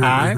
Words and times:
Hej, 0.00 0.36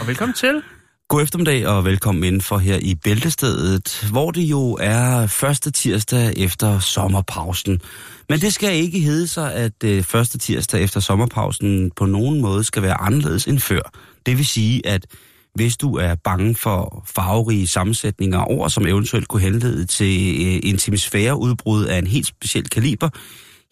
og 0.00 0.06
velkommen 0.06 0.34
til. 0.34 0.62
God 1.08 1.22
eftermiddag 1.22 1.66
og 1.66 1.84
velkommen 1.84 2.24
indenfor 2.24 2.58
her 2.58 2.78
i 2.82 2.94
Bæltestedet, 2.94 4.08
hvor 4.10 4.30
det 4.30 4.42
jo 4.42 4.78
er 4.80 5.26
første 5.26 5.70
tirsdag 5.70 6.32
efter 6.36 6.78
sommerpausen. 6.78 7.80
Men 8.28 8.40
det 8.40 8.54
skal 8.54 8.74
ikke 8.74 9.00
hedde 9.00 9.26
sig, 9.26 9.54
at 9.54 9.84
øh, 9.84 10.02
første 10.02 10.38
tirsdag 10.38 10.82
efter 10.82 11.00
sommerpausen 11.00 11.90
på 11.96 12.06
nogen 12.06 12.40
måde 12.40 12.64
skal 12.64 12.82
være 12.82 13.00
anderledes 13.00 13.46
end 13.46 13.58
før. 13.58 13.80
Det 14.26 14.36
vil 14.36 14.46
sige, 14.46 14.86
at 14.86 15.06
hvis 15.54 15.76
du 15.76 15.96
er 15.96 16.14
bange 16.14 16.54
for 16.54 17.04
farverige 17.06 17.66
sammensætninger 17.66 18.38
over, 18.38 18.68
som 18.68 18.86
eventuelt 18.86 19.28
kunne 19.28 19.42
henlede 19.42 19.84
til 19.84 20.46
øh, 20.46 20.70
intimisfæreudbrud 20.70 21.84
af 21.84 21.98
en 21.98 22.06
helt 22.06 22.26
speciel 22.26 22.68
kaliber, 22.68 23.08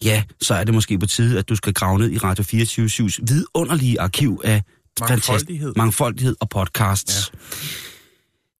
ja, 0.03 0.23
så 0.41 0.53
er 0.53 0.63
det 0.63 0.73
måske 0.73 0.99
på 0.99 1.05
tide, 1.05 1.39
at 1.39 1.49
du 1.49 1.55
skal 1.55 1.73
grave 1.73 1.99
ned 1.99 2.11
i 2.11 2.17
Radio 2.17 2.43
24-7's 2.43 3.19
vidunderlige 3.27 4.01
arkiv 4.01 4.41
af 4.43 4.63
Mangfoldighed. 4.99 5.73
Mangfoldighed 5.75 6.35
og 6.39 6.49
podcasts. 6.49 7.31
Ja. 7.33 7.37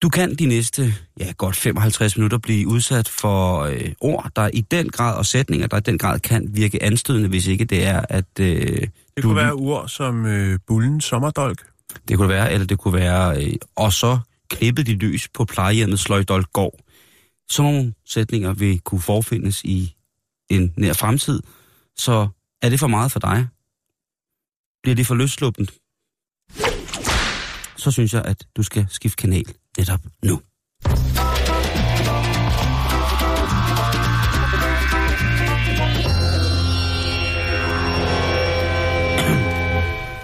Du 0.02 0.10
kan 0.10 0.36
de 0.36 0.46
næste 0.46 0.94
ja, 1.20 1.34
godt 1.38 1.56
55 1.56 2.18
minutter 2.18 2.38
blive 2.38 2.68
udsat 2.68 3.08
for 3.08 3.60
øh, 3.62 3.92
ord, 4.02 4.32
der 4.36 4.50
i 4.54 4.62
den 4.62 4.90
grad, 4.90 5.18
og 5.18 5.26
sætninger, 5.26 5.68
der 5.68 5.78
i 5.78 5.82
den 5.82 5.98
grad 5.98 6.20
kan 6.20 6.48
virke 6.56 6.84
anstødende, 6.84 7.30
hvis 7.30 7.48
ikke 7.48 7.66
det 7.66 7.86
er, 7.86 8.02
at 8.10 8.26
øh, 8.40 8.48
Det 8.48 8.90
du... 9.18 9.22
kunne 9.22 9.36
være 9.36 9.54
ord 9.54 9.90
som 9.90 10.26
øh, 10.26 10.60
bullen 10.68 11.02
sommerdolk. 11.02 11.66
Det 12.08 12.18
kunne 12.18 12.30
være, 12.30 12.54
eller 12.54 12.68
det 12.68 12.78
kunne 12.78 12.94
være, 12.94 13.46
øh, 13.46 13.54
og 13.76 13.94
så 13.94 14.20
klippet 14.50 14.88
de 14.88 14.96
løs 14.96 15.28
på 15.28 15.46
plejehjemmet 15.46 16.00
Sløjdolkgård. 16.00 16.80
Sådan 17.50 17.72
nogle 17.74 17.94
sætninger 18.06 18.54
vil 18.54 18.80
kunne 18.80 19.02
forfindes 19.02 19.64
i 19.64 19.96
en 20.50 20.74
nær 20.78 20.94
fremtid. 20.94 21.42
Så 21.98 22.28
er 22.62 22.70
det 22.70 22.80
for 22.80 22.88
meget 22.88 23.12
for 23.12 23.20
dig? 23.20 23.48
Bliver 24.84 24.96
det 24.96 25.08
for 25.08 25.16
løsluppent? 25.16 25.72
Så 27.78 27.92
synes 27.92 28.14
jeg, 28.14 28.26
at 28.26 28.44
du 28.58 28.64
skal 28.64 28.86
skifte 28.90 29.16
kanal 29.22 29.46
netop 29.78 30.00
nu. 30.26 30.42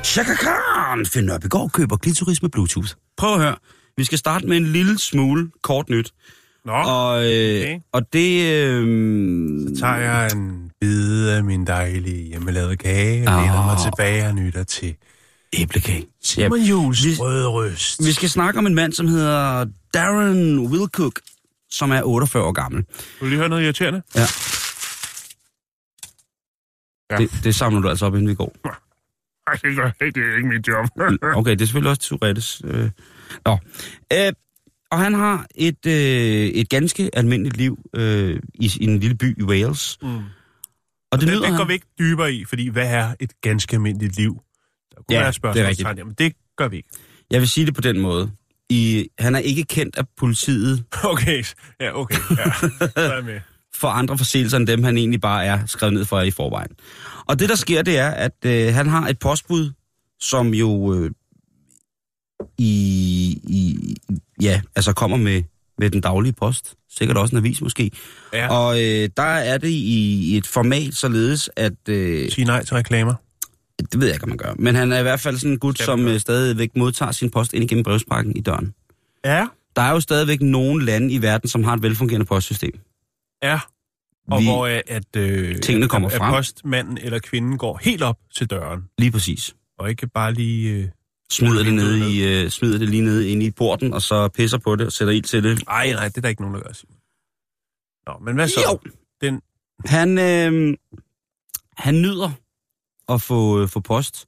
Chaka 0.04 0.34
Khan 0.34 1.06
i 1.46 1.48
går 1.48 1.68
køber 1.74 1.98
klitoris 1.98 2.42
med 2.42 2.50
Bluetooth. 2.50 2.90
Prøv 3.18 3.34
at 3.34 3.40
høre. 3.40 3.56
Vi 3.98 4.04
skal 4.04 4.18
starte 4.18 4.48
med 4.48 4.58
en 4.58 4.66
lille 4.66 5.00
smule 5.00 5.52
kort 5.64 5.90
nyt. 5.90 6.12
Nå, 6.66 6.72
Og, 6.72 7.24
øh, 7.26 7.62
okay. 7.62 7.80
og 7.92 8.14
det... 8.14 8.46
Øh, 8.64 9.68
så 9.68 9.82
tager 9.82 9.96
jeg 9.96 10.32
en 10.34 10.72
bid 10.82 11.28
af 11.28 11.44
min 11.44 11.68
dejlige 11.68 12.28
hjemmelavede 12.28 12.78
kage 12.78 13.30
og 13.30 13.36
Åh. 13.36 13.42
læner 13.42 13.66
mig 13.66 13.78
tilbage 13.84 14.28
og 14.28 14.36
nytter 14.36 14.64
til 14.64 14.96
æblekage. 15.58 16.06
Simon 16.22 16.60
Jules 16.60 17.06
vi- 17.06 17.16
røde 17.20 17.48
røst. 17.48 18.06
Vi 18.06 18.12
skal 18.12 18.30
snakke 18.30 18.58
om 18.60 18.68
en 18.68 18.76
mand, 18.76 18.94
som 18.94 19.08
hedder 19.08 19.66
Darren 19.94 20.60
Wilcook, 20.60 21.20
som 21.70 21.92
er 21.92 22.02
48 22.04 22.44
år 22.44 22.52
gammel. 22.52 22.86
Vil 22.90 23.20
du 23.22 23.26
lige 23.26 23.38
høre 23.38 23.50
noget 23.50 23.64
irriterende? 23.64 24.02
Ja. 24.16 24.26
Ja. 27.12 27.18
Det, 27.18 27.44
det 27.44 27.56
samler 27.56 27.82
du 27.82 27.90
altså 27.90 28.06
op, 28.06 28.14
inden 28.16 28.30
vi 28.30 28.36
går. 28.36 28.56
Ej, 29.48 29.54
det, 29.54 29.76
gør, 29.76 29.92
det 30.00 30.18
er 30.18 30.36
ikke 30.38 30.48
mit 30.50 30.68
job. 30.68 30.86
Okay, 31.36 31.52
det 31.52 31.62
er 31.62 31.66
selvfølgelig 31.66 31.90
også 31.90 32.02
Tourettes. 32.02 32.62
Øh. 32.66 32.90
Nå. 33.46 33.58
Øh, 34.14 34.34
og 34.92 35.00
han 35.00 35.14
har 35.14 35.46
et, 35.56 35.86
øh, 35.86 35.94
et 36.48 36.70
ganske 36.70 37.10
almindeligt 37.14 37.58
liv 37.58 37.80
øh, 37.96 38.40
i, 38.54 38.72
i 38.80 38.84
en 38.84 39.00
lille 39.00 39.16
by 39.16 39.40
i 39.40 39.44
Wales. 39.44 39.98
Mm. 40.02 40.08
Og 40.08 40.22
Det, 41.12 41.22
det, 41.22 41.28
det, 41.28 41.42
det 41.42 41.50
går 41.50 41.58
han- 41.58 41.68
vi 41.68 41.74
ikke 41.74 41.86
dybere 42.00 42.34
i, 42.34 42.46
fordi 42.46 42.68
hvad 42.70 42.88
er 42.94 43.16
et 43.20 43.32
ganske 43.42 43.74
almindeligt 43.76 44.18
liv? 44.18 44.42
Der 44.96 45.02
kunne 45.02 45.06
Ja, 45.10 45.20
være 45.20 45.22
det 45.22 45.28
er 45.28 45.32
spørgsmål. 45.32 45.66
rigtigt. 45.66 45.98
Jamen, 45.98 46.14
det 46.18 46.34
gør 46.58 46.68
vi 46.68 46.78
ikke. 46.78 46.90
Jeg 47.32 47.40
vil 47.42 47.50
sige 47.50 47.66
det 47.66 47.76
på 47.76 47.82
den 47.82 48.00
måde. 48.00 48.32
I, 48.70 49.08
han 49.20 49.36
er 49.36 49.40
ikke 49.40 49.64
kendt 49.64 49.98
af 49.98 50.04
politiet 50.18 50.84
Okay, 51.04 51.44
ja, 51.82 52.00
okay. 52.00 52.18
Ja. 52.38 52.52
Så 52.52 52.92
er 52.96 53.22
med. 53.22 53.40
for 53.76 53.88
andre 53.88 54.18
forseelser 54.18 54.58
end 54.58 54.68
dem, 54.68 54.84
han 54.84 54.98
egentlig 54.98 55.22
bare 55.22 55.46
er 55.46 55.66
skrevet 55.66 55.94
ned 55.94 56.06
for 56.06 56.22
i 56.22 56.32
forvejen. 56.32 56.72
Og 57.26 57.40
det, 57.40 57.50
der 57.50 57.56
sker, 57.56 57.82
det 57.82 57.98
er, 57.98 58.10
at 58.10 58.46
øh, 58.46 58.74
han 58.74 58.88
har 58.88 59.08
et 59.08 59.20
postbud, 59.20 59.72
som 60.20 60.54
jo 60.54 60.94
øh, 60.94 61.12
i, 62.58 62.72
i, 63.44 63.78
ja, 64.42 64.62
altså 64.76 64.94
kommer 64.94 65.18
med, 65.18 65.44
med 65.78 65.90
den 65.90 66.02
daglige 66.02 66.34
post. 66.34 66.76
Sikkert 66.98 67.18
også 67.18 67.36
en 67.36 67.38
avis 67.38 67.62
måske. 67.62 67.92
Ja. 68.34 68.48
Og 68.58 68.76
øh, 68.84 69.10
der 69.18 69.24
er 69.24 69.58
det 69.58 69.70
i 69.70 70.38
et 70.38 70.48
format 70.48 70.94
således, 70.94 71.50
at... 71.56 71.90
Øh, 71.90 72.32
Sige 72.32 72.46
nej 72.46 72.64
til 72.66 72.74
reklamer. 72.76 73.14
Det 73.80 74.00
ved 74.00 74.08
jeg 74.08 74.16
ikke, 74.16 74.24
om 74.24 74.30
man 74.30 74.38
gør. 74.38 74.54
Men 74.60 74.76
han 74.76 74.92
er 74.92 75.00
i 75.00 75.02
hvert 75.02 75.20
fald 75.20 75.38
sådan 75.38 75.52
en 75.52 75.60
gut, 75.60 75.80
som 75.80 76.08
øh, 76.08 76.20
stadigvæk 76.20 76.76
modtager 76.76 77.12
sin 77.12 77.30
post 77.32 77.54
ind 77.54 77.64
igennem 77.64 77.84
brevsprækken 77.84 78.38
i 78.38 78.42
døren. 78.42 78.74
Ja. 79.26 79.48
Der 79.76 79.82
er 79.82 79.92
jo 79.92 80.00
stadigvæk 80.00 80.42
nogle 80.42 80.86
lande 80.86 81.14
i 81.14 81.22
verden, 81.22 81.50
som 81.50 81.64
har 81.64 81.74
et 81.74 81.82
velfungerende 81.82 82.26
postsystem. 82.26 82.80
Ja. 83.44 83.60
Og 84.32 84.40
Vi- 84.42 84.46
hvor 84.46 84.68
øh, 84.68 84.80
at, 84.88 85.16
øh, 85.18 85.60
Tingene 85.60 85.88
kommer 85.88 86.10
at, 86.10 86.16
frem. 86.18 86.34
at 86.34 86.38
postmanden 86.38 86.98
eller 86.98 87.20
kvinden 87.20 87.58
går 87.58 87.80
helt 87.84 88.02
op 88.02 88.18
til 88.36 88.48
døren, 88.50 88.84
Lige 88.98 89.12
præcis. 89.12 89.56
og 89.80 89.90
ikke 89.90 90.08
bare 90.08 90.34
lige... 90.34 90.70
Øh... 90.72 90.88
smider 91.32 91.64
det, 91.64 91.74
Ned. 91.74 91.98
i, 92.08 92.44
øh, 92.44 92.50
smider 92.50 92.78
det 92.78 92.90
lige 92.90 93.02
nede 93.04 93.30
inde 93.30 93.46
i 93.46 93.52
porten, 93.52 93.94
og 93.94 94.02
så 94.02 94.28
pisser 94.28 94.58
på 94.58 94.76
det 94.76 94.86
og 94.86 94.92
sætter 94.92 95.14
ild 95.14 95.24
til 95.24 95.44
det. 95.44 95.64
Ej, 95.68 95.92
nej, 95.94 96.08
det 96.08 96.18
er 96.18 96.22
der 96.22 96.30
ikke 96.30 96.42
nogen, 96.42 96.56
der 96.56 96.62
gør, 96.62 96.74
Simon. 96.74 96.96
Nå, 98.08 98.26
men 98.26 98.36
hvad 98.36 98.48
så? 98.48 98.60
Jo. 98.72 98.80
Den, 99.22 99.42
Han, 99.86 100.18
øh, 100.18 100.78
han 101.78 102.02
nyder 102.02 102.32
at 103.10 103.22
få, 103.22 103.62
øh, 103.62 103.68
få 103.70 103.80
post, 103.80 104.26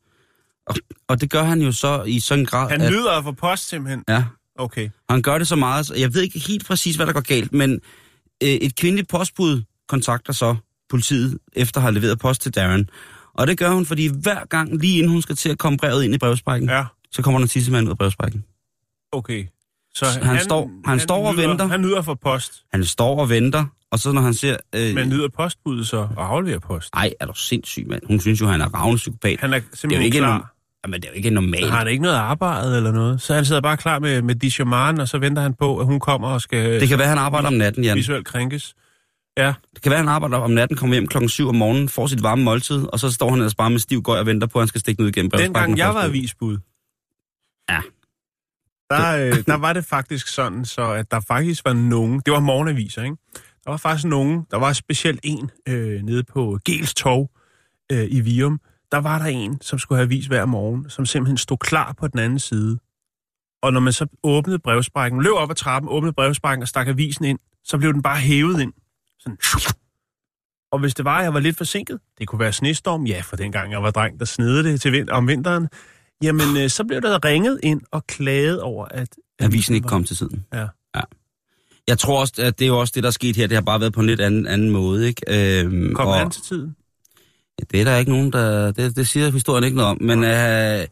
og, 0.68 0.76
og 1.08 1.22
det 1.22 1.30
gør 1.30 1.44
han 1.44 1.62
jo 1.62 1.72
så 1.72 2.04
i 2.04 2.20
sådan 2.20 2.40
en 2.42 2.46
grad, 2.46 2.70
han 2.70 2.82
at 2.82 2.92
nyder 2.92 3.12
at 3.12 3.24
få 3.24 3.32
post, 3.32 3.70
simpelthen. 3.70 4.04
ja, 4.10 4.24
Okay. 4.58 4.90
han 5.10 5.22
gør 5.22 5.38
det 5.38 5.48
så 5.48 5.56
meget, 5.56 5.86
så 5.88 5.96
jeg 5.96 6.14
ved 6.14 6.22
ikke 6.22 6.40
helt 6.40 6.66
præcis, 6.68 6.96
hvad 6.96 7.06
der 7.06 7.14
går 7.14 7.22
galt, 7.22 7.54
men 7.54 7.72
øh, 8.44 8.50
et 8.50 8.76
kvindeligt 8.76 9.10
postbud 9.10 9.64
kontakter 9.88 10.34
så 10.34 10.56
politiet, 10.90 11.38
efter 11.54 11.78
at 11.78 11.82
have 11.82 11.94
leveret 11.94 12.20
post 12.20 12.42
til 12.42 12.56
Darren. 12.56 12.90
Og 13.34 13.48
det 13.48 13.58
gør 13.58 13.70
hun, 13.72 13.86
fordi 13.86 14.08
hver 14.08 14.46
gang, 14.46 14.76
lige 14.82 14.98
inden 14.98 15.12
hun 15.12 15.22
skal 15.22 15.36
til 15.36 15.50
at 15.50 15.58
komme 15.58 15.78
brevet 15.78 16.04
ind 16.04 16.16
i 16.16 16.18
brevsprækken, 16.18 16.70
ja. 16.70 16.86
Så 17.12 17.22
kommer 17.22 17.40
der 17.40 17.44
en 17.46 17.50
tissemand 17.50 17.86
ud 17.86 17.92
af 17.92 17.98
brevsprækken. 17.98 18.46
okay. 19.12 19.46
Så 19.96 20.06
Han 20.24 20.40
står- 20.44 20.72
han 20.86 21.00
står 21.00 21.28
og 21.28 21.36
nyder, 21.36 21.48
venter. 21.48 21.68
Han 21.68 21.82
nyder 21.82 22.02
få 22.02 22.16
post, 22.16 22.64
Han 22.74 22.86
står 22.86 23.20
og 23.22 23.30
venter, 23.30 23.66
og 23.92 24.00
så 24.00 24.12
når 24.12 24.22
han 24.22 24.34
ser... 24.34 24.58
Øh, 24.76 24.96
men 24.96 25.10
nyder 25.10 25.30
postbuddet 25.30 25.88
så 25.88 25.98
og 26.18 26.32
afleverer 26.32 26.60
post. 26.60 26.90
Ej, 26.94 27.14
er 27.20 27.26
du 27.26 27.34
sindssyg, 27.36 27.86
mand. 27.90 28.02
Hun 28.08 28.20
synes 28.20 28.42
jo, 28.42 28.48
han 28.48 28.62
er 28.62 28.66
ravne 28.76 28.98
psykopat. 28.98 29.40
Han 29.40 29.54
er 29.54 29.58
det 29.60 29.66
er 29.66 29.70
jo 29.72 29.78
simpelthen 29.78 30.06
ikke, 30.06 30.18
klar. 30.18 30.38
norm- 30.40 30.52
Jamen, 30.86 31.02
det 31.02 31.08
er 31.08 31.12
jo 31.12 31.16
ikke 31.16 31.30
normalt. 31.30 31.70
Har 31.72 31.78
han 31.78 31.88
ikke 31.88 32.02
noget 32.04 32.16
arbejde 32.16 32.78
eller 32.78 32.92
noget? 32.92 33.22
Så 33.22 33.34
han 33.34 33.46
sidder 33.46 33.62
bare 33.62 33.78
klar 33.78 34.00
med, 34.00 34.22
med 34.22 34.36
Dishamaren, 34.36 35.00
og 35.00 35.08
så 35.08 35.18
venter 35.18 35.42
han 35.42 35.54
på, 35.54 35.80
at 35.80 35.86
hun 35.86 36.00
kommer 36.00 36.28
og 36.28 36.42
skal 36.42 36.80
Det 36.82 36.88
kan 36.90 37.00
være, 37.00 37.08
han 37.08 37.18
arbejder 37.18 37.48
om 37.48 37.54
natten, 37.54 37.84
Jan. 37.84 37.98
visuelt 37.98 38.26
krænkes. 38.28 38.76
Ja, 39.38 39.54
Det 39.74 39.82
kan 39.82 39.90
være, 39.90 40.00
han 40.00 40.08
arbejder 40.08 40.38
om 40.38 40.52
natten, 40.52 40.78
kommer 40.78 40.94
hjem 40.96 41.08
klokken 41.08 41.30
7 41.30 41.48
om 41.50 41.56
morgenen, 41.56 41.90
får 41.90 42.08
sit 42.08 42.24
varme 42.24 42.44
måltid, 42.44 42.86
og 42.94 43.00
så 43.00 43.12
står 43.12 43.30
han 43.30 43.40
ellers 43.40 43.56
bare 43.56 43.70
med 43.70 43.80
stiv 43.80 44.02
gøj 44.02 44.20
og 44.20 44.26
venter 44.26 44.48
på, 44.48 44.60
at 44.60 44.62
han 44.62 44.68
skal 44.68 44.82
stikke 44.82 45.04
ud 45.04 45.08
igennem 45.08 45.32
dengang 45.32 45.78
jeg 45.78 45.94
var 45.94 46.04
avisbud, 46.04 46.58
Ja. 47.70 47.82
der, 48.90 49.28
øh, 49.28 49.46
der 49.46 49.58
var 49.58 49.74
det 49.74 49.86
faktisk 49.86 50.28
sådan, 50.28 50.66
så 50.66 50.92
at 50.92 51.12
der 51.12 51.20
faktisk 51.20 51.66
var 51.66 51.74
nogen, 51.74 52.22
det 52.26 52.34
var 52.34 52.40
morgenaviser, 52.40 53.04
ikke? 53.04 53.16
Der 53.66 53.72
var 53.72 53.78
faktisk 53.78 54.06
nogen, 54.06 54.46
der 54.52 54.58
var 54.58 54.74
specielt 54.74 55.20
en 55.24 55.52
øh, 55.68 56.02
nede 56.04 56.24
på 56.24 56.60
Gels 56.66 56.94
Torv 56.94 57.30
øh, 57.92 58.08
i 58.12 58.22
Vium, 58.22 58.60
der 58.92 58.98
var 58.98 59.20
der 59.20 59.26
en, 59.26 59.62
som 59.62 59.80
skulle 59.80 59.98
have 59.98 60.06
avis 60.06 60.26
hver 60.26 60.46
morgen, 60.46 60.90
som 60.90 61.06
simpelthen 61.06 61.38
stod 61.38 61.58
klar 61.58 61.94
på 61.94 62.08
den 62.08 62.20
anden 62.20 62.40
side. 62.40 62.80
Og 63.62 63.74
når 63.74 63.80
man 63.80 63.94
så 63.94 64.08
åbnede 64.24 64.60
brevsprækken, 64.60 65.22
løb 65.22 65.34
op 65.34 65.50
ad 65.50 65.56
trappen, 65.56 65.90
åbnede 65.92 66.14
brevsprækken 66.14 66.62
og 66.62 66.68
stak 66.68 66.88
avisen 66.88 67.26
ind, 67.26 67.40
så 67.64 67.78
blev 67.78 67.94
den 67.94 68.02
bare 68.02 68.18
hævet 68.18 68.62
ind. 68.62 68.74
Sådan. 69.20 69.38
Og 70.72 70.80
hvis 70.80 70.94
det 70.96 71.06
var, 71.06 71.18
at 71.18 71.24
jeg 71.24 71.34
var 71.34 71.40
lidt 71.40 71.58
forsinket, 71.58 72.00
det 72.20 72.28
kunne 72.28 72.40
være 72.40 72.54
snestorm, 72.54 73.06
ja, 73.06 73.22
for 73.22 73.36
dengang 73.36 73.72
jeg 73.72 73.84
var 73.84 73.92
dreng, 73.92 74.20
der 74.20 74.26
snede 74.26 74.64
det 74.64 74.82
til 74.82 74.92
vind- 74.92 75.10
om 75.10 75.28
vinteren, 75.28 75.68
jamen 76.24 76.58
øh, 76.58 76.70
så 76.70 76.84
blev 76.84 77.02
der 77.02 77.26
ringet 77.26 77.60
ind 77.64 77.82
og 77.92 78.08
klaget 78.08 78.62
over, 78.62 78.86
at... 78.86 79.10
Avisen 79.40 79.76
ikke 79.76 79.88
kom 79.88 80.04
til 80.04 80.18
tiden. 80.18 80.46
Ja. 80.54 80.68
Jeg 81.88 82.00
tror 82.00 82.20
også, 82.20 82.34
at 82.38 82.60
det 82.60 82.66
er 82.66 82.70
jo 82.70 82.80
også 82.80 82.92
det, 82.96 83.04
der 83.04 83.10
er 83.10 83.12
sket 83.12 83.36
her. 83.36 83.48
Det 83.48 83.56
har 83.56 83.62
bare 83.62 83.80
været 83.80 83.94
på 83.94 84.00
en 84.00 84.06
lidt 84.08 84.22
anden, 84.22 84.48
anden 84.48 84.70
måde, 84.70 85.08
ikke? 85.08 85.62
Øhm, 85.64 85.94
Kom 85.96 86.08
og, 86.08 86.16
han 86.16 86.30
til 86.30 86.42
tiden? 86.42 86.76
Det 87.72 87.80
er 87.82 87.84
der 87.84 87.98
ikke 87.98 88.12
nogen, 88.12 88.34
der... 88.34 88.72
Det, 88.72 88.96
det 88.96 89.08
siger 89.08 89.32
historien 89.32 89.64
ikke 89.64 89.78
noget 89.78 89.92
om. 89.92 89.98
Men 90.02 90.24
øh, 90.24 90.30
Ej, 90.30 90.88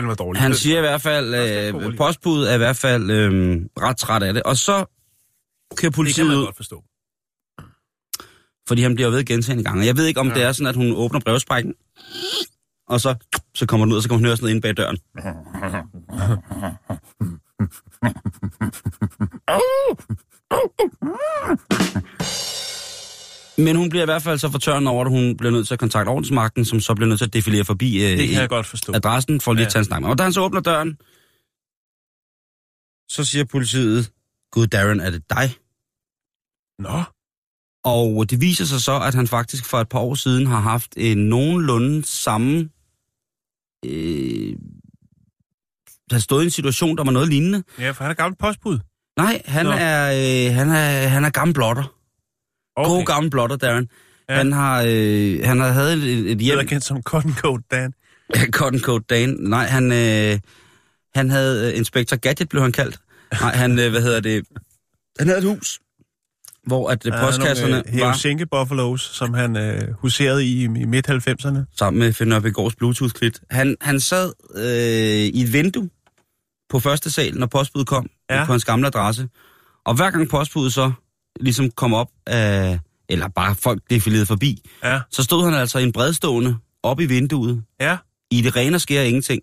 det 0.00 0.08
var 0.08 0.14
dårligt. 0.14 0.42
han 0.42 0.54
siger 0.54 0.76
i 0.78 0.80
hvert 0.80 1.02
fald... 1.02 1.34
Øh, 1.34 1.96
postbuddet 1.96 2.50
er 2.50 2.54
i 2.54 2.58
hvert 2.58 2.76
fald 2.76 3.10
øh, 3.10 3.60
ret 3.80 3.96
træt 3.96 4.22
af 4.22 4.34
det. 4.34 4.42
Og 4.42 4.56
så 4.56 4.72
kører 4.72 4.84
det 5.70 5.78
kan 5.78 5.92
politiet 5.92 6.26
man 6.26 6.36
ud, 6.36 6.44
godt 6.44 6.56
forstå. 6.56 6.84
fordi 8.68 8.82
han 8.82 8.94
bliver 8.94 9.10
ved 9.10 9.24
gentagende 9.24 9.64
gange. 9.64 9.86
Jeg 9.86 9.96
ved 9.96 10.06
ikke, 10.06 10.20
om 10.20 10.28
ja. 10.28 10.34
det 10.34 10.42
er 10.42 10.52
sådan, 10.52 10.66
at 10.66 10.76
hun 10.76 10.92
åbner 10.92 11.20
brevsprækken, 11.20 11.74
og 12.88 13.00
så, 13.00 13.14
så 13.54 13.66
kommer 13.66 13.86
den 13.86 13.92
ud, 13.92 13.96
og 13.96 14.02
så 14.02 14.08
kan 14.08 14.16
hun 14.18 14.24
høre 14.24 14.36
sådan 14.36 14.44
noget 14.44 14.54
inde 14.54 14.62
bag 14.62 14.76
døren. 14.76 14.98
Men 23.58 23.76
hun 23.76 23.90
bliver 23.90 24.02
i 24.02 24.04
hvert 24.04 24.22
fald 24.22 24.38
så 24.38 24.50
fortørnet 24.50 24.88
over, 24.88 25.04
at 25.04 25.10
hun 25.10 25.36
bliver 25.36 25.50
nødt 25.50 25.66
til 25.66 25.74
at 25.74 25.80
kontakte 25.80 26.08
ordensmagten, 26.08 26.64
som 26.64 26.80
så 26.80 26.94
bliver 26.94 27.08
nødt 27.08 27.18
til 27.20 27.26
at 27.26 27.32
defilere 27.32 27.64
forbi 27.64 28.04
øh, 28.04 28.18
Det 28.18 28.28
kan 28.28 28.40
jeg 28.40 28.48
godt 28.48 28.66
forstå. 28.66 28.92
adressen 28.92 29.40
for 29.40 29.52
lige 29.52 29.62
at 29.62 29.66
Ja. 29.66 29.70
tage 29.70 29.80
en 29.80 29.84
snak 29.84 30.02
med. 30.02 30.08
Og 30.10 30.18
da 30.18 30.22
han 30.22 30.32
så 30.32 30.40
åbner 30.40 30.60
døren, 30.60 30.96
så 33.08 33.24
siger 33.30 33.44
politiet, 33.44 34.12
Gud 34.50 34.66
Darren, 34.66 35.00
er 35.00 35.10
det 35.10 35.30
dig? 35.30 35.56
Nå, 36.78 37.02
Og 37.84 38.30
det 38.30 38.40
viser 38.40 38.64
sig 38.64 38.80
så, 38.80 39.00
at 39.00 39.14
han 39.14 39.26
faktisk 39.28 39.64
for 39.66 39.78
et 39.78 39.88
par 39.88 39.98
år 39.98 40.14
siden 40.14 40.46
har 40.46 40.60
haft 40.60 40.94
en 40.96 41.18
nogenlunde 41.18 42.04
samme... 42.06 42.70
Øh, 43.86 44.56
har 46.10 46.18
stået 46.18 46.42
i 46.42 46.44
en 46.44 46.50
situation, 46.50 46.96
der 46.96 47.04
var 47.04 47.10
noget 47.12 47.28
lignende. 47.28 47.62
ja, 47.78 47.90
for 47.90 48.04
han 48.04 48.10
er 48.10 48.14
gammel 48.14 48.36
postbud. 48.38 48.78
Nej, 49.16 49.42
han 49.44 49.66
Nå. 49.66 49.72
er, 49.72 50.06
øh, 50.48 50.54
han 50.54 50.70
er, 50.70 51.08
han 51.08 51.24
er 51.24 51.30
gammel 51.30 51.54
blotter. 51.54 51.94
Okay. 52.76 52.90
God 52.90 53.04
gammel 53.04 53.30
blotter, 53.30 53.56
Darren. 53.56 53.88
Ja. 54.28 54.34
Ja. 54.34 54.38
Han 54.38 54.52
har, 54.52 54.84
øh, 54.86 55.40
han 55.44 55.60
har 55.60 55.68
havde 55.68 55.92
et, 55.94 56.02
et 56.02 56.24
Det 56.24 56.40
hjem... 56.40 56.58
er 56.58 56.62
kendt 56.62 56.84
som 56.84 57.02
Cotton 57.02 57.34
Coat 57.34 57.60
Dan. 57.70 57.92
Cotton 58.58 58.80
Coat 58.80 59.02
Dan. 59.10 59.36
Nej, 59.40 59.66
han, 59.66 59.92
øh, 59.92 60.40
han 61.14 61.30
havde... 61.30 61.70
Øh, 61.72 61.78
Inspector 61.78 62.16
Gadget 62.16 62.48
blev 62.48 62.62
han 62.62 62.72
kaldt. 62.72 62.98
Nej, 63.40 63.54
han, 63.54 63.78
øh, 63.78 63.90
hvad 63.90 64.02
hedder 64.02 64.20
det... 64.20 64.46
Han 65.18 65.28
havde 65.28 65.38
et 65.38 65.44
hus, 65.44 65.80
hvor 66.66 66.90
at 66.90 67.06
øh, 67.06 67.12
postkasserne 67.20 67.82
øh, 67.94 68.00
var... 68.00 68.46
Buffaloes, 68.50 69.00
som 69.00 69.34
han 69.34 69.56
øh, 69.56 69.92
huserede 69.92 70.44
i 70.46 70.62
i 70.64 70.66
midt-90'erne. 70.66 71.58
sammen 71.78 71.98
med 71.98 72.12
Finn 72.12 72.28
Nørbegaards 72.28 72.74
Bluetooth-klit. 72.76 73.40
Han, 73.50 73.76
han 73.80 74.00
sad 74.00 74.32
øh, 74.54 75.26
i 75.38 75.42
et 75.42 75.52
vindue 75.52 75.90
på 76.70 76.78
første 76.80 77.10
sal, 77.10 77.38
når 77.38 77.46
postbuddet 77.46 77.88
kom, 77.88 78.10
Ja. 78.30 78.44
på 78.44 78.52
hans 78.52 78.64
gamle 78.64 78.86
adresse. 78.86 79.28
Og 79.86 79.94
hver 79.94 80.10
gang 80.10 80.28
postbuddet 80.28 80.72
så 80.72 80.92
ligesom 81.40 81.70
kom 81.70 81.94
op 81.94 82.08
af, 82.26 82.78
eller 83.08 83.28
bare 83.28 83.54
folk 83.54 83.82
defilerede 83.90 84.26
forbi, 84.26 84.70
Ja, 84.84 85.00
så 85.10 85.22
stod 85.22 85.44
han 85.44 85.54
altså 85.54 85.78
i 85.78 85.82
en 85.82 85.92
bredstående 85.92 86.56
op 86.82 87.00
i 87.00 87.06
vinduet, 87.06 87.62
ja. 87.80 87.96
i 88.30 88.42
det 88.42 88.56
rene 88.56 88.78
skære 88.78 89.08
ingenting, 89.08 89.42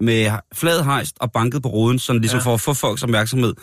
med 0.00 0.30
flad 0.54 0.84
hejst 0.84 1.16
og 1.20 1.32
banket 1.32 1.62
på 1.62 1.68
roden, 1.68 1.98
sådan 1.98 2.20
ligesom 2.20 2.38
ja. 2.38 2.44
for 2.44 2.54
at 2.54 2.60
få 2.60 2.74
folks 2.74 3.02
opmærksomhed. 3.02 3.54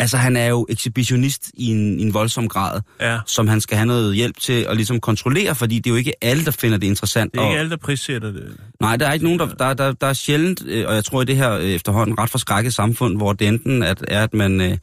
Altså, 0.00 0.16
han 0.16 0.36
er 0.36 0.46
jo 0.46 0.66
ekshibitionist 0.68 1.50
i 1.54 1.66
en, 1.70 2.00
i 2.00 2.02
en 2.02 2.14
voldsom 2.14 2.48
grad, 2.48 2.80
ja. 3.00 3.18
som 3.26 3.48
han 3.48 3.60
skal 3.60 3.76
have 3.76 3.86
noget 3.86 4.14
hjælp 4.16 4.40
til 4.40 4.52
at 4.68 4.76
ligesom 4.76 5.00
kontrollere, 5.00 5.54
fordi 5.54 5.76
det 5.78 5.86
er 5.86 5.90
jo 5.90 5.96
ikke 5.96 6.12
alle, 6.24 6.44
der 6.44 6.50
finder 6.50 6.78
det 6.78 6.86
interessant. 6.86 7.32
Det 7.32 7.38
er 7.40 7.44
ikke 7.44 7.54
og- 7.54 7.58
alle, 7.58 7.70
der 7.70 7.76
prissætter 7.76 8.32
det. 8.32 8.56
Nej, 8.80 8.96
der 8.96 9.06
er 9.06 9.12
ikke 9.12 9.24
nogen, 9.24 9.38
der, 9.38 9.46
der, 9.48 9.74
der, 9.74 9.92
der 9.92 10.06
er 10.06 10.12
sjældent, 10.12 10.62
øh, 10.66 10.84
og 10.88 10.94
jeg 10.94 11.04
tror 11.04 11.22
i 11.22 11.24
det 11.24 11.36
her 11.36 11.52
øh, 11.52 11.64
efterhånden 11.64 12.18
ret 12.18 12.30
forskrækket 12.30 12.74
samfund, 12.74 13.16
hvor 13.16 13.32
det 13.32 13.48
enten 13.48 13.82
at, 13.82 14.04
er, 14.08 14.22
at 14.22 14.34
man 14.34 14.60
øh, 14.60 14.76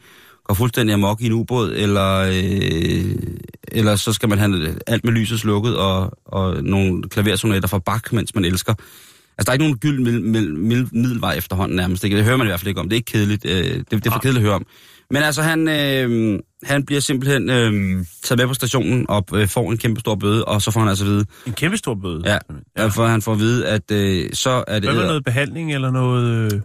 går 0.43 0.53
fuldstændig 0.53 0.93
amok 0.93 1.21
i 1.21 1.25
en 1.25 1.31
ubåd, 1.31 1.73
eller, 1.75 2.17
øh, 2.19 3.15
eller 3.67 3.95
så 3.95 4.13
skal 4.13 4.29
man 4.29 4.37
have 4.39 4.75
alt 4.87 5.03
med 5.05 5.13
lyset 5.13 5.39
slukket, 5.39 5.77
og, 5.77 6.11
og 6.25 6.63
nogle 6.63 7.03
klaversonater 7.09 7.67
fra 7.67 7.79
Bach, 7.79 8.03
mens 8.13 8.35
man 8.35 8.45
elsker. 8.45 8.73
Altså, 9.37 9.45
der 9.45 9.49
er 9.49 9.53
ikke 9.53 9.63
nogen 9.63 9.77
gyld 9.77 9.99
middel, 9.99 10.21
middel, 10.21 10.55
middel, 10.55 10.89
middelvej 10.91 11.33
efterhånden 11.37 11.75
nærmest. 11.75 12.03
Det, 12.03 12.11
det 12.11 12.23
hører 12.23 12.37
man 12.37 12.47
i 12.47 12.49
hvert 12.49 12.59
fald 12.59 12.67
ikke 12.67 12.79
om. 12.81 12.89
Det 12.89 12.95
er 12.95 12.97
ikke 12.97 13.11
kedeligt. 13.11 13.45
Øh, 13.45 13.53
det, 13.63 13.91
det 13.91 14.05
er 14.07 14.11
for 14.11 14.19
kedeligt 14.19 14.37
at 14.37 14.41
høre 14.47 14.55
om. 14.55 14.65
Men 15.11 15.23
altså, 15.23 15.41
han, 15.41 15.67
øh, 15.67 16.39
han 16.63 16.85
bliver 16.85 17.01
simpelthen 17.01 17.49
øh, 17.49 18.05
taget 18.23 18.39
med 18.39 18.47
på 18.47 18.53
stationen 18.53 19.05
og 19.09 19.25
øh, 19.33 19.47
får 19.47 19.71
en 19.71 19.77
kæmpe 19.77 19.99
stor 19.99 20.15
bøde, 20.15 20.45
og 20.45 20.61
så 20.61 20.71
får 20.71 20.79
han 20.79 20.89
altså 20.89 21.05
at 21.05 21.09
vide, 21.09 21.25
En 21.47 21.53
kæmpe 21.53 21.77
stor 21.77 21.95
bøde. 21.95 22.21
Ja, 22.25 22.37
ja. 22.77 22.87
for 22.87 23.07
han 23.07 23.21
får 23.21 23.31
at 23.31 23.39
vide, 23.39 23.67
at 23.67 23.91
øh, 23.91 24.29
så 24.33 24.63
er 24.67 24.79
det... 24.79 24.89
Hvad 24.89 24.99
med 24.99 25.07
noget 25.07 25.23
behandling 25.23 25.73
eller 25.73 25.91
noget... 25.91 26.53
Øh, 26.53 26.61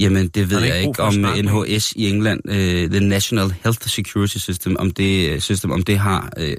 Jamen, 0.00 0.28
det 0.28 0.50
ved 0.50 0.62
jeg 0.62 0.82
ikke 0.82 1.02
om 1.02 1.14
NHS 1.14 1.92
i 1.92 2.08
England, 2.10 2.40
øh, 2.48 2.90
The 2.90 3.00
National 3.00 3.54
Health 3.64 3.86
Security 3.86 4.36
System, 4.36 4.76
om 4.78 4.90
det, 4.90 5.42
system, 5.42 5.70
om 5.70 5.82
det 5.82 5.98
har, 5.98 6.32
øh, 6.38 6.56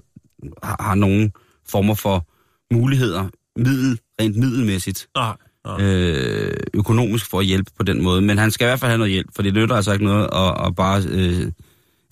har, 0.63 0.77
har 0.79 0.95
nogen 0.95 1.31
former 1.69 1.95
for 1.95 2.27
muligheder, 2.73 3.29
middel, 3.55 3.99
rent 4.21 4.37
middelmæssigt, 4.37 5.07
nej. 5.15 5.35
Øh, 5.79 6.53
økonomisk 6.73 7.29
for 7.29 7.39
at 7.39 7.45
hjælpe 7.45 7.71
på 7.77 7.83
den 7.83 8.01
måde. 8.01 8.21
Men 8.21 8.37
han 8.37 8.51
skal 8.51 8.65
i 8.65 8.67
hvert 8.67 8.79
fald 8.79 8.89
have 8.89 8.97
noget 8.97 9.13
hjælp, 9.13 9.29
for 9.35 9.41
det 9.41 9.53
nytter 9.53 9.75
altså 9.75 9.93
ikke 9.93 10.05
noget 10.05 10.29
at, 10.33 10.67
at 10.67 10.75
bare... 10.75 11.03
Øh, 11.09 11.51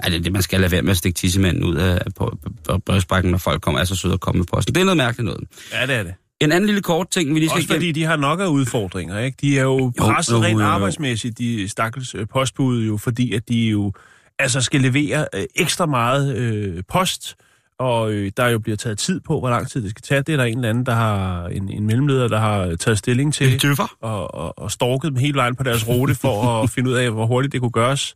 Ja, 0.04 0.10
det 0.10 0.32
man 0.32 0.42
skal 0.42 0.60
lade 0.60 0.72
være 0.72 0.82
med 0.82 0.92
at 0.92 0.98
stikke 0.98 1.16
tissemanden 1.16 1.64
ud 1.64 1.76
af 1.76 2.02
på, 2.16 2.38
på 2.70 2.78
brevsprækken, 2.78 3.32
når 3.32 3.38
folk 3.38 3.62
kommer, 3.62 3.82
er 3.82 3.86
så 3.86 3.96
søde 3.96 4.14
at 4.14 4.20
komme 4.20 4.40
med 4.40 4.46
posten. 4.46 4.76
Det 4.76 4.82
er 4.82 4.86
noget 4.86 4.98
mærkeligt 4.98 5.26
noget. 5.26 5.44
Ja, 5.74 5.86
det 5.88 5.96
er 5.96 6.04
det. 6.04 6.14
En 6.40 6.52
anden 6.52 6.66
lille 6.66 6.82
kort 6.82 7.10
ting, 7.10 7.36
vi 7.36 7.40
lige 7.40 7.50
skal 7.50 7.60
Også 7.60 7.74
fordi 7.74 7.92
de 7.92 8.04
har 8.04 8.16
nok 8.16 8.40
af 8.40 8.46
udfordringer, 8.48 9.20
ikke? 9.20 9.38
De 9.42 9.60
er 9.60 9.64
jo 9.64 9.92
presset 9.98 10.34
jo, 10.34 10.44
rent 10.44 10.54
jo, 10.54 10.60
jo. 10.60 10.66
arbejdsmæssigt, 10.66 11.38
de 11.38 11.70
stakkels 11.70 12.16
øh, 12.16 12.28
postbud 12.28 12.86
jo, 12.86 12.98
fordi 12.98 13.34
at 13.34 13.50
de 13.50 13.58
jo 13.58 13.94
altså 14.40 14.62
skal 14.62 14.82
levere 14.82 15.26
øh, 15.36 15.44
ekstra 15.56 15.86
meget 15.86 16.38
øh, 16.38 16.84
post, 16.90 17.36
og 17.82 18.12
øh, 18.14 18.32
der 18.38 18.48
jo 18.48 18.60
bliver 18.60 18.76
taget 18.78 18.98
tid 18.98 19.20
på, 19.20 19.40
hvor 19.40 19.50
lang 19.50 19.68
tid 19.70 19.82
det 19.84 19.90
skal 19.90 20.02
tage. 20.02 20.22
Det 20.22 20.34
er 20.34 20.38
der 20.38 20.44
en 20.44 20.58
eller 20.58 20.70
anden, 20.70 20.86
der 20.86 20.94
har 20.94 21.48
en, 21.48 21.70
en 21.70 21.86
mellemleder, 21.88 22.28
der 22.28 22.40
har 22.40 22.76
taget 22.76 22.98
stilling 22.98 23.34
til, 23.34 23.46
og, 24.02 24.34
og, 24.34 24.60
og 24.60 24.72
stalket 24.72 25.04
dem 25.10 25.16
hele 25.16 25.34
vejen 25.34 25.56
på 25.56 25.64
deres 25.64 25.88
rute 25.88 26.16
for 26.16 26.62
at 26.64 26.70
finde 26.76 26.90
ud 26.90 26.96
af, 26.96 27.12
hvor 27.12 27.26
hurtigt 27.26 27.52
det 27.54 27.62
kunne 27.62 27.72
gøres. 27.72 28.16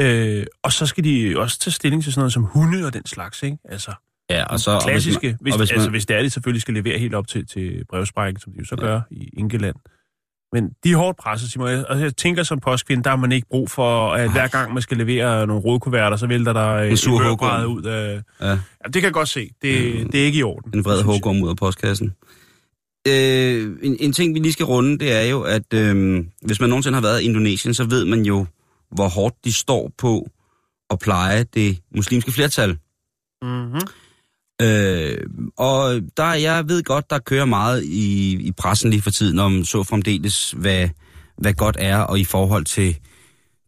Øh, 0.00 0.46
og 0.62 0.72
så 0.72 0.86
skal 0.86 1.04
de 1.04 1.34
også 1.38 1.58
tage 1.58 1.72
stilling 1.72 2.02
til 2.02 2.12
sådan 2.12 2.20
noget 2.20 2.32
som 2.32 2.42
hunde 2.42 2.86
og 2.86 2.94
den 2.94 3.06
slags, 3.06 3.42
ikke? 3.42 3.56
Altså, 3.68 3.92
Ja, 4.30 4.44
og 4.44 4.60
så... 4.60 4.70
og 4.70 4.76
hvis 4.76 4.86
man- 4.86 4.92
klassiske, 4.94 5.36
hvis, 5.40 5.52
og 5.54 5.58
hvis, 5.58 5.70
hvis 5.70 5.70
man- 5.70 5.78
altså, 5.80 5.90
hvis 5.90 6.06
det 6.06 6.16
er, 6.16 6.22
de 6.22 6.30
selvfølgelig 6.30 6.62
skal 6.62 6.74
levere 6.74 6.98
helt 6.98 7.14
op 7.14 7.26
til, 7.28 7.46
til 7.46 7.84
brevsprækken, 7.90 8.40
som 8.40 8.52
de 8.52 8.58
jo 8.58 8.64
så 8.64 8.76
gør 8.76 9.00
i 9.10 9.28
Ingeland. 9.36 9.76
Men 10.52 10.70
de 10.84 10.92
er 10.92 10.96
hårdt 10.96 11.18
presset, 11.18 11.50
Simon. 11.52 11.68
Og 11.68 12.00
jeg 12.00 12.16
tænker 12.16 12.42
som 12.42 12.60
postkvinde, 12.60 13.02
der 13.04 13.10
har 13.10 13.16
man 13.16 13.32
ikke 13.32 13.48
brug 13.50 13.70
for, 13.70 14.12
at 14.12 14.32
hver 14.32 14.48
gang 14.48 14.72
man 14.72 14.82
skal 14.82 14.96
levere 14.96 15.46
nogle 15.46 15.62
rådkuverter, 15.62 16.16
så 16.16 16.26
vælter 16.26 16.52
der 16.52 16.68
øh, 16.68 16.90
En 16.90 16.96
sur 16.96 17.10
hugorm. 17.10 17.28
mørbræd 17.30 17.66
ud 17.66 17.82
af... 17.82 18.22
Ja. 18.40 18.50
Ja, 18.50 18.56
det 18.84 18.94
kan 18.94 19.04
jeg 19.04 19.12
godt 19.12 19.28
se. 19.28 19.50
Det, 19.62 20.12
det 20.12 20.20
er 20.20 20.24
ikke 20.24 20.38
i 20.38 20.42
orden. 20.42 20.70
En 20.74 20.84
vred 20.84 21.02
hugorm 21.02 21.42
ud 21.42 21.48
af 21.48 21.56
postkassen. 21.56 22.12
Øh, 23.08 23.76
en, 23.82 23.96
en 24.00 24.12
ting, 24.12 24.34
vi 24.34 24.38
lige 24.38 24.52
skal 24.52 24.66
runde, 24.66 24.98
det 24.98 25.12
er 25.12 25.22
jo, 25.22 25.42
at 25.42 25.74
øh, 25.74 26.24
hvis 26.42 26.60
man 26.60 26.68
nogensinde 26.68 26.94
har 26.96 27.02
været 27.02 27.20
i 27.22 27.24
Indonesien, 27.24 27.74
så 27.74 27.84
ved 27.84 28.04
man 28.04 28.22
jo, 28.22 28.46
hvor 28.90 29.08
hårdt 29.08 29.34
de 29.44 29.52
står 29.52 29.90
på 29.98 30.28
at 30.90 30.98
pleje 30.98 31.44
det 31.54 31.78
muslimske 31.94 32.32
flertal. 32.32 32.78
Mm-hmm. 33.42 33.80
Øh, 34.62 35.16
og 35.56 36.00
der, 36.16 36.32
jeg 36.32 36.68
ved 36.68 36.82
godt, 36.82 37.10
der 37.10 37.18
kører 37.18 37.44
meget 37.44 37.84
i, 37.84 38.32
i 38.40 38.52
pressen 38.52 38.90
lige 38.90 39.02
for 39.02 39.10
tiden 39.10 39.38
om 39.38 39.64
så 39.64 39.82
fremdeles, 39.82 40.54
hvad, 40.56 40.88
hvad 41.38 41.52
godt 41.52 41.76
er, 41.78 41.98
og 41.98 42.18
i 42.18 42.24
forhold 42.24 42.64
til, 42.64 42.98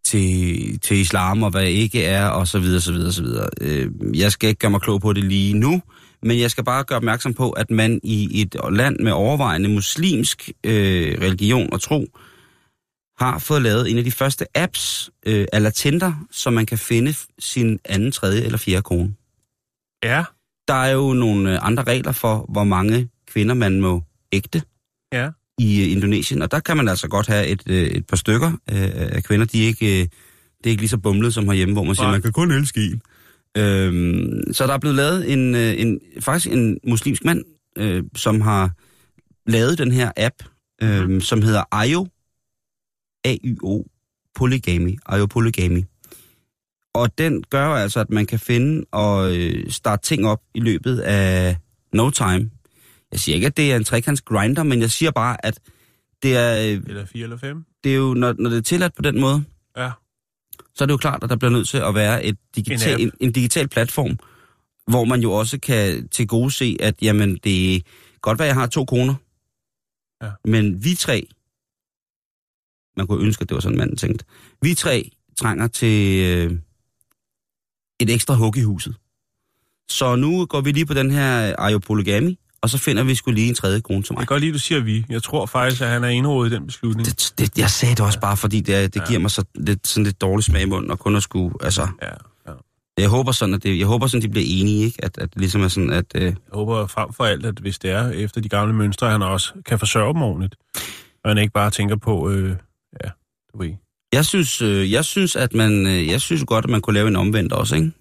til, 0.04 0.78
til 0.80 0.96
islam, 0.96 1.42
og 1.42 1.50
hvad 1.50 1.64
ikke 1.64 2.04
er, 2.04 2.26
og 2.26 2.48
så 2.48 2.58
videre, 2.58 2.80
så 2.80 2.92
videre, 2.92 3.12
så 3.12 3.22
videre. 3.22 3.48
Øh, 3.60 3.90
jeg 4.14 4.32
skal 4.32 4.48
ikke 4.48 4.58
gøre 4.58 4.70
mig 4.70 4.80
klog 4.80 5.00
på 5.00 5.12
det 5.12 5.24
lige 5.24 5.54
nu, 5.54 5.82
men 6.22 6.40
jeg 6.40 6.50
skal 6.50 6.64
bare 6.64 6.84
gøre 6.84 6.96
opmærksom 6.96 7.34
på, 7.34 7.50
at 7.50 7.70
man 7.70 8.00
i 8.02 8.40
et 8.40 8.56
land 8.70 8.96
med 9.00 9.12
overvejende 9.12 9.68
muslimsk 9.68 10.50
øh, 10.64 11.18
religion 11.20 11.72
og 11.72 11.80
tro, 11.80 12.06
har 13.18 13.38
fået 13.38 13.62
lavet 13.62 13.90
en 13.90 13.98
af 13.98 14.04
de 14.04 14.12
første 14.12 14.46
apps, 14.54 15.10
øh, 15.26 15.46
eller 15.52 15.70
Tinder, 15.70 16.26
som 16.30 16.52
man 16.52 16.66
kan 16.66 16.78
finde 16.78 17.14
sin 17.38 17.78
anden, 17.84 18.12
tredje 18.12 18.42
eller 18.42 18.58
fjerde 18.58 18.82
kone. 18.82 19.14
Ja, 20.04 20.24
der 20.68 20.74
er 20.74 20.92
jo 20.92 21.12
nogle 21.12 21.52
øh, 21.52 21.58
andre 21.62 21.82
regler 21.82 22.12
for, 22.12 22.46
hvor 22.48 22.64
mange 22.64 23.08
kvinder 23.26 23.54
man 23.54 23.80
må 23.80 24.02
ægte 24.32 24.62
ja. 25.12 25.30
i 25.58 25.82
øh, 25.82 25.92
Indonesien, 25.92 26.42
og 26.42 26.50
der 26.50 26.60
kan 26.60 26.76
man 26.76 26.88
altså 26.88 27.08
godt 27.08 27.26
have 27.26 27.46
et, 27.46 27.62
øh, 27.66 27.86
et 27.86 28.06
par 28.06 28.16
stykker 28.16 28.52
af 28.66 29.24
kvinder. 29.24 29.46
De 29.46 29.62
er 29.62 29.66
ikke, 29.66 30.00
det 30.58 30.66
er 30.66 30.70
ikke 30.70 30.82
lige 30.82 30.88
så 30.88 30.98
bumlet 30.98 31.34
som 31.34 31.48
herhjemme, 31.48 31.74
hvor 31.74 31.84
man 31.84 31.94
siger, 31.94 32.04
Nej. 32.04 32.12
man 32.12 32.22
kan 32.22 32.32
kun 32.32 32.50
elske 32.50 32.80
en. 32.80 33.02
Øhm, 33.56 34.52
så 34.52 34.66
der 34.66 34.74
er 34.74 34.78
blevet 34.78 34.96
lavet 34.96 35.32
en, 35.32 35.54
en 35.54 36.00
faktisk 36.20 36.52
en 36.52 36.78
muslimsk 36.86 37.24
mand, 37.24 37.44
øh, 37.78 38.04
som 38.16 38.40
har 38.40 38.70
lavet 39.46 39.78
den 39.78 39.92
her 39.92 40.12
app, 40.16 40.34
øh, 40.82 41.08
mm. 41.08 41.20
som 41.20 41.42
hedder 41.42 41.62
Ayo, 41.72 42.06
A-Y-O, 43.24 43.82
Polygamy, 44.34 44.98
Ayo 45.06 45.26
Polygamy. 45.26 45.82
Og 46.94 47.18
den 47.18 47.42
gør 47.50 47.66
altså, 47.68 48.00
at 48.00 48.10
man 48.10 48.26
kan 48.26 48.38
finde 48.38 48.84
og 48.92 49.36
øh, 49.36 49.70
starte 49.70 50.02
ting 50.02 50.26
op 50.26 50.42
i 50.54 50.60
løbet 50.60 50.98
af 51.00 51.56
no 51.92 52.10
time. 52.10 52.50
Jeg 53.12 53.20
siger 53.20 53.34
ikke, 53.34 53.46
at 53.46 53.56
det 53.56 53.72
er 53.72 53.76
en 53.76 53.84
trekants 53.84 54.22
grinder, 54.22 54.62
men 54.62 54.80
jeg 54.80 54.90
siger 54.90 55.10
bare, 55.10 55.46
at 55.46 55.60
det 56.22 56.36
er, 56.36 56.54
øh, 56.58 56.82
Eller 56.86 57.06
fire 57.06 57.22
eller 57.22 57.36
fem. 57.36 57.64
det 57.84 57.92
er 57.92 57.96
jo, 57.96 58.14
når, 58.14 58.34
når 58.38 58.50
det 58.50 58.56
er 58.58 58.62
tilladt 58.62 58.94
på 58.94 59.02
den 59.02 59.20
måde, 59.20 59.44
Ja. 59.76 59.90
så 60.74 60.84
er 60.84 60.86
det 60.86 60.92
jo 60.92 60.96
klart, 60.96 61.24
at 61.24 61.30
der 61.30 61.36
bliver 61.36 61.50
nødt 61.52 61.68
til 61.68 61.78
at 61.78 61.94
være 61.94 62.24
et 62.24 62.36
digital, 62.56 63.00
En 63.00 63.06
en, 63.06 63.12
en 63.20 63.32
digital 63.32 63.68
platform, 63.68 64.18
hvor 64.90 65.04
man 65.04 65.20
jo 65.20 65.32
også 65.32 65.58
kan 65.60 66.08
til 66.08 66.26
gode 66.28 66.50
se, 66.50 66.76
at 66.80 66.94
jamen, 67.02 67.36
det 67.44 67.76
er 67.76 67.80
godt 68.20 68.38
være, 68.38 68.46
at 68.48 68.54
jeg 68.54 68.60
har 68.60 68.66
to 68.66 68.84
kroner, 68.84 69.14
Ja. 70.22 70.30
men 70.44 70.84
vi 70.84 70.94
tre, 70.94 71.26
man 72.96 73.06
kunne 73.06 73.24
ønske, 73.24 73.42
at 73.42 73.48
det 73.48 73.54
var 73.54 73.60
sådan, 73.60 73.78
man 73.78 73.96
tænkte, 73.96 74.24
vi 74.62 74.74
tre 74.74 75.10
trænger 75.38 75.66
til 75.66 76.24
øh, 76.24 76.58
et 78.00 78.10
ekstra 78.10 78.34
hug 78.34 78.56
i 78.56 78.62
huset. 78.62 78.94
Så 79.90 80.16
nu 80.16 80.46
går 80.46 80.60
vi 80.60 80.72
lige 80.72 80.86
på 80.86 80.94
den 80.94 81.10
her 81.10 81.54
Ayo 81.58 81.78
Polygami, 81.78 82.38
og 82.62 82.70
så 82.70 82.78
finder 82.78 83.02
vi 83.04 83.14
skulle 83.14 83.34
lige 83.34 83.48
en 83.48 83.54
tredje 83.54 83.80
krone 83.80 84.02
til 84.02 84.06
Jeg 84.10 84.14
mig. 84.14 84.20
kan 84.20 84.26
godt 84.34 84.40
lide, 84.40 84.48
at 84.50 84.54
du 84.54 84.58
siger 84.58 84.80
vi. 84.80 85.04
Jeg 85.08 85.22
tror 85.22 85.46
faktisk, 85.46 85.82
at 85.82 85.88
han 85.88 86.04
er 86.04 86.08
indrådet 86.08 86.52
i 86.52 86.54
den 86.54 86.66
beslutning. 86.66 87.06
Det, 87.06 87.34
det, 87.38 87.58
jeg 87.58 87.70
sagde 87.70 87.94
det 87.94 88.04
også 88.04 88.20
bare, 88.20 88.36
fordi 88.36 88.60
det, 88.60 88.94
det 88.94 89.00
Ja. 89.00 89.06
giver 89.06 89.20
mig 89.20 89.30
så 89.30 89.44
lidt, 89.54 89.86
sådan 89.86 90.04
lidt 90.04 90.20
dårlig 90.20 90.44
smag 90.44 90.62
i 90.62 90.64
munden, 90.66 90.90
og 90.90 90.98
kun 90.98 91.16
at 91.16 91.22
skulle, 91.22 91.54
altså, 91.60 91.88
Ja, 92.02 92.08
ja. 92.46 92.52
Jeg 92.98 93.08
håber 93.08 93.32
sådan, 93.32 93.54
at 93.54 93.62
det, 93.62 93.78
jeg 93.78 93.86
håber 93.86 94.06
sådan, 94.06 94.22
de 94.22 94.28
bliver 94.28 94.46
enige, 94.48 94.84
ikke? 94.84 95.04
At, 95.04 95.18
at 95.18 95.28
ligesom 95.36 95.62
er 95.62 95.68
sådan, 95.68 95.90
at... 95.90 96.04
Øh, 96.14 96.22
Jeg 96.22 96.34
håber 96.52 96.86
frem 96.86 97.12
for 97.12 97.24
alt, 97.24 97.46
at 97.46 97.58
hvis 97.58 97.78
det 97.78 97.90
er 97.90 98.08
efter 98.10 98.40
de 98.40 98.48
gamle 98.48 98.74
mønstre, 98.74 99.10
han 99.10 99.22
også 99.22 99.52
kan 99.66 99.78
forsørge 99.78 100.14
dem 100.14 100.22
ordentligt. 100.22 100.56
Og 101.24 101.30
han 101.30 101.38
ikke 101.38 101.52
bare 101.52 101.70
tænker 101.70 101.96
på, 101.96 102.30
øh, 102.30 102.56
ja, 103.04 103.08
du 103.52 103.58
ved. 103.58 103.70
Jeg 104.14 104.24
synes, 104.24 104.62
øh, 104.62 104.92
jeg 104.92 105.04
synes, 105.04 105.36
at 105.36 105.54
man, 105.54 105.86
øh, 105.86 106.06
jeg 106.06 106.20
synes 106.20 106.44
godt, 106.46 106.64
at 106.64 106.70
man 106.70 106.80
kunne 106.80 106.94
lave 106.94 107.08
en 107.08 107.16
omvendt 107.16 107.52
også, 107.52 107.76
ikke? 107.76 107.92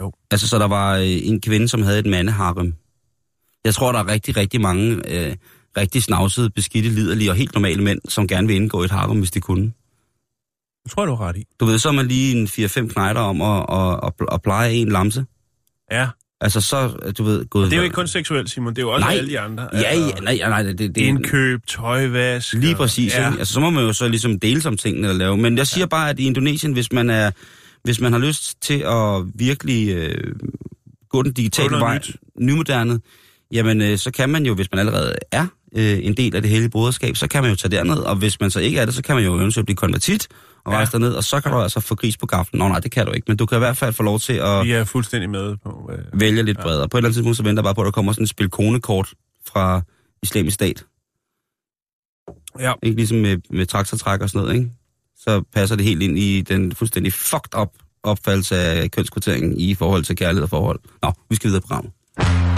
Jo. 0.00 0.12
Altså, 0.30 0.48
så 0.48 0.58
der 0.58 0.68
var 0.68 0.96
øh, 0.96 1.18
en 1.30 1.40
kvinde, 1.40 1.68
som 1.68 1.82
havde 1.82 1.98
et 1.98 2.06
mandeharem. 2.06 2.74
Jeg 3.64 3.74
tror, 3.74 3.92
der 3.92 3.98
er 3.98 4.08
rigtig, 4.08 4.36
rigtig 4.36 4.60
mange 4.60 4.86
øh, 5.14 5.36
rigtig 5.76 6.02
snavsede, 6.02 6.50
beskidte, 6.50 6.88
liderlige 6.88 7.30
og 7.30 7.36
helt 7.36 7.54
normale 7.54 7.82
mænd, 7.82 8.00
som 8.08 8.28
gerne 8.28 8.46
vil 8.46 8.56
indgå 8.56 8.82
et 8.82 8.90
harem, 8.90 9.18
hvis 9.18 9.30
de 9.30 9.40
kunne. 9.40 9.72
Det 10.82 10.90
tror 10.90 11.02
jeg, 11.02 11.08
du 11.08 11.14
har 11.14 11.28
ret 11.28 11.36
i. 11.36 11.44
Du 11.60 11.64
ved, 11.64 11.78
så 11.78 11.88
er 11.88 11.92
man 11.92 12.06
lige 12.06 12.36
en 12.36 12.46
4-5 12.46 12.92
knejder 12.92 13.20
om 13.20 13.42
at, 13.42 13.66
at, 13.68 14.00
at, 14.06 14.34
at 14.34 14.42
pleje 14.42 14.72
en 14.72 14.88
lamse. 14.88 15.24
Ja, 15.90 16.08
Altså, 16.42 16.60
så, 16.60 16.88
du 17.18 17.22
ved... 17.24 17.44
Gået, 17.44 17.64
det 17.64 17.72
er 17.72 17.76
jo 17.76 17.82
ikke 17.82 17.94
kun 17.94 18.06
seksuelt, 18.08 18.50
Simon. 18.50 18.74
Det 18.74 18.78
er 18.78 18.82
jo 18.82 18.90
også 18.90 19.06
Nej. 19.06 19.14
alle 19.14 19.30
de 19.30 19.40
andre. 19.40 19.68
Ja, 19.72 19.78
Altså, 19.78 20.04
ja, 20.04 20.20
nej, 20.20 20.36
nej, 20.36 20.48
nej, 20.48 20.62
det, 20.62 20.78
det, 20.78 20.96
Indkøb, 20.96 21.66
tøjvask. 21.66 22.52
Lige 22.52 22.74
præcis. 22.74 23.14
Ja. 23.14 23.32
Altså, 23.38 23.54
så 23.54 23.60
må 23.60 23.70
man 23.70 23.84
jo 23.84 23.92
så 23.92 24.08
ligesom 24.08 24.40
dele 24.40 24.60
som 24.60 24.76
tingene 24.76 25.08
at 25.08 25.16
lave. 25.16 25.36
Men 25.36 25.58
jeg 25.58 25.66
siger 25.66 25.82
ja. 25.82 25.86
bare, 25.86 26.10
at 26.10 26.20
i 26.20 26.26
Indonesien, 26.26 26.72
hvis 26.72 26.92
man 26.92 27.10
er, 27.10 27.30
hvis 27.84 28.00
man 28.00 28.12
har 28.12 28.20
lyst 28.20 28.62
til 28.62 28.78
at 28.86 29.24
virkelig 29.34 29.88
øh, 29.88 30.32
gå 31.08 31.22
den 31.22 31.32
digitale 31.32 31.76
vej, 31.76 31.94
nyt. 31.94 32.16
nymoderne, 32.40 33.00
jamen 33.52 33.82
øh, 33.82 33.98
så 33.98 34.10
kan 34.10 34.28
man 34.28 34.46
jo, 34.46 34.54
hvis 34.54 34.68
man 34.72 34.78
allerede 34.78 35.14
er 35.32 35.46
øh, 35.76 35.98
en 36.02 36.14
del 36.14 36.36
af 36.36 36.42
det 36.42 36.50
hele 36.50 36.68
broderskab, 36.68 37.16
så 37.16 37.28
kan 37.28 37.42
man 37.42 37.50
jo 37.50 37.56
tage 37.56 37.76
derned. 37.76 37.96
Og 37.96 38.16
hvis 38.16 38.40
man 38.40 38.50
så 38.50 38.60
ikke 38.60 38.78
er 38.78 38.84
det, 38.84 38.94
så 38.94 39.02
kan 39.02 39.14
man 39.14 39.24
jo 39.24 39.38
eventuelt 39.38 39.66
blive 39.66 39.76
konvertit 39.76 40.28
og 40.64 40.72
Ja. 40.72 40.76
rejse 40.76 40.92
derned, 40.92 41.12
og 41.14 41.24
så 41.24 41.40
kan 41.40 41.52
du 41.52 41.58
altså 41.58 41.80
få 41.80 41.94
gris 41.94 42.16
på 42.16 42.26
gaften. 42.26 42.58
Nå 42.58 42.68
nej, 42.68 42.78
det 42.80 42.90
kan 42.90 43.06
du 43.06 43.12
ikke, 43.12 43.24
men 43.28 43.36
du 43.36 43.46
kan 43.46 43.56
i 43.56 43.58
hvert 43.58 43.76
fald 43.76 43.92
få 43.92 44.02
lov 44.02 44.18
til 44.20 44.32
at 44.32 44.64
Vi 44.66 44.72
er 44.72 44.84
fuldstændig 44.84 45.30
med 45.30 45.56
på... 45.56 45.90
Øh, 45.92 46.20
vælge 46.20 46.42
lidt 46.42 46.58
bredere. 46.58 46.88
På 46.88 46.96
et 46.96 47.00
eller 47.00 47.08
andet 47.08 47.14
tidspunkt, 47.16 47.36
så 47.36 47.42
venter 47.42 47.60
jeg 47.60 47.64
bare 47.64 47.74
på, 47.74 47.80
at 47.80 47.84
der 47.84 47.90
kommer 47.90 48.12
sådan 48.12 48.22
et 48.22 48.28
spil 48.30 48.48
konekort 48.50 49.14
fra 49.46 49.82
islamisk 50.22 50.54
stat. 50.54 50.84
ja, 52.60 52.72
Ikke 52.82 52.96
ligesom 52.96 53.16
med, 53.18 53.36
med 53.50 53.66
traktortræk 53.66 54.20
og 54.20 54.30
sådan 54.30 54.40
noget, 54.46 54.54
ikke? 54.58 54.72
Så 55.16 55.42
passer 55.54 55.76
det 55.76 55.84
helt 55.84 56.02
ind 56.02 56.18
i 56.18 56.40
den 56.40 56.74
fuldstændig 56.74 57.12
fucked 57.12 57.58
up 57.60 57.68
opfattelse 58.04 58.56
af 58.56 58.90
kønskvoteringen 58.90 59.58
i 59.60 59.74
forhold 59.74 60.04
til 60.04 60.16
kærlighed 60.16 60.42
og 60.42 60.50
forhold. 60.50 60.80
Nå, 61.02 61.12
vi 61.30 61.36
skal 61.36 61.48
videre 61.48 61.60
på 61.60 61.66
programmet. 61.66 62.51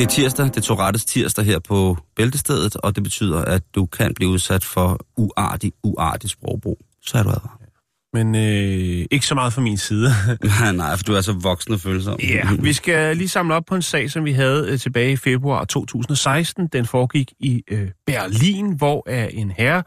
Det 0.00 0.06
er 0.06 0.10
tirsdag, 0.10 0.46
det 0.46 0.56
er 0.56 0.60
Tourettes 0.60 1.04
tirsdag 1.04 1.44
her 1.44 1.58
på 1.58 1.96
Bæltestedet, 2.16 2.76
og 2.76 2.94
det 2.94 3.02
betyder, 3.02 3.38
at 3.38 3.62
du 3.74 3.86
kan 3.86 4.14
blive 4.14 4.30
udsat 4.30 4.64
for 4.64 5.00
uartig, 5.16 5.72
uartig 5.82 6.30
sprogbrug. 6.30 6.78
Så 7.02 7.18
er 7.18 7.22
du 7.22 7.28
advaret. 7.28 7.68
men 8.12 8.34
øh, 8.34 9.06
ikke 9.10 9.26
så 9.26 9.34
meget 9.34 9.52
fra 9.52 9.60
min 9.60 9.76
side. 9.76 10.08
Nej, 10.60 10.72
nej, 10.72 10.96
for 10.96 11.04
du 11.04 11.12
er 11.12 11.20
så 11.20 11.32
voksen 11.32 11.74
og 11.74 11.80
følsom. 11.80 12.20
Ja, 12.20 12.48
vi 12.60 12.72
skal 12.72 13.16
lige 13.16 13.28
samle 13.28 13.54
op 13.54 13.64
på 13.64 13.74
en 13.74 13.82
sag, 13.82 14.10
som 14.10 14.24
vi 14.24 14.32
havde 14.32 14.68
øh, 14.68 14.78
tilbage 14.78 15.12
i 15.12 15.16
februar 15.16 15.64
2016. 15.64 16.66
Den 16.66 16.86
foregik 16.86 17.32
i 17.40 17.62
øh, 17.70 17.90
Berlin, 18.06 18.76
hvor 18.76 19.02
er 19.06 19.26
en 19.26 19.50
herre, 19.50 19.82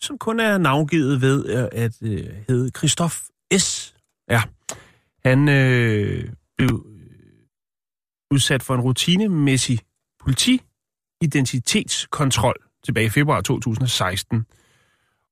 som 0.00 0.18
kun 0.18 0.40
er 0.40 0.58
navngivet 0.58 1.20
ved 1.20 1.46
øh, 1.46 1.68
at 1.72 1.92
øh, 2.02 2.24
hedde 2.48 2.70
Christoph 2.76 3.14
S. 3.58 3.94
Ja, 4.30 4.42
han 5.24 5.48
øh, 5.48 6.24
blev 6.58 6.86
udsat 8.30 8.62
for 8.62 8.74
en 8.74 8.80
rutinemæssig 8.80 9.78
politi-identitetskontrol 10.20 12.54
tilbage 12.84 13.06
i 13.06 13.10
februar 13.10 13.40
2016. 13.40 14.46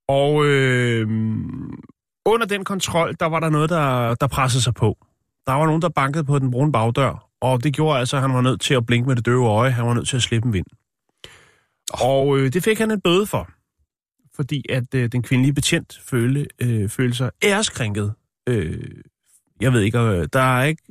Og 0.07 0.45
øh, 0.45 1.07
under 2.25 2.47
den 2.49 2.63
kontrol, 2.63 3.15
der 3.19 3.25
var 3.25 3.39
der 3.39 3.49
noget, 3.49 3.69
der, 3.69 4.15
der 4.15 4.27
pressede 4.27 4.63
sig 4.63 4.73
på. 4.73 4.97
Der 5.47 5.53
var 5.53 5.65
nogen, 5.65 5.81
der 5.81 5.89
bankede 5.89 6.23
på 6.23 6.39
den 6.39 6.51
brune 6.51 6.71
bagdør, 6.71 7.29
og 7.41 7.63
det 7.63 7.73
gjorde 7.73 7.99
altså, 7.99 8.17
at 8.17 8.21
han 8.21 8.33
var 8.33 8.41
nødt 8.41 8.61
til 8.61 8.73
at 8.73 8.85
blinke 8.85 9.07
med 9.07 9.15
det 9.15 9.25
døve 9.25 9.47
øje. 9.47 9.71
Han 9.71 9.85
var 9.85 9.93
nødt 9.93 10.07
til 10.07 10.15
at 10.15 10.21
slippe 10.21 10.47
en 10.47 10.53
vind. 10.53 10.65
Og 11.93 12.37
øh, 12.37 12.53
det 12.53 12.63
fik 12.63 12.79
han 12.79 12.91
en 12.91 13.01
bøde 13.01 13.25
for, 13.25 13.49
fordi 14.35 14.65
at 14.69 14.95
øh, 14.95 15.11
den 15.11 15.23
kvindelige 15.23 15.53
betjent 15.53 15.99
følte, 16.05 16.47
øh, 16.61 16.89
følte 16.89 17.17
sig 17.17 17.31
æreskrænket. 17.43 18.13
Øh, 18.49 18.91
jeg 19.61 19.73
ved 19.73 19.81
ikke, 19.81 19.99
øh, 19.99 20.27
der 20.33 20.57
er 20.57 20.63
ikke, 20.63 20.83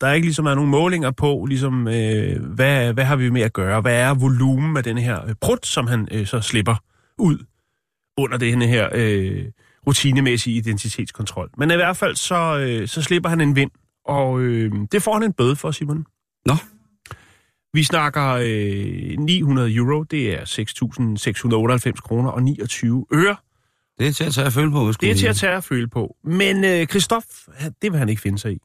der 0.00 0.06
er 0.06 0.12
ikke 0.12 0.26
ligesom 0.26 0.46
er 0.46 0.54
nogen 0.54 0.70
målinger 0.70 1.10
på, 1.10 1.44
ligesom, 1.48 1.88
øh, 1.88 2.42
hvad, 2.42 2.92
hvad 2.92 3.04
har 3.04 3.16
vi 3.16 3.30
med 3.30 3.42
at 3.42 3.52
gøre? 3.52 3.80
Hvad 3.80 4.00
er 4.00 4.14
volumen 4.14 4.76
af 4.76 4.84
den 4.84 4.98
her 4.98 5.24
øh, 5.28 5.34
prut, 5.40 5.66
som 5.66 5.86
han 5.86 6.08
øh, 6.10 6.26
så 6.26 6.40
slipper 6.40 6.74
ud 7.18 7.38
under 8.16 8.38
denne 8.38 8.66
her 8.66 8.88
øh, 8.94 9.44
rutinemæssige 9.86 10.56
identitetskontrol. 10.56 11.50
Men 11.56 11.70
i 11.70 11.74
hvert 11.74 11.96
fald 11.96 12.16
så, 12.16 12.58
øh, 12.58 12.88
så 12.88 13.02
slipper 13.02 13.28
han 13.28 13.40
en 13.40 13.56
vind, 13.56 13.70
og 14.04 14.40
øh, 14.40 14.72
det 14.92 15.02
får 15.02 15.12
han 15.12 15.22
en 15.22 15.32
bøde 15.32 15.56
for, 15.56 15.70
Simon. 15.70 16.06
Nå. 16.46 16.54
Vi 17.72 17.82
snakker 17.82 18.26
øh, 18.42 19.18
900 19.18 19.74
euro, 19.74 20.02
det 20.02 20.34
er 20.34 20.44
6.698 21.94 22.00
kroner 22.00 22.30
og 22.30 22.42
29 22.42 23.06
øre. 23.14 23.36
Det 23.98 24.06
er 24.06 24.12
til 24.12 24.24
at 24.24 24.32
tage 24.32 24.46
at 24.46 24.52
føle 24.52 24.70
på, 24.70 24.92
Det 25.00 25.10
er 25.10 25.14
til 25.14 25.26
at 25.26 25.36
tage 25.36 25.56
og 25.56 25.64
føle 25.64 25.88
på. 25.88 26.16
Men 26.24 26.64
øh, 26.64 26.86
Christoph, 26.86 27.26
det 27.82 27.92
vil 27.92 27.98
han 27.98 28.08
ikke 28.08 28.22
finde 28.22 28.38
sig 28.38 28.52
i. 28.52 28.58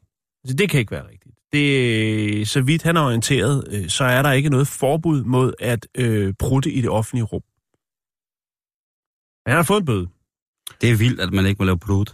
Altså, 0.43 0.55
det 0.55 0.69
kan 0.69 0.79
ikke 0.79 0.91
være 0.91 1.07
rigtigt. 1.11 1.22
Det, 1.53 2.47
så 2.47 2.61
vidt 2.61 2.83
han 2.83 2.97
er 2.97 3.01
orienteret, 3.01 3.63
øh, 3.71 3.89
så 3.89 4.03
er 4.03 4.21
der 4.21 4.31
ikke 4.31 4.49
noget 4.49 4.67
forbud 4.67 5.23
mod 5.23 5.53
at 5.59 5.87
øh, 5.97 6.33
prutte 6.39 6.71
i 6.71 6.81
det 6.81 6.89
offentlige 6.89 7.23
rum. 7.23 7.41
Men 9.45 9.49
han 9.51 9.55
har 9.57 9.63
fået 9.63 9.79
en 9.79 9.85
bøde. 9.85 10.07
Det 10.81 10.91
er 10.91 10.95
vildt, 10.95 11.19
at 11.21 11.33
man 11.33 11.45
ikke 11.45 11.59
må 11.59 11.65
lave 11.65 11.79
blod. 11.79 12.05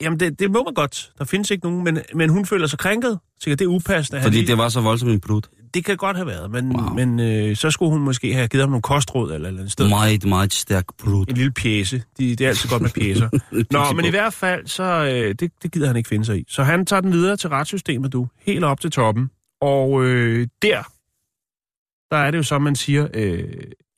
Jamen, 0.00 0.20
det, 0.20 0.38
det 0.38 0.50
må 0.50 0.62
man 0.64 0.74
godt. 0.74 1.12
Der 1.18 1.24
findes 1.24 1.50
ikke 1.50 1.64
nogen, 1.66 1.84
men, 1.84 1.98
men 2.14 2.30
hun 2.30 2.46
føler 2.46 2.66
sig 2.66 2.78
krænket. 2.78 3.18
Så 3.40 3.50
det 3.50 3.60
er 3.60 3.66
upassende. 3.66 4.22
Fordi 4.22 4.36
lige- 4.36 4.46
det 4.46 4.58
var 4.58 4.68
så 4.68 4.80
voldsomt 4.80 5.12
en 5.12 5.20
blod. 5.20 5.42
Det 5.76 5.84
kan 5.84 5.96
godt 5.96 6.16
have 6.16 6.26
været, 6.26 6.50
men, 6.50 6.76
Wow. 6.76 6.94
men 6.94 7.20
øh, 7.20 7.56
så 7.56 7.70
skulle 7.70 7.92
hun 7.92 8.00
måske 8.00 8.34
have 8.34 8.48
givet 8.48 8.62
ham 8.62 8.70
nogle 8.70 8.82
kostråd 8.82 9.32
eller, 9.32 9.48
eller 9.48 9.62
et 9.62 9.72
sted. 9.72 9.88
Meget, 9.88 10.24
meget 10.24 10.52
stærk 10.52 10.84
blod. 10.98 11.26
En 11.28 11.34
lille 11.34 11.52
pjæse. 11.52 12.02
De, 12.18 12.36
det 12.36 12.40
er 12.44 12.48
altid 12.48 12.68
godt 12.68 12.82
med 12.82 12.90
pjæser. 12.90 13.28
Nå, 13.90 13.92
men 13.96 14.04
i 14.04 14.10
hvert 14.10 14.32
fald, 14.34 14.66
så 14.66 14.82
øh, 14.82 15.34
det, 15.34 15.52
det 15.62 15.72
gider 15.72 15.86
han 15.86 15.96
ikke 15.96 16.08
finde 16.08 16.24
sig 16.24 16.38
i. 16.38 16.44
Så 16.48 16.62
han 16.62 16.86
tager 16.86 17.00
den 17.00 17.12
videre 17.12 17.36
til 17.36 17.50
retssystemet, 17.50 18.12
du. 18.12 18.28
Helt 18.46 18.64
op 18.64 18.80
til 18.80 18.90
toppen. 18.90 19.30
Og 19.60 20.04
øh, 20.04 20.46
der, 20.62 20.82
der 22.10 22.16
er 22.16 22.30
det 22.30 22.38
jo 22.38 22.42
så, 22.42 22.58
man 22.58 22.76
siger, 22.76 23.08
øh, 23.14 23.44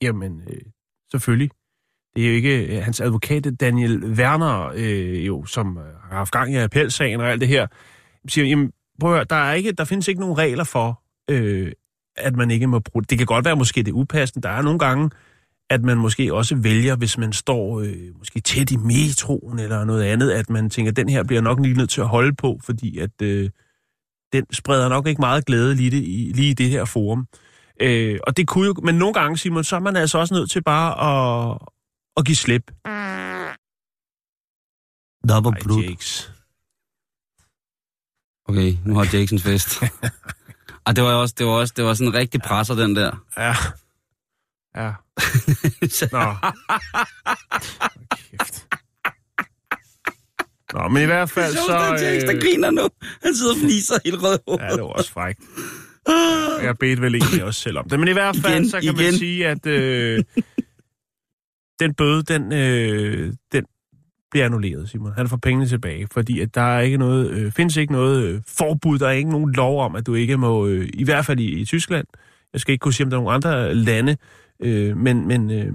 jamen, 0.03 0.43
øh, 0.49 0.61
selvfølgelig. 1.11 1.51
Det 2.17 2.25
er 2.25 2.29
jo 2.29 2.35
ikke 2.35 2.67
øh, 2.77 2.85
hans 2.85 3.01
advokat, 3.01 3.61
Daniel 3.61 4.05
Werner, 4.05 4.73
øh, 4.75 5.27
jo, 5.27 5.45
som 5.45 5.79
øh, 5.79 5.85
har 6.11 6.17
haft 6.17 6.33
gang 6.33 6.53
i 6.55 6.57
appelsagen 6.57 7.21
og 7.21 7.31
alt 7.31 7.41
det 7.41 7.49
her, 7.49 7.67
siger, 8.29 8.47
jamen, 8.47 8.73
prøv 9.01 9.11
at 9.11 9.17
høre, 9.17 9.25
der, 9.31 9.37
er 9.37 9.53
ikke, 9.55 9.73
der 9.73 9.85
findes 9.85 10.09
ikke 10.09 10.21
nogen 10.21 10.39
regler 10.39 10.65
for, 10.65 11.03
øh, 11.31 11.73
at 12.17 12.37
man 12.37 12.51
ikke 12.51 12.67
må 12.67 12.79
bruge 12.79 13.05
det. 13.05 13.19
kan 13.19 13.27
godt 13.27 13.45
være, 13.45 13.57
måske 13.57 13.83
det 13.83 13.89
er 13.89 13.97
upassende. 13.97 14.49
Der 14.49 14.55
er 14.55 14.63
nogle 14.63 14.79
gange, 14.79 15.11
at 15.71 15.83
man 15.83 15.99
måske 15.99 16.35
også 16.35 16.57
vælger, 16.57 16.97
hvis 16.97 17.19
man 17.19 17.33
står 17.33 17.81
øh, 17.81 18.19
måske 18.19 18.41
tæt 18.41 18.71
i 18.71 18.77
metroen 18.77 19.59
eller 19.59 19.85
noget 19.85 20.03
andet, 20.03 20.31
at 20.31 20.51
man 20.51 20.71
tænker, 20.71 20.93
den 20.93 21.09
her 21.09 21.23
bliver 21.23 21.43
nok 21.43 21.61
lige 21.61 21.75
nødt 21.75 21.91
til 21.91 22.01
at 22.01 22.09
holde 22.09 22.35
på, 22.35 22.61
fordi 22.65 22.99
at 22.99 23.23
øh, 23.23 23.51
den 24.33 24.45
spreder 24.53 24.89
nok 24.89 25.07
ikke 25.07 25.21
meget 25.21 25.47
glæde 25.47 25.75
lige, 25.75 25.91
det, 25.91 26.03
i, 26.03 26.33
lige 26.35 26.51
i 26.51 26.55
det 26.55 26.71
her 26.71 26.85
forum. 26.85 27.27
Øh, 27.81 28.19
og 28.27 28.37
det 28.37 28.49
kunne 28.49 28.67
jo, 28.67 28.75
men 28.83 28.95
nogle 28.95 29.15
gange, 29.15 29.39
Simon, 29.39 29.65
så 29.65 29.77
er 29.77 29.81
man 29.81 29.97
altså 29.97 30.19
også 30.19 30.35
nødt 30.35 30.51
til 30.51 30.63
bare 30.63 30.91
at, 31.53 31.59
at 32.17 32.25
give 32.25 32.37
slip. 32.37 32.71
Double 35.29 35.51
Ej, 35.51 35.61
brud. 35.63 35.83
Jakes. 35.83 36.33
Okay, 38.49 38.77
nu 38.85 38.95
har 38.95 39.09
Jackson 39.13 39.39
fest. 39.39 39.83
Ej, 40.89 40.93
det 40.93 41.05
var 41.05 41.13
også, 41.15 41.35
det 41.39 41.47
var 41.47 41.53
også, 41.53 41.75
det 41.77 41.85
var 41.85 41.95
sådan 41.95 42.09
en 42.09 42.15
rigtig 42.15 42.43
presser, 42.43 42.75
den 42.75 42.97
der. 42.97 43.25
Ja. 43.37 43.55
Ja. 44.77 44.93
Nå. 46.17 46.35
Kæft. 48.17 48.67
Nå, 50.75 50.89
men 50.89 51.03
i 51.03 51.07
hvert 51.07 51.31
fald 51.31 51.53
så... 51.55 51.63
Så, 51.67 52.05
Jackson, 52.05 52.29
der 52.29 52.35
Øh, 52.37 52.43
griner 52.43 52.71
nu. 52.71 52.89
Han 53.23 53.35
sidder 53.35 53.53
og 53.53 53.59
fniser 53.61 53.95
helt 54.05 54.23
rød 54.23 54.39
ja, 54.61 54.69
det 54.69 54.83
var 54.83 54.89
også 54.89 55.13
frækt. 55.13 55.41
Jeg 56.63 56.79
bedte 56.79 57.03
vel 57.03 57.15
egentlig 57.15 57.45
også 57.45 57.61
selv 57.61 57.79
om 57.79 57.89
det. 57.89 58.01
Men 58.01 58.09
i 58.09 58.13
hvert 58.13 58.37
fald, 58.37 58.55
Igen, 58.55 58.69
så 58.69 58.81
kan 58.81 58.95
man 58.95 59.05
igen. 59.05 59.19
sige, 59.19 59.47
at 59.49 59.67
øh, 59.67 60.25
den 61.81 61.95
bøde, 61.95 62.23
den, 62.23 62.53
øh, 62.53 63.33
den 63.53 63.65
bliver 64.31 64.45
annulleret, 64.45 64.91
Simon. 64.91 65.13
Han 65.17 65.29
får 65.29 65.37
pengene 65.37 65.67
tilbage, 65.67 66.09
fordi 66.13 66.41
at 66.41 66.55
der 66.55 66.61
er 66.61 66.81
ikke 66.81 66.99
noget, 66.99 67.31
øh, 67.31 67.53
findes 67.53 67.77
ikke 67.77 67.93
noget 67.93 68.25
øh, 68.25 68.41
forbud, 68.47 68.99
der 68.99 69.07
er 69.07 69.13
ikke 69.13 69.31
nogen 69.31 69.53
lov 69.53 69.83
om, 69.83 69.97
at 69.97 70.07
du 70.07 70.15
ikke 70.15 70.37
må, 70.37 70.67
øh, 70.67 70.89
i 70.95 71.05
hvert 71.05 71.27
fald 71.27 71.41
i, 71.41 71.61
i 71.61 71.65
Tyskland, 71.65 72.07
jeg 72.53 72.61
skal 72.61 72.73
ikke 72.73 72.83
kunne 72.83 72.95
sige, 72.95 73.05
om 73.05 73.11
der 73.11 73.17
er 73.17 73.21
nogle 73.21 73.35
andre 73.35 73.75
lande, 73.75 74.17
øh, 74.63 74.97
men, 74.97 75.29
men 75.29 75.51
øh, 75.51 75.73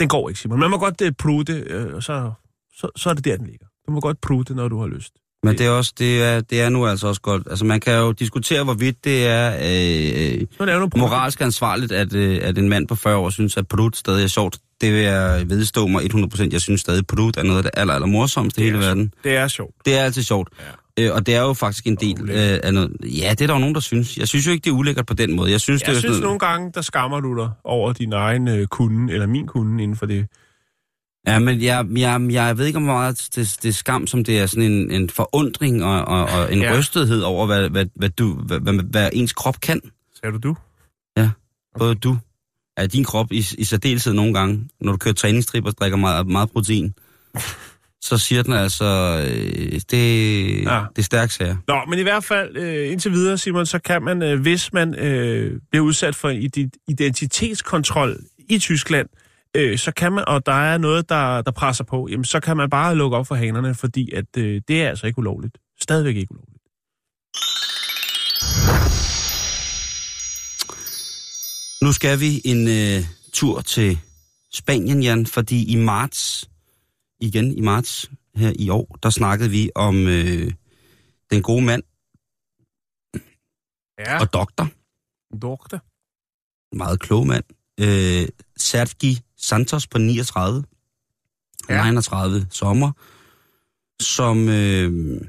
den 0.00 0.08
går 0.08 0.28
ikke, 0.28 0.40
Simon. 0.40 0.60
Man 0.60 0.70
må 0.70 0.78
godt 0.78 1.00
øh, 1.00 1.12
prutte, 1.12 1.52
øh, 1.52 1.94
og 1.94 2.02
så, 2.02 2.32
så, 2.76 2.88
så 2.96 3.10
er 3.10 3.14
det 3.14 3.24
der, 3.24 3.36
den 3.36 3.46
ligger. 3.46 3.66
Du 3.86 3.92
må 3.92 4.00
godt 4.00 4.20
prutte, 4.20 4.54
når 4.54 4.68
du 4.68 4.80
har 4.80 4.86
lyst. 4.86 5.12
Men 5.42 5.58
det 5.58 5.66
er, 5.66 5.70
også, 5.70 5.92
det, 5.98 6.22
er, 6.22 6.40
det 6.40 6.60
er 6.60 6.68
nu 6.68 6.86
altså 6.86 7.08
også 7.08 7.20
godt. 7.20 7.42
Altså, 7.50 7.64
man 7.64 7.80
kan 7.80 7.98
jo 7.98 8.12
diskutere, 8.12 8.64
hvorvidt 8.64 9.04
det 9.04 9.26
er 9.26 9.54
øh, 9.56 10.40
det 10.40 10.48
nogle 10.58 10.90
moralsk 10.96 11.40
ansvarligt, 11.40 11.92
at, 11.92 12.14
øh, 12.14 12.38
at 12.42 12.58
en 12.58 12.68
mand 12.68 12.88
på 12.88 12.94
40 12.94 13.16
år 13.16 13.30
synes, 13.30 13.56
at 13.56 13.68
Prut 13.68 13.96
stadig 13.96 14.24
er 14.24 14.28
sjovt. 14.28 14.58
Det 14.80 14.92
vil 14.92 15.00
jeg 15.00 15.44
vedstå 15.50 15.86
mig 15.86 16.02
100%. 16.14 16.48
Jeg 16.52 16.60
synes 16.60 16.80
stadig, 16.80 17.06
Prut 17.06 17.36
er 17.36 17.42
noget 17.42 17.56
af 17.58 17.62
det 17.62 17.70
aller, 17.74 17.94
aller 17.94 18.06
morsomste 18.06 18.60
i 18.60 18.64
Det 18.64 18.72
hele 18.72 18.82
sjovt. 18.84 18.88
verden. 18.88 19.12
Det 19.24 19.36
er 19.36 19.48
sjovt. 19.48 19.74
Det 19.84 19.94
er 19.98 20.02
altid 20.02 20.22
sjovt. 20.22 20.48
Ja. 20.98 21.04
Øh, 21.04 21.14
og 21.14 21.26
det 21.26 21.34
er 21.34 21.40
jo 21.40 21.52
faktisk 21.52 21.86
en 21.86 21.96
del 21.96 22.30
øh, 22.30 22.58
af 22.62 22.74
noget... 22.74 22.96
Ja, 23.04 23.30
det 23.30 23.40
er 23.40 23.46
der 23.46 23.54
jo 23.54 23.58
nogen, 23.60 23.74
der 23.74 23.80
synes. 23.80 24.18
Jeg 24.18 24.28
synes 24.28 24.46
jo 24.46 24.50
ikke, 24.52 24.64
det 24.64 24.70
er 24.70 24.74
ulækkert 24.74 25.06
på 25.06 25.14
den 25.14 25.36
måde. 25.36 25.50
Jeg 25.50 25.60
synes, 25.60 25.82
det 25.82 25.88
Jeg 25.88 25.96
er 25.96 26.00
synes 26.00 26.20
nogle 26.20 26.38
gange, 26.38 26.70
der 26.74 26.80
skammer 26.80 27.20
du 27.20 27.38
dig 27.38 27.50
over 27.64 27.92
din 27.92 28.12
egen 28.12 28.48
øh, 28.48 28.66
kunde, 28.66 29.12
eller 29.12 29.26
min 29.26 29.46
kunde 29.46 29.82
inden 29.82 29.96
for 29.96 30.06
det. 30.06 30.26
Ja, 31.26 31.38
men 31.38 31.62
jeg, 31.62 31.86
jeg, 31.96 32.26
jeg 32.30 32.58
ved 32.58 32.66
ikke, 32.66 32.76
om 32.76 32.82
meget 32.82 33.28
det, 33.34 33.56
det 33.62 33.68
er 33.68 33.72
skam, 33.72 34.06
som 34.06 34.24
det 34.24 34.38
er 34.38 34.46
sådan 34.46 34.72
en, 34.72 34.90
en 34.90 35.10
forundring 35.10 35.84
og, 35.84 36.04
og, 36.04 36.24
og 36.24 36.52
en 36.52 36.60
Ja. 36.62 36.72
ja. 36.72 36.78
rystethed 36.78 37.22
over, 37.22 37.46
hvad, 37.46 37.68
hvad, 37.70 37.86
hvad, 37.94 38.08
du, 38.10 38.34
hvad, 38.34 38.60
hvad, 38.60 38.74
hvad 38.90 39.10
ens 39.12 39.32
krop 39.32 39.60
kan. 39.60 39.80
Sagde 40.20 40.32
du 40.32 40.48
du? 40.48 40.56
Både 41.78 41.94
du, 41.94 42.16
ja, 42.78 42.86
din 42.86 43.04
krop 43.04 43.32
i, 43.32 43.44
i 43.58 43.64
særdeleshed 43.64 44.12
nogle 44.12 44.34
gange, 44.34 44.68
når 44.80 44.92
du 44.92 44.98
kører 44.98 45.14
træningstrip 45.14 45.64
og 45.64 45.72
drikker 45.72 45.96
meget, 45.98 46.26
meget 46.26 46.50
protein, 46.50 46.94
så 48.00 48.18
siger 48.18 48.42
den 48.42 48.52
altså, 48.52 48.84
øh, 49.28 49.80
det, 49.90 50.64
Ja. 50.64 50.84
det 50.90 50.98
er 50.98 51.02
stærkt 51.02 51.32
sager. 51.32 51.56
Nå, 51.68 51.80
men 51.88 51.98
i 51.98 52.02
hvert 52.02 52.24
fald 52.24 52.56
øh, 52.56 52.92
indtil 52.92 53.12
videre, 53.12 53.38
Simon, 53.38 53.66
så 53.66 53.78
kan 53.78 54.02
man, 54.02 54.22
øh, 54.22 54.40
hvis 54.40 54.72
man 54.72 54.94
øh, 54.94 55.60
bliver 55.70 55.84
udsat 55.84 56.14
for 56.14 56.28
en 56.28 56.42
ide- 56.42 56.70
identitetskontrol 56.88 58.16
i 58.48 58.58
Tyskland, 58.58 59.08
øh, 59.56 59.78
så 59.78 59.90
kan 59.92 60.12
man, 60.12 60.24
og 60.26 60.46
der 60.46 60.52
er 60.52 60.78
noget, 60.78 61.08
der, 61.08 61.42
der 61.42 61.50
presser 61.50 61.84
på, 61.84 62.08
jamen 62.10 62.24
så 62.24 62.40
kan 62.40 62.56
man 62.56 62.70
bare 62.70 62.96
lukke 62.96 63.16
op 63.16 63.26
for 63.26 63.34
hanerne, 63.34 63.74
fordi 63.74 64.12
at 64.12 64.24
øh, 64.38 64.60
det 64.68 64.82
er 64.82 64.88
altså 64.88 65.06
ikke 65.06 65.18
ulovligt. 65.18 65.58
Stadigvæk 65.80 66.16
ikke 66.16 66.32
ulovligt. 66.32 66.55
Nu 71.86 71.92
skal 71.92 72.20
vi 72.20 72.40
en 72.44 72.68
øh, 72.68 73.04
tur 73.32 73.60
til 73.60 73.98
Spanien, 74.52 75.02
Jan, 75.02 75.26
fordi 75.26 75.72
i 75.72 75.76
marts, 75.76 76.50
igen 77.20 77.52
i 77.52 77.60
marts 77.60 78.10
her 78.34 78.52
i 78.58 78.68
år, 78.68 78.98
der 79.02 79.10
snakkede 79.10 79.50
vi 79.50 79.70
om 79.74 80.06
øh, 80.06 80.52
den 81.30 81.42
gode 81.42 81.62
mand 81.62 81.82
Ja, 83.98 84.20
og 84.20 84.32
doktor, 84.32 84.68
doktor. 85.42 85.80
meget 86.76 87.00
klog 87.00 87.26
mand, 87.26 87.44
øh, 87.80 88.28
Sergi 88.56 89.20
Santos 89.36 89.86
på 89.86 89.98
39, 89.98 90.64
Ja. 91.68 91.74
ja. 91.74 91.84
39 91.90 92.46
sommer, 92.50 92.92
som 94.00 94.48
øh, 94.48 95.20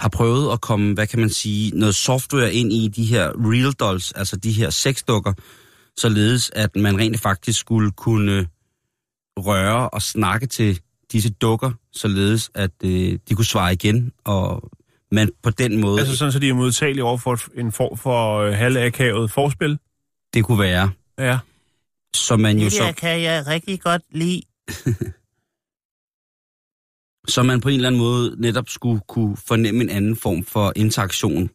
har 0.00 0.08
prøvet 0.08 0.52
at 0.52 0.60
komme, 0.60 0.94
hvad 0.94 1.06
kan 1.06 1.18
man 1.18 1.30
sige, 1.30 1.70
noget 1.78 1.94
software 1.94 2.54
ind 2.54 2.72
i 2.72 2.88
de 2.88 3.04
her 3.04 3.32
real 3.36 3.72
dolls, 3.72 4.12
altså 4.12 4.36
de 4.36 4.52
her 4.52 4.70
sexdukker, 4.70 5.32
således 5.96 6.50
at 6.54 6.76
man 6.76 6.98
rent 6.98 7.20
faktisk 7.20 7.60
skulle 7.60 7.90
kunne 7.90 8.46
røre 9.38 9.88
og 9.90 10.02
snakke 10.02 10.46
til 10.46 10.80
disse 11.12 11.30
dukker, 11.30 11.70
således 11.92 12.50
at 12.54 12.70
øh, 12.84 13.18
de 13.28 13.34
kunne 13.34 13.44
svare 13.44 13.72
igen, 13.72 14.12
og 14.24 14.70
man 15.12 15.30
på 15.42 15.50
den 15.50 15.80
måde, 15.80 16.00
Altså 16.00 16.16
sådan, 16.16 16.32
så 16.32 16.38
de 16.38 16.48
er 16.48 16.54
modtagelige 16.54 17.04
over 17.04 17.16
for 17.18 17.38
en 17.60 17.72
form 17.72 17.96
for 17.98 18.38
øh, 18.38 18.52
halvakavet 18.54 19.30
forspil. 19.30 19.78
det 20.34 20.44
kunne 20.44 20.58
være, 20.58 20.90
Ja. 21.18 21.38
så 22.14 22.36
man 22.36 22.58
jo 22.58 22.70
så... 22.70 22.94
kan 22.96 23.22
jeg 23.22 23.46
rigtig 23.46 23.80
godt 23.80 24.02
lide. 24.12 24.42
så 27.28 27.42
man 27.42 27.60
på 27.60 27.68
en 27.68 27.74
eller 27.74 27.88
anden 27.88 28.00
måde 28.00 28.36
netop 28.38 28.68
skulle 28.68 29.00
kunne 29.08 29.36
fornemme 29.36 29.80
en 29.80 29.90
anden 29.90 30.16
form 30.16 30.44
for 30.44 30.72
interaktion 30.76 31.50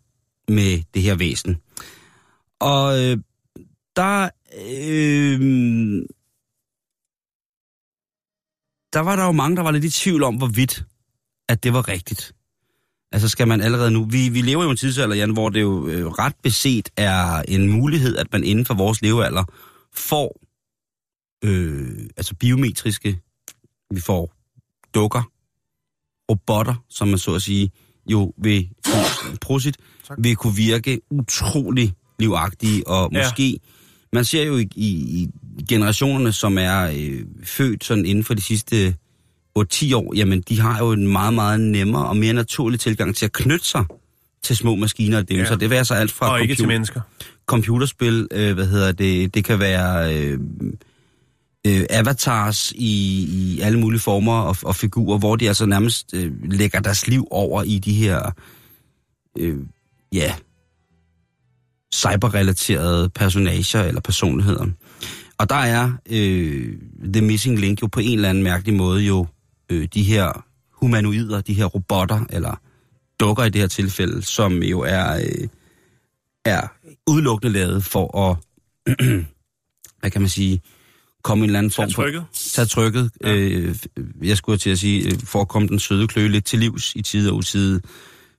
med 0.48 0.84
det 0.94 1.02
her 1.02 1.16
væsen. 1.16 1.58
Og 2.60 3.00
øh, 3.00 3.18
der, 3.96 4.30
øh, 4.56 5.40
der 8.94 9.00
var 9.00 9.16
der 9.16 9.26
jo 9.26 9.32
mange, 9.32 9.58
der 9.58 9.64
var 9.64 9.72
lidt 9.72 9.86
i 9.86 9.90
tvivl 9.90 10.24
om, 10.24 10.36
hvorvidt 10.36 10.86
at 11.50 11.64
det 11.64 11.74
var 11.74 11.88
rigtigt. 11.88 12.36
Altså 13.12 13.30
skal 13.30 13.48
man 13.48 13.62
allerede 13.62 13.92
nu... 13.92 14.06
Vi, 14.06 14.30
vi 14.30 14.42
lever 14.42 14.64
jo 14.64 14.70
i 14.70 14.72
en 14.72 14.78
tidsalder, 14.78 15.16
Jan, 15.16 15.34
hvor 15.34 15.50
det 15.50 15.62
jo 15.62 15.88
øh, 15.88 16.06
ret 16.06 16.36
beset 16.44 16.90
er 16.98 17.44
en 17.48 17.72
mulighed, 17.72 18.18
at 18.18 18.28
man 18.32 18.44
inden 18.44 18.66
for 18.66 18.74
vores 18.74 19.02
levealder 19.02 19.44
får 19.94 20.42
øh, 21.44 22.10
altså 22.18 22.36
biometriske... 22.36 23.20
Vi 23.92 24.02
får 24.02 24.34
dukker, 24.94 25.33
robotter, 26.34 26.76
som 26.90 27.08
man 27.08 27.18
så 27.18 27.34
at 27.36 27.42
sige, 27.42 27.72
jo 28.08 28.34
vil, 28.38 28.70
prosit, 29.42 29.78
vil 30.18 30.36
kunne 30.36 30.56
virke 30.56 31.00
utrolig 31.10 31.94
livagtige, 32.20 32.88
og 32.88 33.10
Ja. 33.14 33.24
måske, 33.24 33.60
man 34.14 34.26
ser 34.26 34.44
jo 34.44 34.58
i, 34.58 34.68
i, 34.76 35.28
generationerne, 35.70 36.32
som 36.32 36.58
er 36.58 36.92
øh, 36.96 37.20
født 37.44 37.84
sådan 37.84 38.06
inden 38.06 38.24
for 38.24 38.34
de 38.34 38.42
sidste 38.42 38.96
8-10 39.60 39.96
år, 39.96 40.14
jamen 40.16 40.42
de 40.42 40.60
har 40.60 40.80
jo 40.80 40.92
en 40.92 41.08
meget, 41.08 41.34
meget 41.34 41.60
nemmere 41.60 42.06
og 42.08 42.18
mere 42.18 42.34
naturlig 42.34 42.80
tilgang 42.80 43.16
til 43.16 43.26
at 43.26 43.32
knytte 43.32 43.66
sig 43.66 43.86
til 44.44 44.58
små 44.58 44.76
maskiner 44.76 45.18
og 45.18 45.30
dem. 45.30 45.38
Ja. 45.38 45.46
Så 45.46 45.56
det 45.56 45.70
vil 45.70 45.76
altså 45.76 45.94
alt 45.94 46.12
fra 46.12 46.32
Og 46.32 46.42
ikke 46.42 46.56
til 46.56 46.64
computer- 46.64 46.68
mennesker. 46.68 47.02
computerspil, 47.46 48.28
øh, 48.32 48.54
hvad 48.54 48.68
hedder 48.68 48.92
det, 48.92 49.36
det 49.36 49.46
kan 49.46 49.60
være 49.60 50.16
øh, 50.18 50.40
øh, 51.68 51.86
avatars 51.90 52.72
i, 52.72 53.24
i 53.24 53.60
alle 53.60 53.80
mulige 53.80 54.00
former 54.00 54.42
og, 54.42 54.58
og 54.64 54.76
figurer, 54.76 55.18
hvor 55.18 55.36
de 55.36 55.48
altså 55.48 55.66
nærmest 55.66 56.14
øh, 56.14 56.52
lægger 56.52 56.80
deres 56.80 57.08
liv 57.08 57.28
over 57.32 57.64
i 57.64 57.80
de 57.80 57.94
her, 57.94 58.32
øh, 59.38 59.58
ja, 60.12 60.36
cyberrelaterede 61.94 63.10
personager 63.10 63.84
eller 63.84 64.02
personligheder. 64.02 64.66
Og 65.38 65.50
der 65.50 65.56
er 65.56 65.92
øh, 66.10 66.78
The 67.14 67.22
Missing 67.22 67.60
Link 67.60 67.82
jo 67.82 67.88
på 67.88 68.00
en 68.00 68.18
eller 68.18 68.30
anden 68.30 68.44
mærkelig 68.44 68.76
måde 68.76 69.04
jo 69.04 69.28
øh, 69.70 69.88
de 69.94 70.04
her 70.04 70.46
humanoider, 70.72 71.42
de 71.42 71.54
her 71.54 71.66
robotter, 71.66 72.26
eller 72.30 72.62
dukker 73.20 73.44
i 73.44 73.50
det 73.50 73.62
her 73.62 73.68
tilfælde, 73.68 74.22
som 74.22 74.64
jo 74.64 74.80
er... 74.80 75.16
Øh, 75.16 75.48
er 76.46 76.68
udelukkende 77.08 77.54
lavet 77.54 77.84
for 77.84 78.18
at, 78.30 78.38
hvad 80.00 80.12
kan 80.12 80.22
man 80.22 80.30
sige, 80.30 80.62
komme 81.24 81.44
en 81.44 81.50
eller 81.50 81.60
anden 81.60 81.72
form 81.72 81.88
Tag 81.88 81.96
for... 81.96 82.04
trykket. 82.04 82.26
Tage 82.54 82.66
trykket. 82.66 83.12
Ja. 83.24 83.34
Øh, 83.36 83.76
jeg 84.24 84.38
skulle 84.38 84.58
til 84.58 84.70
at 84.70 84.80
sige, 84.80 85.06
øh, 85.06 85.20
for 85.24 85.42
at 85.42 85.48
komme 85.48 85.68
den 85.68 85.80
søde 85.80 86.08
kløe 86.08 86.30
lidt 86.30 86.46
til 86.46 86.60
livs 86.60 86.96
i 86.96 87.02
tide 87.02 87.32
og 87.32 87.36
utide. 87.38 87.82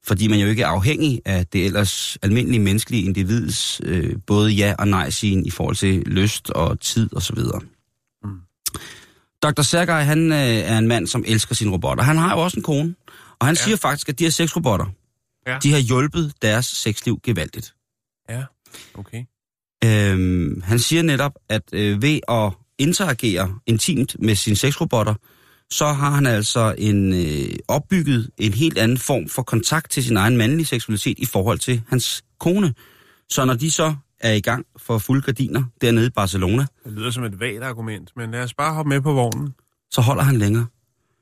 Fordi 0.07 0.29
man 0.29 0.39
jo 0.39 0.47
ikke 0.47 0.63
er 0.63 0.67
afhængig 0.67 1.21
af 1.25 1.47
det 1.47 1.65
ellers 1.67 2.19
almindelige 2.23 2.61
menneskelige 2.61 3.03
individs 3.05 3.81
øh, 3.85 4.17
både 4.27 4.51
ja 4.51 4.75
og 4.79 4.89
nej 4.89 5.11
sin 5.11 5.47
i 5.47 5.51
forhold 5.51 5.77
til 5.77 6.03
lyst 6.07 6.51
og 6.51 6.81
tid 6.81 7.13
og 7.17 7.23
så 7.23 7.35
videre. 7.35 7.61
Mm. 8.25 8.31
Dr. 9.43 9.63
Sergej, 9.63 10.03
han 10.03 10.33
øh, 10.33 10.39
er 10.39 10.79
en 10.79 10.89
mand, 10.89 11.07
som 11.07 11.25
elsker 11.27 11.55
sine 11.55 11.71
robotter. 11.71 12.05
Han 12.05 12.17
har 12.17 12.37
jo 12.37 12.43
også 12.43 12.57
en 12.57 12.63
kone, 12.63 12.95
og 13.39 13.47
han 13.47 13.57
Ja. 13.59 13.65
siger 13.65 13.77
faktisk, 13.77 14.09
at 14.09 14.19
de 14.19 14.25
her 14.25 14.31
seks 14.31 14.57
robotter, 14.57 14.87
ja. 15.47 15.59
de 15.63 15.73
har 15.73 15.79
hjulpet 15.79 16.33
deres 16.43 16.67
sexliv 16.67 17.21
gevaldigt. 17.23 17.75
Ja, 18.31 18.43
okay. 18.95 19.25
Øhm, 19.85 20.61
han 20.65 20.79
siger 20.79 21.03
netop, 21.03 21.33
at 21.49 21.63
øh, 21.73 22.03
ved 22.03 22.21
at 22.29 22.53
interagere 22.79 23.55
intimt 23.67 24.17
med 24.19 24.35
sine 24.35 24.57
sexrobotter, 24.57 25.15
så 25.71 25.87
har 25.87 26.11
han 26.11 26.27
altså 26.27 26.75
en 26.79 27.13
øh, 27.13 27.57
opbygget 27.69 28.31
en 28.39 28.53
helt 28.53 28.79
anden 28.79 28.99
form 28.99 29.29
for 29.29 29.43
kontakt 29.43 29.91
til 29.91 30.05
sin 30.05 30.17
egen 30.17 30.37
mandlige 30.37 30.67
seksualitet 30.67 31.19
i 31.19 31.27
forhold 31.27 31.59
til 31.59 31.83
hans 31.89 32.25
kone. 32.41 32.75
Så 33.29 33.45
når 33.45 33.55
de 33.55 33.71
så 33.71 33.95
er 34.21 34.33
i 34.33 34.41
gang 34.41 34.67
for 34.77 34.99
fuld 34.99 35.23
gardiner 35.23 35.63
dernede 35.81 36.07
i 36.07 36.11
Barcelona, 36.11 36.67
Det 36.85 36.93
lyder 36.93 37.11
som 37.11 37.25
et 37.25 37.41
vagt 37.41 37.63
argument, 37.63 38.11
men 38.17 38.31
lad 38.31 38.41
os 38.43 38.55
bare 38.55 38.75
hoppe 38.75 38.89
med 38.89 39.01
på 39.01 39.13
vognen. 39.13 39.55
så 39.91 40.01
holder 40.01 40.23
han 40.23 40.37
længere. 40.37 40.67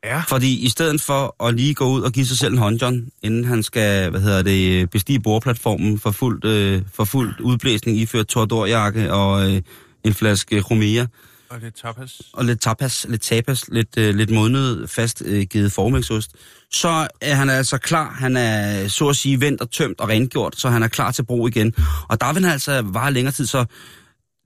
Ja. 0.04 0.20
Fordi 0.28 0.64
i 0.64 0.68
stedet 0.68 1.00
for 1.00 1.44
at 1.46 1.54
lige 1.54 1.74
gå 1.74 1.84
ud 1.88 2.02
og 2.02 2.12
give 2.12 2.26
sig 2.26 2.38
selv 2.38 2.52
en 2.52 2.58
håndjohn, 2.58 3.08
inden 3.22 3.44
han 3.44 3.62
skal, 3.62 4.10
hvad 4.10 4.20
hedder 4.20 4.42
det, 4.42 4.90
bestige 4.90 5.20
bordplatformen 5.20 5.98
for 5.98 6.10
fuldt, 6.10 6.44
øh, 6.44 6.82
for 6.94 7.04
fuldt 7.04 7.40
udblæsning, 7.40 7.98
iført 7.98 8.26
Tordorjakke 8.26 9.12
og 9.12 9.50
øh, 9.50 9.62
en 10.04 10.14
flaske 10.14 10.60
Romea, 10.60 11.06
og 11.52 11.60
lidt 11.60 11.76
tapas. 11.76 12.22
og 12.32 12.44
lidt 12.44 12.60
tapas, 12.60 13.06
lidt 13.08 13.22
tapas, 13.22 13.68
lidt, 13.68 13.98
øh, 13.98 14.14
lidt 14.14 14.30
modnet, 14.30 14.90
fast 14.90 15.22
øh, 15.26 15.42
givet 15.42 15.72
formægsost, 15.72 16.30
så 16.70 16.88
øh, 16.88 17.06
er 17.20 17.34
han 17.34 17.50
altså 17.50 17.78
klar. 17.78 18.10
Han 18.10 18.36
er 18.36 18.88
så 18.88 19.08
at 19.08 19.16
sige 19.16 19.40
vendt 19.40 19.60
og 19.60 19.70
tømt 19.70 20.00
og 20.00 20.08
rengjort, 20.08 20.56
så 20.56 20.68
han 20.68 20.82
er 20.82 20.88
klar 20.88 21.10
til 21.10 21.24
brug 21.24 21.48
igen. 21.48 21.74
Og 22.08 22.20
der 22.20 22.32
vil 22.32 22.42
han 22.42 22.52
altså 22.52 22.82
vare 22.82 23.12
længere 23.12 23.32
tid, 23.32 23.46
så 23.46 23.64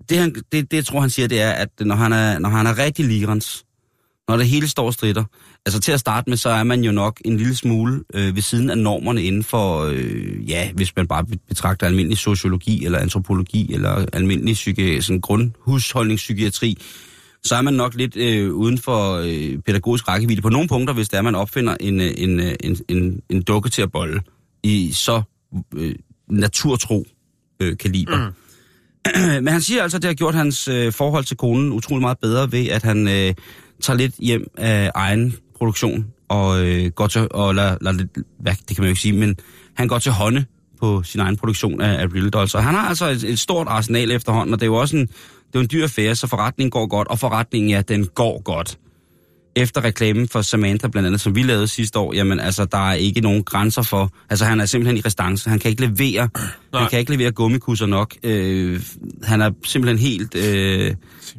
det, 0.08 0.18
han, 0.18 0.34
det, 0.52 0.70
det 0.70 0.86
tror 0.86 1.00
han 1.00 1.10
siger, 1.10 1.28
det 1.28 1.40
er, 1.40 1.50
at 1.50 1.68
når 1.80 1.94
han 1.94 2.12
er, 2.12 2.38
når 2.38 2.48
han 2.48 2.66
er 2.66 2.78
rigtig 2.78 3.04
ligerens, 3.04 3.64
når 4.28 4.36
det 4.36 4.48
hele 4.48 4.68
står 4.68 4.86
og 4.86 4.94
strider, 4.94 5.24
altså 5.66 5.80
til 5.80 5.92
at 5.92 6.00
starte 6.00 6.30
med, 6.30 6.36
så 6.36 6.48
er 6.48 6.64
man 6.64 6.84
jo 6.84 6.92
nok 6.92 7.20
en 7.24 7.36
lille 7.36 7.56
smule 7.56 8.04
øh, 8.14 8.34
ved 8.34 8.42
siden 8.42 8.70
af 8.70 8.78
normerne 8.78 9.22
inden 9.22 9.44
for, 9.44 9.84
øh, 9.84 10.50
ja, 10.50 10.72
hvis 10.72 10.96
man 10.96 11.06
bare 11.06 11.24
betragter 11.48 11.86
almindelig 11.86 12.18
sociologi 12.18 12.84
eller 12.84 12.98
antropologi 12.98 13.74
eller 13.74 14.06
almindelig 14.12 14.54
psyki, 14.54 15.00
sådan 15.00 15.20
grundhusholdningspsykiatri, 15.20 16.78
så 17.44 17.54
er 17.54 17.62
man 17.62 17.74
nok 17.74 17.94
lidt 17.94 18.16
øh, 18.16 18.52
uden 18.52 18.78
for 18.78 19.14
øh, 19.14 19.58
pædagogisk 19.66 20.08
rækkevidde 20.08 20.42
på 20.42 20.48
nogle 20.48 20.68
punkter, 20.68 20.94
hvis 20.94 21.08
det 21.08 21.18
er, 21.18 21.22
man 21.22 21.34
opfinder 21.34 21.76
en, 21.80 22.00
øh, 22.00 22.10
en, 22.16 22.40
øh, 22.40 22.54
en, 22.60 22.76
en, 22.88 23.22
en 23.30 23.42
dukke 23.42 23.70
til 23.70 23.82
at 23.82 23.92
bolle 23.92 24.20
i 24.62 24.92
så 24.92 25.22
øh, 25.74 25.94
naturtro 26.28 27.04
øh, 27.60 27.76
kaliber. 27.78 28.26
Mm. 28.26 28.32
Men 29.44 29.48
han 29.48 29.60
siger 29.60 29.82
altså, 29.82 29.96
at 29.96 30.02
det 30.02 30.08
har 30.08 30.14
gjort 30.14 30.34
hans 30.34 30.68
øh, 30.68 30.92
forhold 30.92 31.24
til 31.24 31.36
konen 31.36 31.72
utrolig 31.72 32.00
meget 32.00 32.18
bedre 32.18 32.52
ved, 32.52 32.68
at 32.68 32.82
han 32.82 33.08
øh, 33.08 33.34
tager 33.82 33.96
lidt 33.96 34.14
hjem 34.18 34.46
af 34.56 34.90
egen 34.94 35.36
produktion 35.58 36.06
og 36.28 36.66
øh, 36.66 36.90
går 36.90 37.06
til, 37.06 37.28
og 37.30 37.54
lad, 37.54 37.76
lad, 37.80 37.92
lidt, 37.92 38.18
hvad, 38.40 38.52
det 38.68 38.76
kan 38.76 38.82
man 38.82 38.88
jo 38.88 38.90
ikke 38.90 39.00
sige, 39.00 39.12
men 39.12 39.36
han 39.74 39.88
går 39.88 39.98
til 39.98 40.12
hånde 40.12 40.44
på 40.80 41.02
sin 41.02 41.20
egen 41.20 41.36
produktion 41.36 41.80
af, 41.80 42.02
af 42.02 42.06
Real 42.14 42.30
Dolls. 42.30 42.54
Og 42.54 42.64
han 42.64 42.74
har 42.74 42.88
altså 42.88 43.06
et, 43.06 43.24
et 43.24 43.38
stort 43.38 43.66
arsenal 43.68 44.10
efterhånden, 44.10 44.54
og 44.54 44.60
det 44.60 44.66
er 44.66 44.70
jo 44.70 44.74
også 44.74 44.96
en, 44.96 45.06
det 45.46 45.54
er 45.54 45.60
en 45.60 45.68
dyr 45.72 45.82
affære, 45.82 46.14
så 46.14 46.26
forretningen 46.26 46.70
går 46.70 46.86
godt, 46.86 47.08
og 47.08 47.18
forretningen, 47.18 47.70
ja, 47.70 47.82
den 47.88 48.06
går 48.06 48.42
godt. 48.42 48.78
Efter 49.56 49.84
reklamen 49.84 50.28
for 50.28 50.42
Samantha, 50.42 50.88
blandt 50.88 51.06
andet, 51.06 51.20
som 51.20 51.34
vi 51.34 51.42
lavede 51.42 51.68
sidste 51.68 51.98
år, 51.98 52.14
jamen 52.14 52.40
altså, 52.40 52.64
der 52.64 52.88
er 52.90 52.94
ikke 52.94 53.20
nogen 53.20 53.44
grænser 53.44 53.82
for, 53.82 54.12
altså 54.30 54.44
han 54.44 54.60
er 54.60 54.66
simpelthen 54.66 54.96
i 54.96 55.00
restance, 55.00 55.50
han 55.50 55.58
kan 55.58 55.70
ikke 55.70 55.86
levere, 55.86 56.28
Nej. 56.72 56.80
han 56.80 56.90
kan 56.90 56.98
ikke 56.98 57.12
levere 57.12 57.32
gummikusser 57.32 57.86
nok, 57.86 58.14
øh, 58.22 58.80
han 59.22 59.40
er 59.40 59.50
simpelthen 59.64 59.98
helt, 59.98 60.34
øh, 60.34 60.94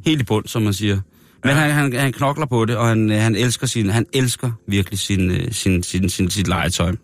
helt 0.06 0.22
i 0.22 0.24
bund, 0.24 0.48
som 0.48 0.62
man 0.62 0.74
siger. 0.74 1.00
Men 1.44 1.56
han, 1.56 1.72
han, 1.72 1.94
han 1.94 2.14
knokler 2.14 2.46
på 2.46 2.66
det, 2.66 2.76
og 2.76 2.88
han, 2.88 3.12
øh, 3.12 3.18
han 3.18 3.36
elsker 3.36 3.68
sin, 3.68 3.90
han 3.90 4.06
elsker 4.14 4.52
virkelig 4.68 5.00
sin, 5.00 5.32
øh, 5.32 5.52
sin, 5.52 5.84
sin, 5.84 6.10
sin, 6.10 6.30
sit 6.30 6.48
legetøj. 6.48 6.96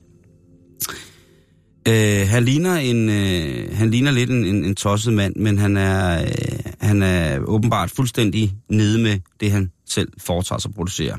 Øh, 1.87 2.27
han 2.27 2.43
ligner 2.43 2.75
en, 2.75 3.09
øh, 3.09 3.77
han 3.77 3.91
ligner 3.91 4.11
lidt 4.11 4.29
en, 4.29 4.45
en, 4.45 4.65
en 4.65 4.75
tosset 4.75 5.13
mand, 5.13 5.35
men 5.35 5.57
han 5.57 5.77
er, 5.77 6.21
øh, 6.21 6.71
han 6.79 7.03
er 7.03 7.39
åbenbart 7.39 7.91
fuldstændig 7.91 8.53
nede 8.69 8.99
med 8.99 9.19
det, 9.39 9.51
han 9.51 9.71
selv 9.89 10.09
foretager 10.17 10.59
sig 10.59 10.69
at 10.69 10.75
producere. 10.75 11.17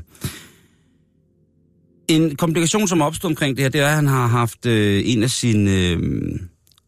En 2.07 2.35
komplikation, 2.35 2.87
som 2.87 3.01
opstod 3.01 3.29
omkring 3.29 3.57
det 3.57 3.63
her, 3.63 3.69
det 3.69 3.81
er, 3.81 3.87
at 3.87 3.95
han 3.95 4.07
har 4.07 4.27
haft 4.27 4.65
øh, 4.65 5.01
en 5.05 5.23
af 5.23 5.29
sine, 5.29 5.71
øh, 5.71 5.99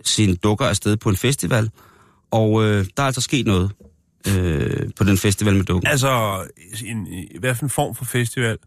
sine 0.03 0.35
dukker 0.35 0.65
afsted 0.65 0.97
på 0.97 1.09
en 1.09 1.15
festival, 1.15 1.69
og 2.31 2.63
øh, 2.63 2.85
der 2.97 3.03
er 3.03 3.07
altså 3.07 3.21
sket 3.21 3.45
noget 3.45 3.71
øh, 4.37 4.89
på 4.97 5.03
den 5.03 5.17
festival 5.17 5.55
med 5.55 5.63
dukken. 5.63 5.87
Altså, 5.87 6.41
en, 6.85 7.07
hvad 7.39 7.55
for 7.55 7.63
en 7.63 7.69
form 7.69 7.95
for 7.95 8.05
festival? 8.05 8.57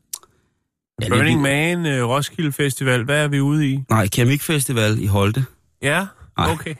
Ja, 1.00 1.04
det- 1.04 1.12
Burning 1.12 1.40
Man, 1.40 1.86
øh, 1.86 2.08
Roskilde 2.08 2.52
Festival, 2.52 3.04
hvad 3.04 3.24
er 3.24 3.28
vi 3.28 3.40
ude 3.40 3.68
i? 3.70 3.80
Nej, 3.90 4.06
Keramikfestival 4.08 4.98
i 5.02 5.06
Holte. 5.06 5.44
Ja, 5.82 6.06
Nej. 6.38 6.50
okay. 6.52 6.74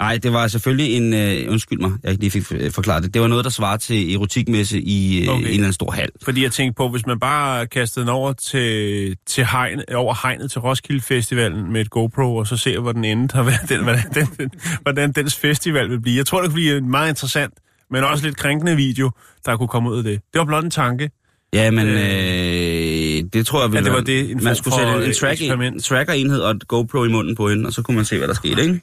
Nej, 0.00 0.16
det 0.16 0.32
var 0.32 0.48
selvfølgelig 0.48 0.96
en... 0.96 1.14
Øh, 1.14 1.52
undskyld 1.52 1.78
mig, 1.78 1.92
jeg 2.02 2.10
ikke 2.10 2.22
lige 2.22 2.30
fik 2.30 2.52
øh, 2.52 2.70
forklaret 2.70 3.02
det. 3.02 3.14
Det 3.14 3.22
var 3.22 3.28
noget, 3.28 3.44
der 3.44 3.50
svarer 3.50 3.76
til 3.76 4.14
erotikmesse 4.14 4.80
i 4.80 5.22
øh, 5.22 5.28
Okay. 5.28 5.40
en 5.40 5.46
eller 5.46 5.58
anden 5.58 5.72
stor 5.72 5.90
hal. 5.90 6.08
Fordi 6.24 6.42
jeg 6.42 6.52
tænkte 6.52 6.76
på, 6.76 6.88
hvis 6.88 7.06
man 7.06 7.20
bare 7.20 7.66
kastede 7.66 8.04
den 8.04 8.10
over 8.10 8.32
til, 8.32 9.16
til 9.26 9.46
hegn, 9.46 9.82
over 9.94 10.14
hegnet 10.22 10.50
til 10.50 10.60
Roskilde 10.60 11.00
Festivalen 11.00 11.72
med 11.72 11.80
et 11.80 11.90
GoPro, 11.90 12.36
og 12.36 12.46
så 12.46 12.56
ser, 12.56 12.78
hvor 12.78 12.92
den 12.92 13.04
endte, 13.04 13.34
og 13.34 13.42
hvordan, 13.46 13.68
den, 13.68 13.82
hvordan, 13.82 14.26
den, 14.38 14.50
hvordan 14.82 15.12
dens 15.12 15.36
festival 15.36 15.90
vil 15.90 16.00
blive. 16.00 16.16
Jeg 16.16 16.26
tror, 16.26 16.40
det 16.40 16.48
kunne 16.48 16.54
blive 16.54 16.80
meget 16.80 17.08
interessant, 17.08 17.54
men 17.90 18.04
også 18.04 18.24
lidt 18.24 18.36
krænkende 18.36 18.76
video, 18.76 19.10
der 19.46 19.56
kunne 19.56 19.68
komme 19.68 19.90
ud 19.90 19.98
af 19.98 20.04
det. 20.04 20.20
Det 20.32 20.38
var 20.38 20.44
blot 20.44 20.64
en 20.64 20.70
tanke. 20.70 21.10
Ja, 21.52 21.70
men 21.70 21.86
Øh. 21.86 21.94
øh, 21.94 23.24
det 23.32 23.46
tror 23.46 23.60
jeg 23.62 23.72
ville 23.72 23.78
Ja, 23.80 23.84
det 23.84 23.92
var 23.92 24.04
det, 24.04 24.30
en 24.30 24.44
Man 24.44 24.56
skulle 24.56 24.74
sætte 24.74 24.92
en, 24.92 24.98
øh, 24.98 25.08
en, 25.08 25.14
track, 25.14 25.40
en 25.40 25.80
tracker-enhed 25.80 26.40
og 26.40 26.50
et 26.50 26.68
GoPro 26.68 27.04
i 27.04 27.08
munden 27.08 27.36
på 27.36 27.48
hende, 27.48 27.66
og 27.66 27.72
så 27.72 27.82
kunne 27.82 27.94
man 27.94 28.04
se, 28.04 28.18
hvad 28.18 28.28
der 28.28 28.34
skete, 28.34 28.62
ikke? 28.62 28.80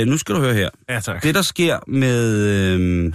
Øh, 0.00 0.06
nu 0.06 0.16
skal 0.18 0.34
du 0.34 0.40
høre 0.40 0.54
her. 0.54 0.68
Ja, 0.88 1.00
tak. 1.00 1.22
Det, 1.22 1.34
der 1.34 1.42
sker 1.42 1.78
med, 1.86 2.40
øh, 2.46 3.12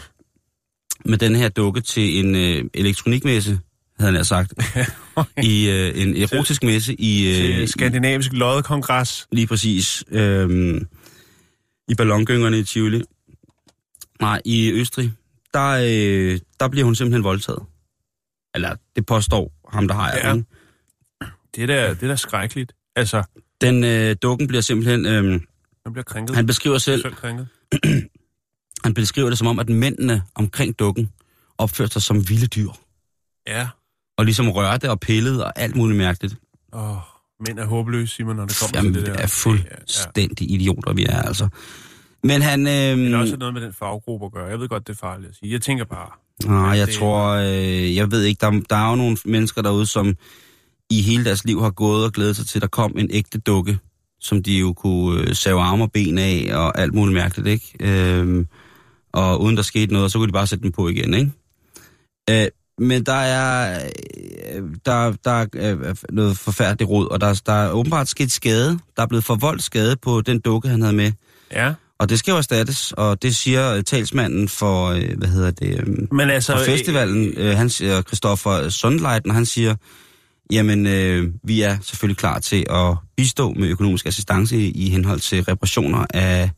med 1.05 1.17
den 1.17 1.35
her 1.35 1.49
dukke 1.49 1.81
til 1.81 2.25
en 2.25 2.35
øh, 2.35 2.63
elektronikmesse, 2.73 3.59
havde 3.99 4.15
han 4.15 4.25
sagt, 4.25 4.53
i 5.43 5.69
øh, 5.69 6.01
en 6.01 6.15
erotisk 6.15 6.63
messe 6.63 6.95
i... 6.99 7.41
Øh, 7.61 7.67
Skandinavisk 7.67 8.33
Loddekongres. 8.33 9.27
Lige 9.31 9.47
præcis. 9.47 10.03
Øhm, 10.11 10.87
I 11.87 11.95
ballongyngerne 11.95 12.59
i 12.59 12.63
Tivoli. 12.63 13.01
Nej, 14.21 14.41
i 14.45 14.71
Østrig. 14.71 15.13
Der, 15.53 15.69
øh, 15.69 16.39
der 16.59 16.67
bliver 16.67 16.85
hun 16.85 16.95
simpelthen 16.95 17.23
voldtaget. 17.23 17.63
Eller 18.55 18.75
det 18.95 19.05
påstår 19.05 19.53
ham, 19.71 19.87
der 19.87 19.95
har 19.95 20.11
Ja. 20.11 20.27
ja. 20.29 20.41
Det 21.55 21.63
er 21.63 21.67
da, 21.67 21.89
det 21.93 22.03
er 22.03 22.07
da 22.07 22.15
skrækkeligt. 22.15 22.73
Altså, 22.95 23.23
Den 23.61 23.83
øh, 23.83 24.15
dukken 24.21 24.47
bliver 24.47 24.61
simpelthen... 24.61 25.05
Øh, 25.05 25.23
man 25.23 25.41
bliver 25.93 26.03
krænket. 26.03 26.35
han 26.35 26.45
beskriver 26.45 26.77
selv, 26.77 27.01
Selv 27.01 27.13
krænket. 27.15 27.47
han 28.85 28.93
beskriver 28.93 29.29
det 29.29 29.37
som 29.37 29.47
om, 29.47 29.59
at 29.59 29.69
mændene 29.69 30.23
omkring 30.35 30.79
dukken 30.79 31.11
opførte 31.57 31.93
sig 31.93 32.01
som 32.01 32.29
vilde 32.29 32.47
dyr. 32.47 32.69
Ja. 33.47 33.67
Og 34.17 34.25
ligesom 34.25 34.49
rørte 34.51 34.89
og 34.89 34.99
pillede 34.99 35.45
og 35.45 35.53
alt 35.59 35.75
muligt 35.75 35.97
mærkeligt. 35.97 36.35
Åh, 36.73 36.97
mænd 37.47 37.59
er 37.59 37.65
håbløse, 37.65 38.15
Simon, 38.15 38.35
når 38.35 38.45
det 38.45 38.57
kommer 38.61 38.77
Jamen, 38.77 38.93
til 38.93 39.05
det 39.05 39.13
der. 39.15 39.19
er 39.21 39.27
fuldstændig 39.27 40.51
idioter, 40.51 40.93
vi 40.93 41.05
er 41.05 41.21
altså. 41.21 41.47
Men 42.23 42.41
han... 42.41 42.67
Øh, 42.67 42.73
Ja. 42.73 42.95
Det 42.95 43.13
er 43.13 43.17
også 43.17 43.37
noget 43.37 43.53
med 43.53 43.61
den 43.61 43.73
faggruppe 43.73 44.25
at 44.25 44.31
gøre. 44.31 44.45
Jeg 44.45 44.59
ved 44.59 44.67
godt, 44.67 44.87
det 44.87 44.93
er 44.93 44.97
farligt 44.97 45.29
at 45.29 45.35
sige. 45.35 45.51
Jeg 45.51 45.61
tænker 45.61 45.85
bare, 45.85 46.09
Nej, 46.45 46.77
jeg 46.77 46.87
det- 46.87 46.95
tror, 46.95 47.27
øh, 47.29 47.95
jeg 47.95 48.11
ved 48.11 48.23
ikke, 48.23 48.39
der, 48.41 48.61
der 48.69 48.75
er 48.75 48.89
jo 48.89 48.95
nogle 48.95 49.17
mennesker 49.25 49.61
derude, 49.61 49.85
som 49.85 50.15
i 50.89 51.01
hele 51.01 51.25
deres 51.25 51.45
liv 51.45 51.61
har 51.61 51.69
gået 51.69 52.05
og 52.05 52.11
glædet 52.11 52.35
sig 52.35 52.45
til, 52.47 52.57
at 52.57 52.61
der 52.61 52.67
kom 52.67 52.97
en 52.97 53.07
ægte 53.11 53.37
dukke, 53.39 53.77
som 54.19 54.43
de 54.43 54.57
jo 54.59 54.73
kunne 54.73 55.21
øh, 55.21 55.35
save 55.35 55.61
arme 55.61 55.83
og 55.83 55.91
ben 55.91 56.17
af 56.17 56.49
og 56.53 56.79
alt 56.79 56.93
muligt 56.93 57.13
mærkeligt, 57.13 57.47
ikke? 57.47 57.75
Øhm, 57.79 58.47
og 59.13 59.41
uden 59.41 59.57
der 59.57 59.63
skete 59.63 59.93
noget, 59.93 60.11
så 60.11 60.17
kunne 60.17 60.27
de 60.27 60.33
bare 60.33 60.47
sætte 60.47 60.63
den 60.63 60.71
på 60.71 60.87
igen, 60.87 61.13
ikke? 61.13 61.31
Øh, 62.29 62.47
men 62.77 63.03
der 63.05 63.13
er, 63.13 63.79
øh, 64.55 64.63
der, 64.85 65.11
der 65.25 65.31
er 65.31 65.45
øh, 65.55 65.95
noget 66.09 66.37
forfærdeligt 66.37 66.89
råd, 66.89 67.07
og 67.11 67.21
der, 67.21 67.41
der 67.45 67.53
er 67.53 67.71
åbenbart 67.71 68.07
sket 68.07 68.31
skade. 68.31 68.79
Der 68.97 69.03
er 69.03 69.07
blevet 69.07 69.23
forvoldt 69.23 69.63
skade 69.63 69.95
på 69.95 70.21
den 70.21 70.39
dukke, 70.39 70.67
han 70.69 70.81
havde 70.81 70.95
med. 70.95 71.11
ja. 71.51 71.73
Og 72.01 72.09
det 72.09 72.19
skal 72.19 72.31
jo 72.31 72.37
erstattes, 72.37 72.91
og 72.91 73.21
det 73.21 73.35
siger 73.35 73.73
øh, 73.73 73.83
talsmanden 73.83 74.47
for, 74.47 74.87
øh, 74.87 75.17
hvad 75.17 75.27
hedder 75.27 75.51
det, 75.51 75.79
øh, 75.79 76.07
Men 76.11 76.29
altså... 76.29 76.53
fra 76.53 76.63
festivalen, 76.63 77.33
øh, 77.37 77.57
han 77.57 77.69
siger, 77.69 78.01
Christoffer 78.01 78.69
Sundleiten, 78.69 79.31
han 79.31 79.45
siger, 79.45 79.75
jamen, 80.51 80.87
øh, 80.87 81.33
vi 81.43 81.61
er 81.61 81.77
selvfølgelig 81.81 82.17
klar 82.17 82.39
til 82.39 82.65
at 82.69 82.97
bistå 83.17 83.53
med 83.53 83.67
økonomisk 83.67 84.05
assistance 84.05 84.57
i, 84.57 84.71
i 84.71 84.89
henhold 84.89 85.19
til 85.19 85.43
reparationer 85.43 86.05
af, 86.13 86.51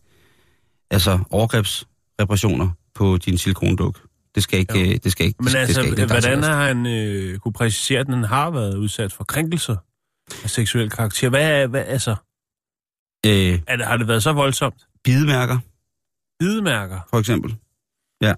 altså 0.92 1.20
overgrebsreparationer 1.30 2.70
på 2.96 3.18
din 3.18 3.38
silikonduk. 3.38 4.00
Det 4.36 4.44
skal 4.44 4.60
ikke, 4.60 4.90
øh, 4.90 5.00
det 5.04 5.12
skal 5.12 5.26
ikke, 5.26 5.38
Men 5.40 5.48
det, 5.48 5.56
altså, 5.56 5.82
det 5.82 5.90
skal 5.90 6.00
ikke, 6.00 6.14
hvordan 6.14 6.44
har 6.44 6.68
han 6.68 6.86
øh, 6.86 7.40
kunne 7.40 7.54
præcisere, 7.54 8.00
at 8.00 8.08
den 8.08 8.24
har 8.24 8.50
været 8.50 8.76
udsat 8.76 9.14
for 9.14 9.24
krænkelser 9.24 9.76
af 10.44 10.50
seksuel 10.50 10.90
karakter? 10.90 11.30
Hvad, 11.30 11.62
er, 11.62 11.68
hvad 11.68 11.84
altså, 11.88 12.16
øh, 13.26 13.60
er 13.68 13.76
det, 13.76 13.86
har 13.86 13.98
det 13.98 14.08
været 14.08 14.24
så 14.24 14.34
voldsomt? 14.34 14.84
Bidemærker, 15.04 15.58
Bidemærker? 16.40 17.00
for 17.10 17.20
eksempel. 17.20 17.56
Okay. 18.22 18.34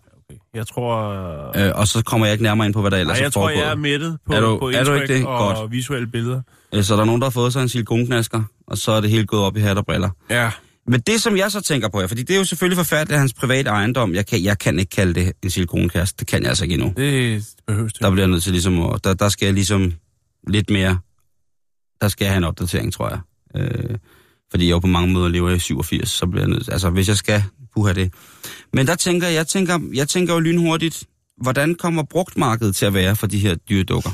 Jeg 0.54 0.68
tror... 0.68 1.10
Øh, 1.56 1.68
Øh, 1.68 1.72
og 1.76 1.88
så 1.88 2.04
kommer 2.04 2.26
jeg 2.28 2.34
ikke 2.34 2.44
nærmere 2.44 2.66
ind 2.66 2.74
på, 2.74 2.82
hvad 2.82 2.92
der 2.92 2.98
ellers 2.98 3.14
nej, 3.16 3.20
er 3.20 3.26
jeg 3.26 3.34
tror, 3.34 3.50
jeg 3.50 3.72
er 3.72 3.76
mættet 3.76 4.18
på, 4.26 4.34
Er 4.34 4.40
du- 4.40 4.58
på 4.60 4.70
er 4.70 4.84
du 4.84 4.94
ikke 4.94 5.14
det? 5.14 5.26
og 5.26 5.56
Godt. 5.56 5.72
visuelle 5.72 6.08
billeder. 6.08 6.42
Øh, 6.74 6.84
Så 6.84 6.96
der 6.96 7.02
er 7.02 7.06
nogen, 7.06 7.22
der 7.22 7.26
har 7.26 7.32
fået 7.32 7.54
sig 7.54 7.62
en 7.62 7.70
silikonknasker, 7.70 8.44
og 8.68 8.78
så 8.78 8.92
er 8.92 9.02
det 9.02 9.10
helt 9.10 9.28
gået 9.28 9.44
op 9.44 9.58
i 9.58 9.60
hat 9.60 9.78
og 9.78 9.86
briller. 9.86 10.10
Ja. 10.30 10.52
Men 10.88 11.00
det, 11.00 11.22
som 11.22 11.38
jeg 11.38 11.52
så 11.52 11.62
tænker 11.62 11.90
på, 11.90 12.00
ja, 12.00 12.06
fordi 12.06 12.24
det 12.24 12.34
er 12.34 12.38
jo 12.38 12.44
selvfølgelig 12.46 12.78
forfærdeligt 12.78 13.20
hans 13.20 13.34
private 13.34 13.70
ejendom. 13.70 14.14
Jeg 14.14 14.26
kan, 14.26 14.44
jeg 14.44 14.60
kan 14.60 14.80
ikke 14.80 14.90
kalde 14.90 15.14
det 15.14 15.34
en 15.44 15.50
silikonkast. 15.50 16.20
Det 16.20 16.28
kan 16.28 16.42
jeg 16.42 16.50
altså 16.50 16.64
ikke 16.64 16.74
endnu. 16.74 16.94
Det 16.98 17.46
behøves 17.68 17.94
det. 17.94 18.02
Der 18.02 18.12
bliver 18.12 18.24
jeg 18.24 18.32
nødt 18.32 18.44
til 18.44 18.52
ligesom, 18.52 18.86
at, 18.86 19.04
der, 19.04 19.14
der 19.14 19.30
skal 19.30 19.46
jeg 19.46 19.54
ligesom 19.54 19.94
lidt 20.48 20.70
mere, 20.70 20.98
der 22.02 22.08
skal 22.08 22.26
jeg 22.26 22.32
have 22.32 22.38
en 22.38 22.44
opdatering, 22.44 22.94
tror 22.94 23.10
jeg. 23.10 23.20
Øh, 23.62 23.98
fordi 24.52 24.66
jeg 24.66 24.72
jo 24.72 24.80
på 24.80 24.88
mange 24.88 25.14
måder 25.14 25.30
lever 25.30 25.50
i 25.50 25.60
87, 25.60 26.10
så 26.10 26.28
bliver 26.28 26.42
jeg 26.42 26.50
nødt 26.50 26.70
altså 26.70 26.90
hvis 26.90 27.08
jeg 27.08 27.18
skal, 27.18 27.44
puha 27.76 27.94
det. 27.94 28.14
Men 28.74 28.88
der 28.88 28.96
tænker 28.96 29.28
jeg, 29.28 29.48
tænker, 29.48 29.80
jeg 29.94 30.08
tænker 30.10 30.34
jo 30.34 30.40
lynhurtigt, 30.40 31.04
hvordan 31.38 31.76
kommer 31.76 32.04
brugtmarkedet 32.04 32.76
til 32.76 32.86
at 32.86 32.94
være 32.94 33.16
for 33.16 33.28
de 33.28 33.40
her 33.40 33.56
dyredukker? 33.56 34.10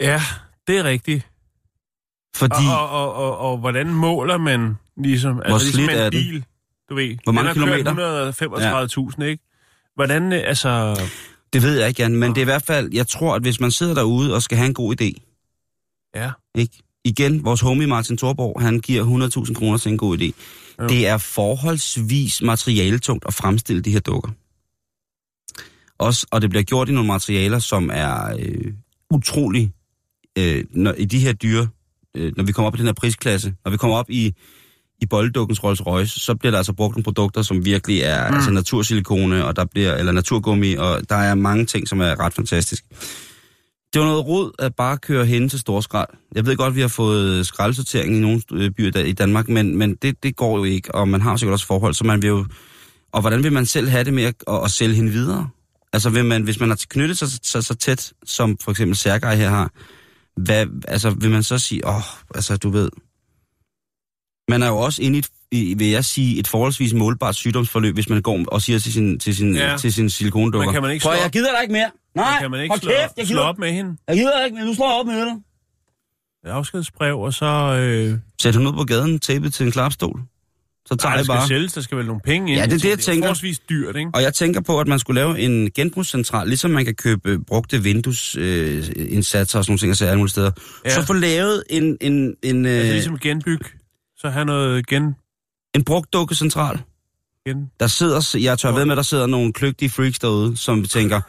Ja, 0.00 0.22
det 0.66 0.78
er 0.78 0.84
rigtigt. 0.84 1.26
Fordi, 2.36 2.66
Og, 2.70 2.90
og, 2.90 3.14
og, 3.14 3.14
og, 3.14 3.38
og 3.38 3.58
hvordan 3.58 3.86
måler 3.94 4.38
man 4.38 4.74
ligesom, 4.96 5.34
Hvor 5.34 5.42
altså 5.42 5.66
ligesom 5.76 5.82
en 5.82 5.90
er 5.90 6.10
bil, 6.10 6.44
du 6.90 6.94
ved. 6.94 7.16
Hvor 7.24 7.32
mange 7.32 7.54
den 7.54 7.68
har 7.68 7.76
kilometer? 7.76 8.32
kørt 8.32 9.18
135.000, 9.18 9.24
ikke? 9.24 9.44
Hvordan, 9.94 10.32
altså... 10.32 11.00
det 11.52 11.62
ved 11.62 11.78
jeg 11.78 11.88
ikke, 11.88 12.02
Jan, 12.02 12.16
men 12.16 12.30
det 12.30 12.38
er 12.38 12.42
i 12.42 12.44
hvert 12.44 12.64
fald, 12.66 12.90
jeg 12.92 13.08
tror, 13.08 13.34
at 13.34 13.42
hvis 13.42 13.60
man 13.60 13.70
sidder 13.70 13.94
derude 13.94 14.34
og 14.34 14.42
skal 14.42 14.58
have 14.58 14.66
en 14.66 14.74
god 14.74 15.00
idé, 15.00 15.26
Ja, 16.14 16.30
ikke? 16.54 16.78
Igen, 17.04 17.44
vores 17.44 17.60
homie 17.60 17.86
Martin 17.86 18.16
Thorborg, 18.16 18.62
han 18.62 18.80
giver 18.80 19.44
100.000 19.46 19.54
kroner 19.54 19.78
til 19.78 19.92
en 19.92 19.98
god 19.98 20.18
idé. 20.18 20.32
Jo. 20.82 20.88
Det 20.88 21.06
er 21.08 21.18
forholdsvis 21.18 22.42
materialetungt 22.42 23.24
at 23.26 23.34
fremstille 23.34 23.82
de 23.82 23.90
her 23.90 24.00
dukker. 24.00 24.30
Også, 25.98 26.26
og 26.30 26.42
det 26.42 26.50
bliver 26.50 26.62
gjort 26.62 26.88
i 26.88 26.92
nogle 26.92 27.06
materialer, 27.06 27.58
som 27.58 27.90
er 27.92 28.36
øh, 28.38 28.72
utrolig, 29.10 29.72
øh, 30.38 30.64
når, 30.70 30.92
i 30.92 31.04
de 31.04 31.18
her 31.18 31.32
dyre, 31.32 31.68
øh, 32.16 32.32
når 32.36 32.44
vi 32.44 32.52
kommer 32.52 32.66
op 32.66 32.74
i 32.74 32.78
den 32.78 32.86
her 32.86 32.92
prisklasse, 32.92 33.54
når 33.64 33.70
vi 33.70 33.76
kommer 33.76 33.96
op 33.96 34.10
i, 34.10 34.34
i 35.00 35.06
bolddukkens 35.06 35.64
Rolls 35.64 35.86
Royce, 35.86 36.20
så 36.20 36.34
bliver 36.34 36.50
der 36.50 36.58
altså 36.58 36.72
brugt 36.72 36.94
nogle 36.94 37.04
produkter, 37.04 37.42
som 37.42 37.64
virkelig 37.64 38.00
er 38.00 38.30
mm. 38.30 38.34
altså 38.34 38.50
natursilikone, 38.50 39.44
og 39.44 39.56
der 39.56 39.64
bliver, 39.64 39.94
eller 39.94 40.12
naturgummi, 40.12 40.74
og 40.74 41.08
der 41.08 41.16
er 41.16 41.34
mange 41.34 41.66
ting, 41.66 41.88
som 41.88 42.00
er 42.00 42.20
ret 42.20 42.34
fantastisk. 42.34 42.84
Det 43.92 44.00
var 44.00 44.06
noget 44.06 44.26
rod 44.26 44.52
at 44.58 44.74
bare 44.74 44.98
køre 44.98 45.26
hen 45.26 45.48
til 45.48 45.58
storskrald. 45.58 46.08
Jeg 46.34 46.46
ved 46.46 46.56
godt, 46.56 46.74
vi 46.74 46.80
har 46.80 46.88
fået 46.88 47.46
skraldsortering 47.46 48.16
i 48.16 48.20
nogle 48.20 48.42
øh, 48.52 48.70
byer 48.70 48.98
i 48.98 49.12
Danmark, 49.12 49.48
men, 49.48 49.76
men 49.76 49.94
det, 49.94 50.22
det 50.22 50.36
går 50.36 50.58
jo 50.58 50.64
ikke, 50.64 50.94
og 50.94 51.08
man 51.08 51.20
har 51.20 51.36
sikkert 51.36 51.52
også 51.52 51.66
forhold, 51.66 51.94
så 51.94 52.04
man 52.04 52.22
vil 52.22 52.28
jo... 52.28 52.46
Og 53.12 53.20
hvordan 53.20 53.42
vil 53.42 53.52
man 53.52 53.66
selv 53.66 53.88
have 53.88 54.04
det 54.04 54.14
med 54.14 54.22
at, 54.22 54.34
at, 54.48 54.64
at 54.64 54.70
sælge 54.70 54.94
hende 54.94 55.12
videre? 55.12 55.48
Altså, 55.92 56.10
vil 56.10 56.24
man, 56.24 56.42
hvis 56.42 56.60
man 56.60 56.68
har 56.68 56.80
knyttet 56.88 57.18
sig 57.18 57.28
så, 57.28 57.38
så, 57.42 57.62
så 57.62 57.74
tæt, 57.74 58.12
som 58.24 58.58
for 58.58 58.70
eksempel 58.70 58.96
Sergej 58.96 59.34
her 59.34 59.48
har, 59.48 59.72
hvad, 60.36 60.66
altså, 60.88 61.10
vil 61.10 61.30
man 61.30 61.42
så 61.42 61.58
sige, 61.58 61.86
åh, 61.86 61.96
oh, 61.96 62.02
altså, 62.34 62.56
du 62.56 62.70
ved... 62.70 62.90
Man 64.48 64.62
er 64.62 64.68
jo 64.68 64.76
også 64.76 65.02
inde 65.02 65.16
i, 65.16 65.18
et, 65.18 65.28
i, 65.28 65.39
vil 65.52 65.86
jeg 65.90 66.04
sige, 66.04 66.38
et 66.38 66.46
forholdsvis 66.48 66.92
målbart 66.94 67.34
sygdomsforløb, 67.34 67.94
hvis 67.94 68.08
man 68.08 68.22
går 68.22 68.44
og 68.46 68.62
siger 68.62 68.78
til 68.78 68.92
sin, 68.92 69.18
til 69.18 69.36
sin, 69.36 69.54
Ja. 69.56 69.76
til 69.76 69.92
sin 69.92 70.10
silikondukker. 70.10 70.66
Men 70.66 70.72
kan 70.72 70.82
man 70.82 70.90
ikke 70.90 71.02
Prøv, 71.02 71.12
slå 71.12 71.16
jeg 71.18 71.24
op? 71.26 71.32
gider 71.32 71.50
dig 71.52 71.62
ikke 71.62 71.72
mere. 71.72 71.90
Nej, 72.14 72.38
kan 72.40 72.50
man 72.50 72.60
ikke 72.62 72.76
slå, 72.82 72.90
kæft, 72.90 73.12
jeg 73.16 73.26
slå 73.26 73.34
gider, 73.34 73.40
op 73.42 73.58
med 73.58 73.72
hende? 73.72 73.96
jeg 74.08 74.16
gider 74.16 74.44
ikke 74.44 74.54
mere. 74.56 74.66
Nu 74.66 74.74
slår 74.74 74.90
jeg 74.90 75.00
op 75.00 75.06
med 75.06 75.24
dig. 75.26 75.34
Et 76.44 76.50
afskedsbrev, 76.50 77.18
og 77.20 77.34
så... 77.34 77.46
Øh, 77.80 78.18
Sæt 78.42 78.54
hende 78.54 78.70
ud 78.70 78.76
på 78.76 78.84
gaden, 78.84 79.18
tapet 79.18 79.54
til 79.54 79.66
en 79.66 79.72
klapstol. 79.72 80.20
Så 80.86 80.96
tager 80.96 81.08
nej, 81.08 81.12
der 81.14 81.18
jeg 81.18 81.24
skal 81.24 81.34
bare. 81.34 81.48
sælges, 81.48 81.72
der 81.72 81.80
skal 81.80 81.98
vel 81.98 82.06
nogle 82.06 82.20
penge 82.24 82.52
ind. 82.52 82.60
Ja, 82.60 82.66
det 82.66 82.72
er 82.72 82.78
det, 82.78 82.88
jeg 82.88 82.96
Det 82.96 83.04
tænker. 83.04 83.22
er 83.22 83.26
forholdsvis 83.26 83.58
dyrt, 83.58 83.96
ikke? 83.96 84.10
Og 84.14 84.22
jeg 84.22 84.34
tænker 84.34 84.60
på, 84.60 84.80
at 84.80 84.88
man 84.88 84.98
skulle 84.98 85.20
lave 85.20 85.40
en 85.40 85.70
genbrugscentral, 85.70 86.48
ligesom 86.48 86.70
man 86.70 86.84
kan 86.84 86.94
købe 86.94 87.38
brugte 87.44 87.82
vinduesindsatser 87.82 89.56
øh, 89.56 89.60
og 89.60 89.64
sådan 89.64 89.70
nogle 89.72 89.78
ting, 89.78 89.90
og 89.90 89.96
så 89.96 90.04
alle 90.06 90.18
mulige 90.18 90.30
steder. 90.30 90.50
Ja. 90.84 90.90
Ja. 90.90 90.94
Så 90.94 91.06
få 91.06 91.12
lavet 91.12 91.64
en, 91.70 91.96
en, 92.00 92.34
en, 92.42 92.66
øh, 92.66 92.72
Altså 92.72 92.92
ligesom 92.92 93.18
genbyg. 93.18 93.58
Så 94.16 94.28
have 94.28 94.44
noget 94.44 94.86
gen... 94.86 95.14
en 95.74 95.84
brugt 95.84 96.12
dukkecentral. 96.12 96.80
gen 97.48 97.70
Der 97.80 97.86
sidder, 97.86 98.38
jeg 98.42 98.58
tør 98.58 98.72
ved 98.72 98.84
med, 98.84 98.96
der 98.96 99.02
sidder 99.02 99.26
nogle 99.26 99.52
kløgtige 99.52 99.90
freaks 99.90 100.18
derude, 100.18 100.56
som 100.56 100.84
tænker, 100.84 101.20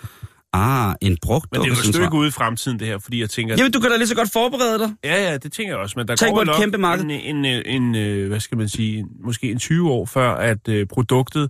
ah, 0.54 0.96
en 1.02 1.18
brugt 1.22 1.52
men 1.52 1.62
det 1.62 1.66
er 1.66 1.70
jo 1.70 1.74
et 1.74 1.96
stykke 1.96 2.14
ude 2.14 2.28
i 2.28 2.32
fremtiden, 2.32 2.80
det 2.80 2.88
her, 2.88 2.98
fordi 2.98 3.22
jeg 3.22 3.30
tænker... 3.30 3.56
Jamen, 3.58 3.72
du 3.72 3.80
kan 3.80 3.92
da 3.92 3.98
lige 3.98 4.08
så 4.08 4.16
godt 4.16 4.32
forberede 4.32 4.80
dig. 4.80 4.94
Ja, 5.04 5.30
ja, 5.30 5.38
det 5.38 5.52
tænker 5.52 5.74
jeg 5.74 5.80
også, 5.80 5.94
men 6.00 6.08
der 6.08 6.16
Tænk 6.16 6.30
går 6.30 6.38
på 6.38 6.42
et 6.42 6.48
nok 6.48 6.56
kæmpe 6.60 6.78
marked. 6.78 7.04
En, 7.04 7.12
en, 7.12 7.46
en, 7.46 7.96
en, 7.96 8.28
hvad 8.28 8.40
skal 8.40 8.58
man 8.58 8.70
sige, 8.70 9.06
måske 9.24 9.52
en 9.52 9.60
20 9.60 9.92
år 9.92 10.06
før, 10.06 10.34
at 10.34 10.68
øh, 10.70 10.88
produktet 10.88 11.50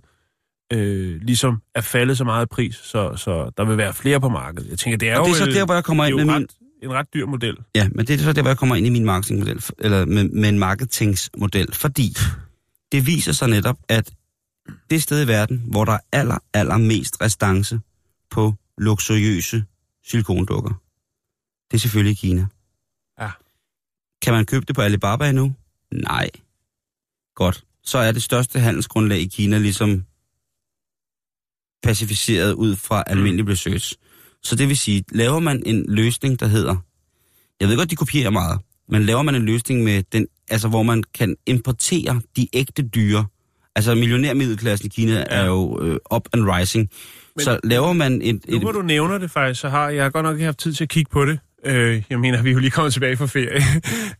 øh, 0.72 1.20
ligesom 1.22 1.62
er 1.74 1.80
faldet 1.80 2.18
så 2.18 2.24
meget 2.24 2.46
i 2.46 2.48
pris, 2.48 2.74
så, 2.74 3.16
så 3.16 3.50
der 3.56 3.64
vil 3.64 3.76
være 3.76 3.94
flere 3.94 4.20
på 4.20 4.28
markedet. 4.28 4.70
Jeg 4.70 4.78
tænker, 4.78 4.98
det 4.98 5.08
er 5.08 5.18
Og 5.18 5.26
jo, 5.26 5.32
det 5.34 5.40
er 5.40 5.44
så 5.44 5.50
øh, 5.50 5.54
der, 5.54 5.64
hvor 5.64 5.74
jeg 5.74 5.84
kommer 5.84 6.04
er 6.04 6.08
ind 6.08 6.16
med 6.16 6.24
min... 6.24 6.46
en 6.82 6.92
ret 6.92 7.06
dyr 7.14 7.26
model. 7.26 7.56
Ja, 7.74 7.88
men 7.94 8.06
det 8.06 8.20
er 8.20 8.24
så 8.24 8.32
der, 8.32 8.42
hvor 8.42 8.50
jeg 8.50 8.58
kommer 8.58 8.76
ind 8.76 8.86
i 8.86 8.90
min 8.90 9.04
marketingmodel, 9.04 9.64
eller 9.78 10.04
med, 10.06 10.24
med 10.24 10.48
en 10.48 10.58
marketingsmodel, 10.58 11.74
fordi 11.74 12.16
det 12.92 13.06
viser 13.06 13.32
sig 13.32 13.48
netop, 13.48 13.78
at 13.88 14.14
det 14.90 15.02
sted 15.02 15.24
i 15.24 15.28
verden, 15.28 15.62
hvor 15.66 15.84
der 15.84 15.92
er 15.92 15.98
aller, 16.12 16.38
aller 16.54 16.76
mest 16.76 17.20
restance 17.20 17.80
på 18.30 18.54
luksuriøse 18.78 19.64
silikondukker, 20.04 20.82
det 21.70 21.76
er 21.76 21.80
selvfølgelig 21.80 22.18
Kina. 22.18 22.46
Ja. 23.20 23.30
Kan 24.22 24.32
man 24.32 24.46
købe 24.46 24.66
det 24.66 24.74
på 24.74 24.82
Alibaba 24.82 25.28
endnu? 25.28 25.54
Nej. 25.92 26.30
Godt. 27.34 27.64
Så 27.82 27.98
er 27.98 28.12
det 28.12 28.22
største 28.22 28.60
handelsgrundlag 28.60 29.18
i 29.18 29.26
Kina 29.26 29.58
ligesom 29.58 30.04
pacificeret 31.82 32.52
ud 32.52 32.76
fra 32.76 33.04
almindelig 33.06 33.48
research. 33.48 33.96
Så 34.42 34.56
det 34.56 34.68
vil 34.68 34.78
sige, 34.78 35.04
laver 35.12 35.40
man 35.40 35.62
en 35.66 35.84
løsning, 35.88 36.40
der 36.40 36.46
hedder, 36.46 36.76
jeg 37.60 37.68
ved 37.68 37.76
godt, 37.76 37.90
de 37.90 37.96
kopierer 37.96 38.30
meget, 38.30 38.60
men 38.88 39.02
laver 39.02 39.22
man 39.22 39.34
en 39.34 39.44
løsning 39.44 39.84
med 39.84 40.02
den, 40.02 40.28
altså 40.50 40.68
hvor 40.68 40.82
man 40.82 41.02
kan 41.14 41.36
importere 41.46 42.20
de 42.36 42.48
ægte 42.52 42.82
dyre, 42.82 43.26
altså 43.76 43.94
millionærmiddelklassen 43.94 44.86
i 44.86 44.88
Kina 44.88 45.12
ja. 45.12 45.24
er 45.28 45.44
jo 45.46 45.80
øh, 45.82 45.96
up 46.14 46.28
and 46.32 46.44
rising, 46.50 46.90
Men- 47.36 47.44
så 47.44 47.60
laver 47.64 47.92
man 47.92 48.22
et, 48.22 48.48
Nu 48.48 48.56
et, 48.56 48.62
hvor 48.62 48.72
du 48.72 48.82
nævner 48.82 49.18
det 49.18 49.30
faktisk, 49.30 49.60
så 49.60 49.68
har 49.68 49.88
jeg 49.88 50.12
godt 50.12 50.24
nok 50.24 50.34
ikke 50.34 50.44
haft 50.44 50.58
tid 50.58 50.72
til 50.72 50.84
at 50.84 50.88
kigge 50.90 51.10
på 51.12 51.24
det. 51.24 51.38
Øh, 51.64 52.02
jeg 52.10 52.20
mener, 52.20 52.42
vi 52.42 52.48
er 52.48 52.52
jo 52.52 52.58
lige 52.58 52.70
kommet 52.70 52.92
tilbage 52.92 53.16
fra 53.16 53.26
ferie. 53.26 53.62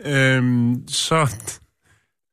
øhm, 0.37 0.89
så, 0.89 1.35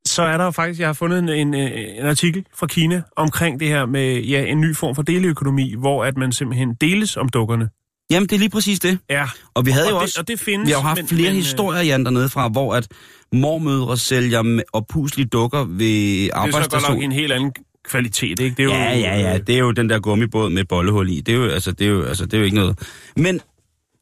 så 0.05 0.21
er 0.23 0.37
der 0.37 0.45
jo 0.45 0.51
faktisk, 0.51 0.79
jeg 0.79 0.87
har 0.87 0.93
fundet 0.93 1.19
en, 1.19 1.29
en, 1.29 1.53
en 1.53 2.05
artikel 2.05 2.45
fra 2.55 2.67
Kina 2.67 3.01
omkring 3.15 3.59
det 3.59 3.67
her 3.67 3.85
med 3.85 4.21
ja, 4.21 4.45
en 4.45 4.61
ny 4.61 4.75
form 4.75 4.95
for 4.95 5.01
deleøkonomi, 5.01 5.75
hvor 5.77 6.03
at 6.05 6.17
man 6.17 6.31
simpelthen 6.31 6.73
deles 6.81 7.17
om 7.17 7.29
dukkerne. 7.29 7.69
Jamen 8.11 8.29
det 8.29 8.35
er 8.35 8.39
lige 8.39 8.49
præcis 8.49 8.79
det. 8.79 8.97
Ja, 9.09 9.25
Og 9.53 9.65
vi 9.65 9.71
havde 9.71 9.85
og, 9.85 9.91
jo 9.91 9.95
det, 9.95 10.01
også, 10.03 10.19
og 10.19 10.27
det 10.27 10.39
findes. 10.39 10.67
vi 10.67 10.71
har 10.71 10.79
jo 10.79 10.83
haft 10.83 10.97
men, 10.97 11.07
flere 11.07 11.21
men, 11.21 11.29
øh, 11.31 11.35
historier, 11.35 11.81
Jan, 11.81 12.05
dernede 12.05 12.29
fra, 12.29 12.47
hvor 12.47 12.73
at 12.75 12.87
mormødre 13.33 13.97
sælger 13.97 14.61
opuslige 14.73 15.25
dukker 15.27 15.63
ved 15.63 15.77
Det 15.87 16.25
er 16.25 16.27
så 16.27 16.31
godt 16.33 16.45
nok 16.51 16.55
arbejdsstationen. 16.55 17.03
en 17.03 17.11
helt 17.11 17.31
anden 17.31 17.53
kvalitet, 17.83 18.39
ikke? 18.39 18.55
Det 18.55 18.59
er 18.59 18.63
jo, 18.63 18.69
Ja, 18.71 18.97
ja, 18.97 19.19
ja. 19.19 19.37
Det 19.37 19.55
er 19.55 19.59
jo 19.59 19.71
den 19.71 19.89
der 19.89 19.99
gummibåd 19.99 20.49
med 20.49 20.65
bollehul 20.65 21.09
i. 21.09 21.21
Det 21.21 21.33
er 21.33 21.37
jo, 21.37 21.49
altså, 21.49 21.71
det 21.71 21.87
er 21.87 21.91
jo, 21.91 22.03
altså, 22.03 22.25
det 22.25 22.33
er 22.33 22.37
jo 22.37 22.43
ikke 22.43 22.55
noget. 22.57 22.79
Men 23.17 23.35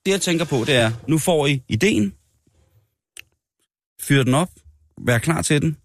det, 0.06 0.12
jeg 0.12 0.22
tænker 0.22 0.46
på, 0.46 0.64
det 0.68 0.76
er, 0.76 0.92
nu 1.08 1.18
får 1.18 1.48
I 1.48 1.62
ideen. 1.70 2.14
Fyr 4.02 4.24
den 4.24 4.34
op. 4.34 4.50
Vær 5.06 5.18
klar 5.18 5.42
til 5.42 5.62
den. 5.62 5.78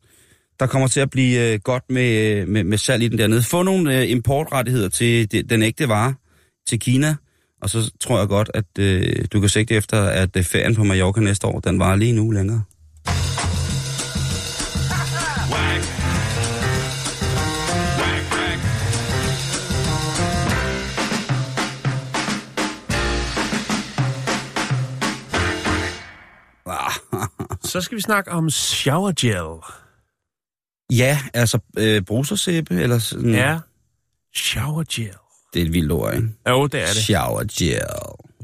Der 0.61 0.67
kommer 0.67 0.89
til 0.89 1.01
at 1.01 1.11
blive 1.11 1.53
øh, 1.53 1.61
godt 1.65 1.83
med, 1.89 2.37
øh, 2.41 2.49
med, 2.49 2.65
med 2.65 2.79
salg 2.79 3.03
i 3.03 3.09
den 3.09 3.19
dernede. 3.19 3.43
Få 3.43 3.63
nogle 3.63 3.99
øh, 4.01 4.11
importrettigheder 4.11 4.89
til 4.89 5.33
de, 5.33 5.43
den 5.43 5.63
ægte 5.63 5.89
vare 5.89 6.15
til 6.69 6.81
Kina. 6.81 7.17
Og 7.63 7.71
så 7.71 7.93
tror 8.01 8.19
jeg 8.19 8.29
godt, 8.29 8.51
at 8.55 8.65
øh, 8.79 9.25
du 9.33 9.41
kan 9.41 9.49
sigte 9.49 9.75
efter, 9.75 10.03
at 10.03 10.37
øh, 10.37 10.45
ferien 10.45 10.75
på 10.75 10.85
Mallorca 10.85 11.21
næste 11.21 11.47
år, 11.47 11.61
den 11.61 11.79
var 11.79 11.97
lige 11.97 12.11
en 12.11 12.19
uge 12.19 12.35
længere. 12.35 12.63
Så 27.71 27.81
skal 27.81 27.97
vi 27.97 28.03
snakke 28.03 28.31
om 28.31 28.51
shower 28.51 29.13
gel. 29.21 29.61
Ja, 30.99 31.19
altså 31.35 31.59
øh, 31.79 32.03
brusersæbe, 32.03 32.75
eller 32.75 32.99
sådan. 32.99 33.35
Ja. 33.35 33.59
Shower 34.35 34.85
gel. 34.93 35.22
Det 35.55 35.63
er 35.63 35.67
et 35.67 35.73
vildt 35.73 35.93
ord, 35.93 36.15
ikke? 36.15 36.29
Jo, 36.49 36.67
det 36.67 36.81
er 36.81 36.87
det. 36.87 36.97
Shower 36.97 37.43
gel. 37.59 37.81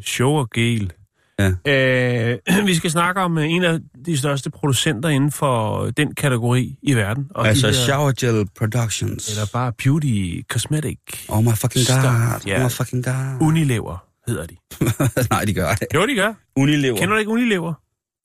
Shower 0.05 0.47
gel. 0.55 0.93
Ja. 1.39 1.53
Øh, 1.67 2.39
vi 2.67 2.75
skal 2.75 2.91
snakke 2.91 3.21
om 3.21 3.39
øh, 3.39 3.45
en 3.51 3.65
af 3.65 3.79
de 4.07 4.19
største 4.19 4.51
producenter 4.51 5.09
inden 5.09 5.33
for 5.33 5.85
den 5.91 6.15
kategori 6.15 6.79
i 6.83 6.95
verden. 6.95 7.27
Og 7.35 7.49
Altså 7.49 7.67
de 7.67 7.73
her- 7.73 7.79
Shower 7.81 8.13
Gel 8.21 8.47
Productions. 8.59 9.31
Eller 9.31 9.47
bare 9.53 9.73
beauty, 9.73 10.43
cosmetic, 10.51 10.99
Oh 11.29 11.45
my 11.45 11.49
fucking 11.55 11.87
god. 11.87 12.41
Ja. 12.47 12.57
Oh 12.59 12.65
my 12.65 12.71
fucking 12.71 13.05
god. 13.05 13.37
Unilever 13.41 14.05
hedder 14.27 14.47
de. 14.47 14.57
Nej, 15.31 15.45
de 15.45 15.55
gør 15.55 15.75
det. 15.75 15.87
Jo, 15.95 16.07
de 16.07 16.15
gør. 16.15 16.33
Unilever. 16.57 16.97
Kender 16.97 17.15
du 17.15 17.19
ikke 17.19 17.31
Unilever? 17.31 17.75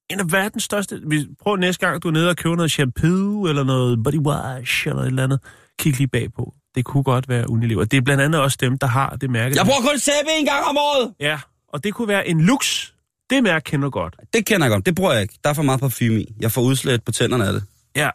En 0.10 0.20
af 0.20 0.32
verdens 0.32 0.64
største... 0.64 1.02
Vi- 1.08 1.28
Prøv 1.42 1.56
næste 1.56 1.88
gang, 1.88 2.04
du 2.04 2.08
er 2.08 2.12
nede 2.12 2.30
og 2.30 2.36
køber 2.38 2.56
noget 2.56 2.72
shampoo, 2.72 3.46
eller 3.48 3.64
noget 3.64 4.04
body 4.04 4.18
wash, 4.20 4.88
eller 4.88 5.02
et 5.02 5.08
eller 5.08 5.24
andet. 5.24 5.40
Kig 5.80 5.98
lige 5.98 6.08
bagpå. 6.08 6.54
Det 6.76 6.86
kunne 6.86 7.04
godt 7.04 7.30
være 7.30 7.50
Unilever. 7.50 7.86
Det 7.86 7.98
er 7.98 8.02
blandt 8.02 8.24
andet 8.24 8.42
også 8.42 8.58
dem, 8.62 8.78
der 8.78 8.88
har 8.88 9.16
det 9.16 9.30
mærke. 9.30 9.56
Jeg 9.56 9.66
bruger 9.66 9.82
kun 9.82 10.00
sæbe 10.00 10.28
en 10.40 10.46
gang 10.46 10.66
om 10.66 10.78
året. 10.78 11.14
Ja, 11.20 11.40
og 11.68 11.84
det 11.84 11.94
kunne 11.94 12.08
være 12.08 12.28
en 12.28 12.42
lux. 12.42 12.92
Det 13.30 13.44
mærke 13.44 13.64
kender 13.64 13.90
godt. 13.90 14.16
Det 14.34 14.46
kender 14.46 14.66
jeg 14.66 14.72
godt. 14.72 14.86
Det 14.86 14.96
bruger 14.96 15.14
jeg 15.14 15.22
ikke. 15.22 15.34
Der 15.44 15.50
er 15.50 15.54
for 15.54 15.64
meget 15.64 15.80
parfume 15.80 16.22
i. 16.22 16.36
Jeg 16.40 16.52
får 16.52 16.62
udslæt 16.62 17.04
på 17.04 17.12
tænderne 17.12 17.48
af 17.48 17.54
det. 17.54 17.64
Ja. 17.96 18.10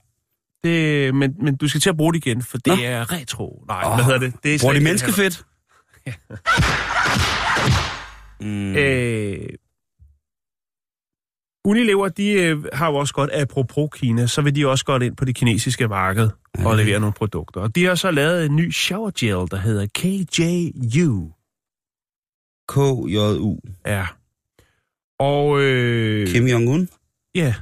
Det, 0.64 1.14
men, 1.14 1.34
men 1.42 1.56
du 1.56 1.68
skal 1.68 1.80
til 1.80 1.90
at 1.90 1.96
bruge 1.96 2.12
det 2.12 2.26
igen, 2.26 2.42
for 2.42 2.58
det 2.58 2.66
Nå. 2.66 2.74
er 2.84 3.12
retro. 3.12 3.64
Nej, 3.68 3.82
Åh, 3.86 3.94
hvad 3.94 4.04
hedder 4.04 4.18
det? 4.18 4.32
det 4.42 4.54
er 4.54 4.58
Bruger 4.60 4.74
de 4.74 4.80
menneskefedt? 4.80 5.44
mm. 8.40 8.76
Øh, 8.76 9.48
Unilever, 11.64 12.08
de 12.08 12.30
øh, 12.30 12.64
har 12.72 12.90
jo 12.90 12.96
også 12.96 13.14
godt, 13.14 13.30
apropos 13.32 13.88
Kina, 13.92 14.26
så 14.26 14.42
vil 14.42 14.54
de 14.54 14.66
også 14.66 14.84
godt 14.84 15.02
ind 15.02 15.16
på 15.16 15.24
det 15.24 15.34
kinesiske 15.34 15.88
marked 15.88 16.28
og 16.64 16.76
Ja. 16.76 16.82
levere 16.84 17.00
nogle 17.00 17.12
produkter. 17.12 17.60
Og 17.60 17.74
de 17.74 17.84
har 17.84 17.94
så 17.94 18.10
lavet 18.10 18.46
en 18.46 18.56
ny 18.56 18.72
shower 18.72 19.10
gel, 19.18 19.50
der 19.50 19.56
hedder 19.56 19.86
KJU. 19.94 21.32
KJU. 22.68 23.58
Ja. 23.86 24.06
Og 25.18 25.60
øh, 25.62 26.28
Kim 26.28 26.46
Jong-un? 26.46 26.86
ja, 27.34 27.54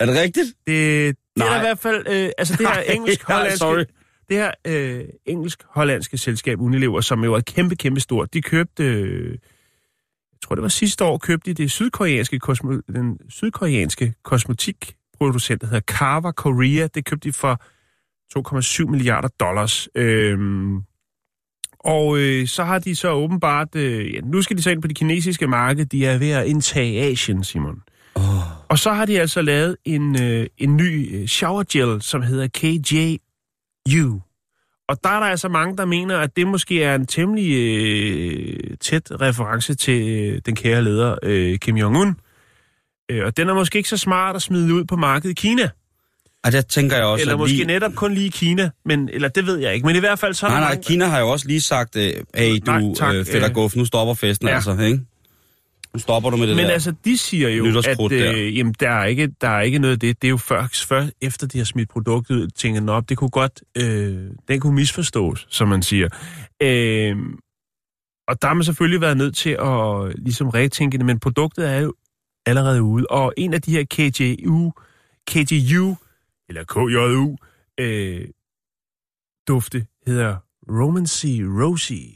Er 0.00 0.06
det 0.06 0.14
rigtigt? 0.14 0.46
det, 0.66 1.16
det 1.36 1.42
er 1.46 1.56
i 1.56 1.60
hvert 1.60 1.78
fald, 1.78 2.06
øh, 2.08 2.30
altså 2.38 2.56
det 2.58 2.66
her 2.68 2.80
engelsk-hollandske, 2.94 3.58
sorry. 3.58 3.84
det 4.28 4.36
her 4.36 4.50
øh, 4.66 5.04
engelsk-hollandske 5.26 6.18
selskab 6.18 6.60
Unilever, 6.60 7.00
som 7.00 7.24
jo 7.24 7.34
er 7.34 7.40
kæmpe, 7.40 7.76
kæmpe 7.76 8.00
stort, 8.00 8.34
de 8.34 8.42
købte, 8.42 8.84
øh, 8.84 9.30
jeg 9.30 9.38
tror 10.42 10.54
det 10.54 10.62
var 10.62 10.68
sidste 10.68 11.04
år, 11.04 11.18
købte 11.18 11.50
de 11.54 11.62
det 11.62 11.70
sydkoreanske, 11.70 12.38
kosmo, 12.38 12.80
den 12.92 13.18
sydkoreanske 13.28 14.14
kosmetikproducent, 14.24 15.60
der 15.60 15.66
hedder 15.66 15.80
Carver 15.80 16.32
Korea, 16.32 16.86
det 16.94 17.04
købte 17.04 17.28
de 17.28 17.32
for 17.32 17.62
2,7 18.36 18.86
milliarder 18.86 19.28
dollars. 19.40 19.88
Øhm, 19.94 20.76
og 21.80 22.18
øh, 22.18 22.46
så 22.46 22.64
har 22.64 22.78
de 22.78 22.96
så 22.96 23.10
åbenbart, 23.10 23.74
øh, 23.76 24.14
ja, 24.14 24.20
nu 24.20 24.42
skal 24.42 24.56
de 24.56 24.62
så 24.62 24.70
ind 24.70 24.82
på 24.82 24.88
det 24.88 24.96
kinesiske 24.96 25.46
marked, 25.46 25.86
de 25.86 26.06
er 26.06 26.18
ved 26.18 26.30
at 26.30 26.46
indtage 26.46 27.02
Asien, 27.02 27.44
Simon. 27.44 27.82
Oh. 28.14 28.68
Og 28.68 28.78
så 28.78 28.92
har 28.92 29.06
de 29.06 29.20
altså 29.20 29.42
lavet 29.42 29.76
en, 29.84 30.22
øh, 30.22 30.46
en 30.58 30.76
ny 30.76 31.16
øh, 31.16 31.26
shower 31.26 31.64
gel, 31.72 32.02
som 32.02 32.22
hedder 32.22 32.48
KJU. 32.48 34.20
Og 34.88 34.96
der 35.04 35.10
er 35.10 35.20
der 35.20 35.26
altså 35.26 35.48
mange, 35.48 35.76
der 35.76 35.84
mener, 35.84 36.18
at 36.18 36.36
det 36.36 36.46
måske 36.46 36.82
er 36.82 36.94
en 36.94 37.06
temmelig 37.06 37.52
øh, 37.52 38.76
tæt 38.80 39.20
reference 39.20 39.74
til 39.74 40.08
øh, 40.08 40.40
den 40.46 40.56
kære 40.56 40.84
leder 40.84 41.16
øh, 41.22 41.58
Kim 41.58 41.76
Jong-un. 41.76 42.14
Øh, 43.10 43.24
og 43.26 43.36
den 43.36 43.48
er 43.48 43.54
måske 43.54 43.76
ikke 43.76 43.88
så 43.88 43.96
smart 43.96 44.36
at 44.36 44.42
smide 44.42 44.74
ud 44.74 44.84
på 44.84 44.96
markedet 44.96 45.30
i 45.30 45.34
Kina. 45.34 45.70
Og 46.48 46.52
der 46.52 46.60
tænker 46.60 46.96
jeg 46.96 47.04
også, 47.04 47.22
Eller 47.22 47.36
måske 47.36 47.54
lige... 47.56 47.66
netop 47.66 47.94
kun 47.94 48.14
lige 48.14 48.30
Kina, 48.30 48.70
men, 48.84 49.08
eller 49.12 49.28
det 49.28 49.46
ved 49.46 49.56
jeg 49.58 49.74
ikke. 49.74 49.86
Men 49.86 49.96
i 49.96 49.98
hvert 49.98 50.18
fald 50.18 50.34
så 50.34 50.46
Nej, 50.48 50.60
nej, 50.60 50.68
mange... 50.68 50.82
Kina 50.82 51.04
har 51.06 51.20
jo 51.20 51.28
også 51.28 51.48
lige 51.48 51.60
sagt, 51.60 51.96
øh, 51.96 52.12
hey 52.34 52.58
Nej, 52.66 52.80
du, 52.80 52.94
tak, 52.98 53.14
øh, 53.14 53.24
fætter 53.26 53.48
øh. 53.48 53.54
Guf, 53.54 53.76
nu 53.76 53.84
stopper 53.84 54.14
festen 54.14 54.48
Ja. 54.48 54.54
altså, 54.54 54.78
ikke? 54.78 55.00
Nu 55.94 56.00
stopper 56.00 56.30
du 56.30 56.36
med 56.36 56.46
det 56.48 56.56
Men 56.56 56.64
der. 56.64 56.70
altså, 56.70 56.92
de 57.04 57.18
siger 57.18 57.48
jo, 57.48 57.64
at 57.64 57.70
Nytårskrudt 57.70 58.12
der. 58.12 58.32
øh, 58.36 58.58
jamen, 58.58 58.74
der, 58.80 58.90
er 58.90 59.04
ikke, 59.04 59.28
der 59.40 59.48
er 59.48 59.60
ikke 59.60 59.78
noget 59.78 59.92
af 59.94 60.00
det. 60.00 60.22
Det 60.22 60.28
er 60.28 60.30
jo 60.30 60.36
først, 60.36 60.84
først 60.86 61.12
efter 61.22 61.46
de 61.46 61.58
har 61.58 61.64
smidt 61.64 61.88
produktet 61.90 62.34
ud, 62.34 62.48
tænker 62.48 62.80
nå, 62.80 63.00
det 63.00 63.16
kunne 63.16 63.30
godt, 63.30 63.62
øh, 63.76 64.16
den 64.48 64.60
kunne 64.60 64.74
misforstås, 64.74 65.46
som 65.50 65.68
man 65.68 65.82
siger. 65.82 66.08
Øh, 66.62 67.16
og 68.28 68.42
der 68.42 68.48
har 68.48 68.54
man 68.54 68.64
selvfølgelig 68.64 69.00
været 69.00 69.16
nødt 69.16 69.36
til 69.36 69.50
at 69.50 70.18
ligesom 70.24 70.48
retænke 70.48 70.98
det, 70.98 71.06
men 71.06 71.20
produktet 71.20 71.68
er 71.70 71.78
jo 71.78 71.94
allerede 72.46 72.82
ude. 72.82 73.06
Og 73.10 73.34
en 73.36 73.54
af 73.54 73.62
de 73.62 73.70
her 73.70 73.84
KJU, 73.90 74.72
KJU 75.30 75.94
eller 76.48 76.64
KJU, 76.64 77.36
øh, 77.80 78.20
dufte 79.48 79.86
hedder 80.06 80.36
Romancy 80.70 81.26
Rosie. 81.42 82.14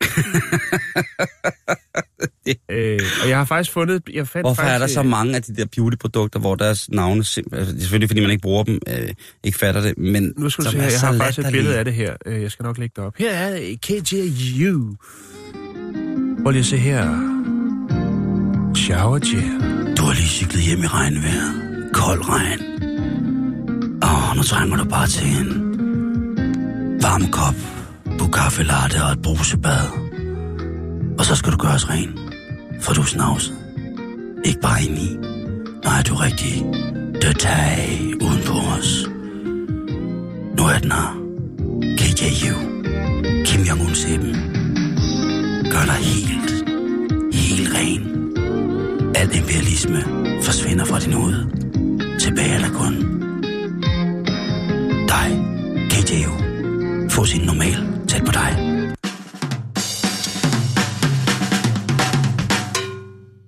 øh, 2.70 3.00
og 3.22 3.28
jeg 3.28 3.38
har 3.38 3.44
faktisk 3.44 3.72
fundet... 3.72 4.02
Jeg 4.12 4.28
fandt 4.28 4.46
Hvorfor 4.46 4.62
faktisk, 4.62 4.74
er 4.74 4.78
der 4.78 4.86
så 4.86 5.00
øh, 5.00 5.06
mange 5.06 5.36
af 5.36 5.42
de 5.42 5.56
der 5.56 5.66
beautyprodukter, 5.76 6.40
hvor 6.40 6.54
deres 6.54 6.90
navne 6.90 7.24
simpelthen... 7.24 7.58
Altså, 7.58 7.72
det 7.72 7.78
er 7.78 7.82
selvfølgelig, 7.82 8.08
fordi 8.08 8.20
man 8.20 8.30
ikke 8.30 8.42
bruger 8.42 8.64
dem, 8.64 8.78
øh, 8.88 9.08
ikke 9.44 9.58
fatter 9.58 9.80
det, 9.80 9.98
men... 9.98 10.34
Nu 10.36 10.50
skal 10.50 10.64
du 10.64 10.70
se 10.70 10.76
er 10.76 10.80
her, 10.82 10.90
jeg 10.90 11.00
har 11.00 11.12
faktisk 11.12 11.38
et 11.38 11.46
billede 11.52 11.78
af 11.78 11.84
det 11.84 11.94
her. 11.94 12.16
Øh, 12.26 12.42
Jeg 12.42 12.50
skal 12.50 12.62
nok 12.62 12.78
lægge 12.78 12.92
det 12.96 13.04
op. 13.04 13.14
Her 13.18 13.30
er 13.30 13.52
det, 13.52 13.80
KJU. 13.80 14.94
Prøv 16.42 16.50
lige 16.50 16.60
at 16.60 16.66
se 16.66 16.76
her. 16.76 17.04
Shower 18.76 19.18
gel. 19.18 19.96
Du 19.96 20.02
har 20.02 20.14
lige 20.14 20.28
cyklet 20.28 20.62
hjem 20.62 20.78
i 20.78 20.86
regnvejr. 20.86 21.90
Kold 21.92 22.28
regn. 22.28 22.60
Åh, 24.10 24.36
nu 24.36 24.42
trænger 24.42 24.76
du 24.76 24.84
bare 24.84 25.06
til 25.06 25.26
en 25.40 25.48
varm 27.02 27.30
kop, 27.30 27.54
på 28.18 28.26
kaffe 28.26 28.62
latte 28.62 29.04
og 29.04 29.12
et 29.12 29.22
brusebad. 29.22 29.86
Og 31.18 31.24
så 31.24 31.34
skal 31.36 31.52
du 31.52 31.56
gøres 31.56 31.90
ren, 31.90 32.18
for 32.80 32.92
du 32.92 33.00
er 33.00 33.04
snavset. 33.04 33.54
Ikke 34.44 34.60
bare 34.60 34.82
ind 34.82 34.98
i. 34.98 35.16
Nej, 35.84 36.02
du 36.08 36.14
er 36.14 36.24
rigtig 36.24 36.64
dødtag 37.22 38.00
uden 38.22 38.42
på 38.46 38.52
os. 38.52 39.08
Nu 40.56 40.62
er 40.64 40.78
den 40.78 40.92
her. 40.92 41.10
KJU. 41.98 42.56
Kim 43.44 43.60
Jong-un 43.60 43.94
sæben. 43.94 44.34
Gør 45.72 45.84
dig 45.84 46.00
helt, 46.12 46.52
helt 47.34 47.74
ren. 47.74 48.02
Al 49.14 49.36
imperialisme 49.36 50.04
forsvinder 50.42 50.84
fra 50.84 50.98
din 50.98 51.12
hoved. 51.12 51.46
Tilbage 52.18 52.54
er 52.54 52.58
der 52.58 52.72
kun 52.72 53.20
dig, 55.14 55.28
KJU. 55.90 56.32
Få 57.10 57.24
sin 57.24 57.40
normal 57.40 58.06
tæt 58.08 58.22
på 58.26 58.32
dig. 58.32 58.50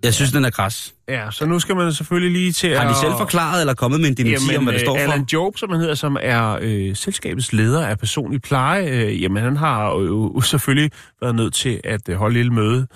Jeg 0.02 0.14
synes, 0.14 0.32
den 0.32 0.44
er 0.44 0.50
kras. 0.50 0.94
Ja, 1.08 1.30
så 1.30 1.46
nu 1.46 1.58
skal 1.58 1.76
man 1.76 1.92
selvfølgelig 1.92 2.32
lige 2.32 2.52
til 2.52 2.76
Har 2.76 2.84
at... 2.84 2.88
de 2.88 3.00
selv 3.00 3.12
forklaret 3.18 3.60
eller 3.60 3.74
kommet 3.74 4.00
med 4.00 4.08
en 4.08 4.16
dementi 4.16 4.56
om, 4.56 4.64
hvad 4.64 4.72
det 4.72 4.80
øh, 4.80 4.86
står 4.86 4.96
for? 4.96 5.12
Alan 5.12 5.26
Job, 5.32 5.58
som 5.58 5.70
han 5.70 5.80
hedder, 5.80 5.94
som 5.94 6.16
er 6.20 6.58
øh, 6.60 6.96
selskabets 6.96 7.52
leder 7.52 7.86
af 7.86 7.98
personlig 7.98 8.42
pleje, 8.42 8.86
øh, 8.86 9.22
jamen 9.22 9.42
han 9.42 9.56
har 9.56 9.90
jo 9.90 10.40
selvfølgelig 10.40 10.90
været 11.20 11.34
nødt 11.34 11.54
til 11.54 11.80
at 11.84 12.08
øh, 12.08 12.16
holde 12.16 12.32
et 12.32 12.36
lille 12.36 12.52
møde 12.52 12.86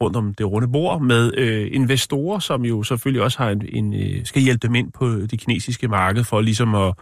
rundt 0.00 0.16
om 0.16 0.34
det 0.34 0.46
runde 0.46 0.68
bord 0.68 1.02
med 1.02 1.32
øh, 1.36 1.68
investorer, 1.72 2.38
som 2.38 2.64
jo 2.64 2.82
selvfølgelig 2.82 3.22
også 3.22 3.38
har 3.38 3.50
en, 3.50 3.62
en, 3.68 3.94
øh, 3.94 4.24
skal 4.24 4.42
hjælpe 4.42 4.66
dem 4.66 4.74
ind 4.74 4.92
på 4.92 5.08
det 5.08 5.40
kinesiske 5.40 5.88
marked 5.88 6.24
for 6.24 6.40
ligesom 6.40 6.74
at 6.74 6.94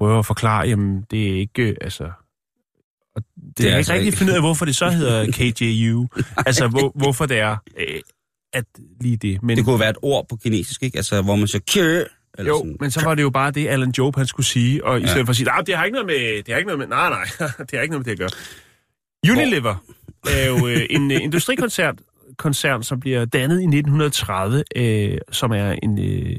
prøve 0.00 0.18
at 0.18 0.26
forklare, 0.26 0.68
jamen 0.68 1.04
det 1.10 1.28
er 1.30 1.34
ikke, 1.40 1.62
øh, 1.62 1.76
altså... 1.80 2.10
Og 3.16 3.22
det, 3.22 3.58
det 3.58 3.64
er 3.64 3.68
ikke 3.68 3.76
altså 3.76 3.92
rigtig 3.92 4.06
ikke- 4.06 4.18
finde 4.18 4.32
ud 4.32 4.36
af, 4.36 4.42
hvorfor 4.42 4.64
det 4.64 4.76
så 4.76 4.90
hedder 4.90 5.26
KJU. 5.36 6.06
altså, 6.36 6.68
hvor, 6.68 6.92
hvorfor 6.94 7.26
det 7.26 7.38
er, 7.38 7.56
øh, 7.78 8.00
at 8.52 8.64
lige 9.00 9.16
det. 9.16 9.42
Men, 9.42 9.56
Det 9.56 9.64
kunne 9.64 9.80
være 9.80 9.90
et 9.90 9.96
ord 10.02 10.28
på 10.28 10.36
kinesisk, 10.36 10.82
ikke? 10.82 10.96
Altså, 10.98 11.22
hvor 11.22 11.36
man 11.36 11.48
siger, 11.48 11.62
kjø, 11.68 12.04
eller 12.38 12.50
jo, 12.52 12.58
sådan. 12.58 12.76
men 12.80 12.90
så 12.90 13.04
var 13.04 13.14
det 13.14 13.22
jo 13.22 13.30
bare 13.30 13.50
det, 13.50 13.68
Alan 13.68 13.92
Job 13.98 14.16
han 14.16 14.26
skulle 14.26 14.46
sige, 14.46 14.84
og 14.84 14.98
i 14.98 15.02
Ja. 15.02 15.06
stedet 15.08 15.26
for 15.26 15.30
at 15.30 15.36
sige, 15.36 15.48
det 15.66 15.76
har 15.76 15.84
ikke 15.84 15.94
noget 15.94 16.06
med, 16.06 16.42
det 16.42 16.48
har 16.48 16.56
ikke 16.56 16.66
noget 16.66 16.78
med, 16.78 16.86
nej, 16.86 17.08
nej, 17.10 17.24
det 17.58 17.70
har 17.72 17.80
ikke 17.80 17.92
noget 17.92 18.06
med 18.06 18.16
det 18.16 18.22
at 18.22 18.30
gøre. 18.30 19.32
Unilever 19.36 19.84
er 20.28 20.46
jo 20.48 20.66
øh, 20.68 20.86
en 20.90 21.10
øh, 21.10 21.22
industrikoncern, 21.22 21.98
koncern, 22.38 22.82
som 22.82 23.00
bliver 23.00 23.24
dannet 23.24 23.60
i 23.60 23.64
1930, 23.64 24.64
øh, 24.76 25.18
som 25.32 25.50
er 25.52 25.72
en, 25.82 25.98
øh, 25.98 26.36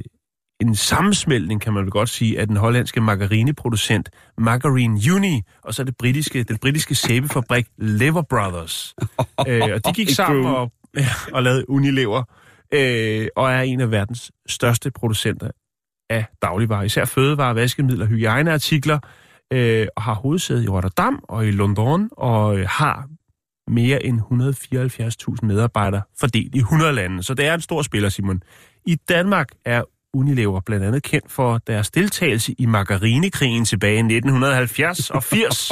en 0.61 0.75
sammensmeltning, 0.75 1.61
kan 1.61 1.73
man 1.73 1.83
vel 1.83 1.91
godt 1.91 2.09
sige, 2.09 2.39
af 2.39 2.47
den 2.47 2.57
hollandske 2.57 3.01
margarineproducent 3.01 4.09
Margarine 4.37 4.99
Uni, 5.15 5.41
og 5.63 5.73
så 5.73 5.83
det 5.83 5.97
britiske, 5.97 6.43
den 6.43 6.57
britiske 6.57 6.95
sæbefabrik 6.95 7.67
Lever 7.77 8.21
Brothers. 8.21 8.95
øh, 9.47 9.61
og 9.73 9.85
de 9.85 9.93
gik 9.93 10.09
sammen 10.09 10.45
og, 10.45 10.71
ja, 10.97 11.07
og 11.33 11.43
lavede 11.43 11.69
Unilever, 11.69 12.23
øh, 12.73 13.27
og 13.35 13.51
er 13.51 13.61
en 13.61 13.81
af 13.81 13.91
verdens 13.91 14.31
største 14.47 14.91
producenter 14.91 15.51
af 16.09 16.25
dagligvarer, 16.41 16.83
især 16.83 17.05
fødevarer, 17.05 17.53
vaskemidler, 17.53 18.05
hygiejneartikler, 18.05 18.99
øh, 19.53 19.87
og 19.95 20.01
har 20.01 20.13
hovedsæde 20.13 20.63
i 20.63 20.67
Rotterdam 20.67 21.23
og 21.23 21.47
i 21.47 21.51
London, 21.51 22.09
og 22.17 22.57
øh, 22.59 22.67
har 22.69 23.07
mere 23.67 24.05
end 24.05 24.19
174.000 25.41 25.45
medarbejdere 25.45 26.01
fordelt 26.19 26.55
i 26.55 26.57
100 26.57 26.93
lande. 26.93 27.23
Så 27.23 27.33
det 27.33 27.45
er 27.45 27.53
en 27.53 27.61
stor 27.61 27.81
spiller, 27.81 28.09
Simon. 28.09 28.43
I 28.85 28.95
Danmark 28.95 29.47
er 29.65 29.83
Unilever 30.13 30.59
blandt 30.59 30.85
andet 30.85 31.03
kendt 31.03 31.31
for 31.31 31.57
deres 31.57 31.91
deltagelse 31.91 32.55
i 32.57 32.65
margarinekrigen 32.65 33.65
tilbage 33.65 33.95
i 33.95 33.99
1970 33.99 35.09
og 35.09 35.23
80. 35.23 35.71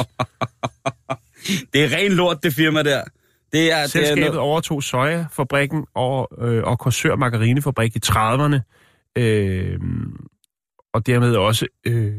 Det 1.72 1.84
er 1.84 1.96
ren 1.96 2.12
lort, 2.12 2.42
det 2.42 2.54
firma 2.54 2.82
der. 2.82 3.04
Det 3.52 3.72
er, 3.72 3.76
det 3.76 3.82
er 3.82 3.86
Selskabet 3.86 4.24
noget... 4.24 4.38
overtog 4.38 4.82
sojafabrikken 4.82 5.86
og, 5.94 6.28
øh, 6.38 6.62
og 6.64 6.78
Korsør 6.78 7.16
Margarinefabrik 7.16 7.96
i 7.96 8.00
30'erne. 8.06 8.60
Øh, 9.16 9.78
og 10.94 11.06
dermed 11.06 11.36
også 11.36 11.66
øh, 11.86 12.12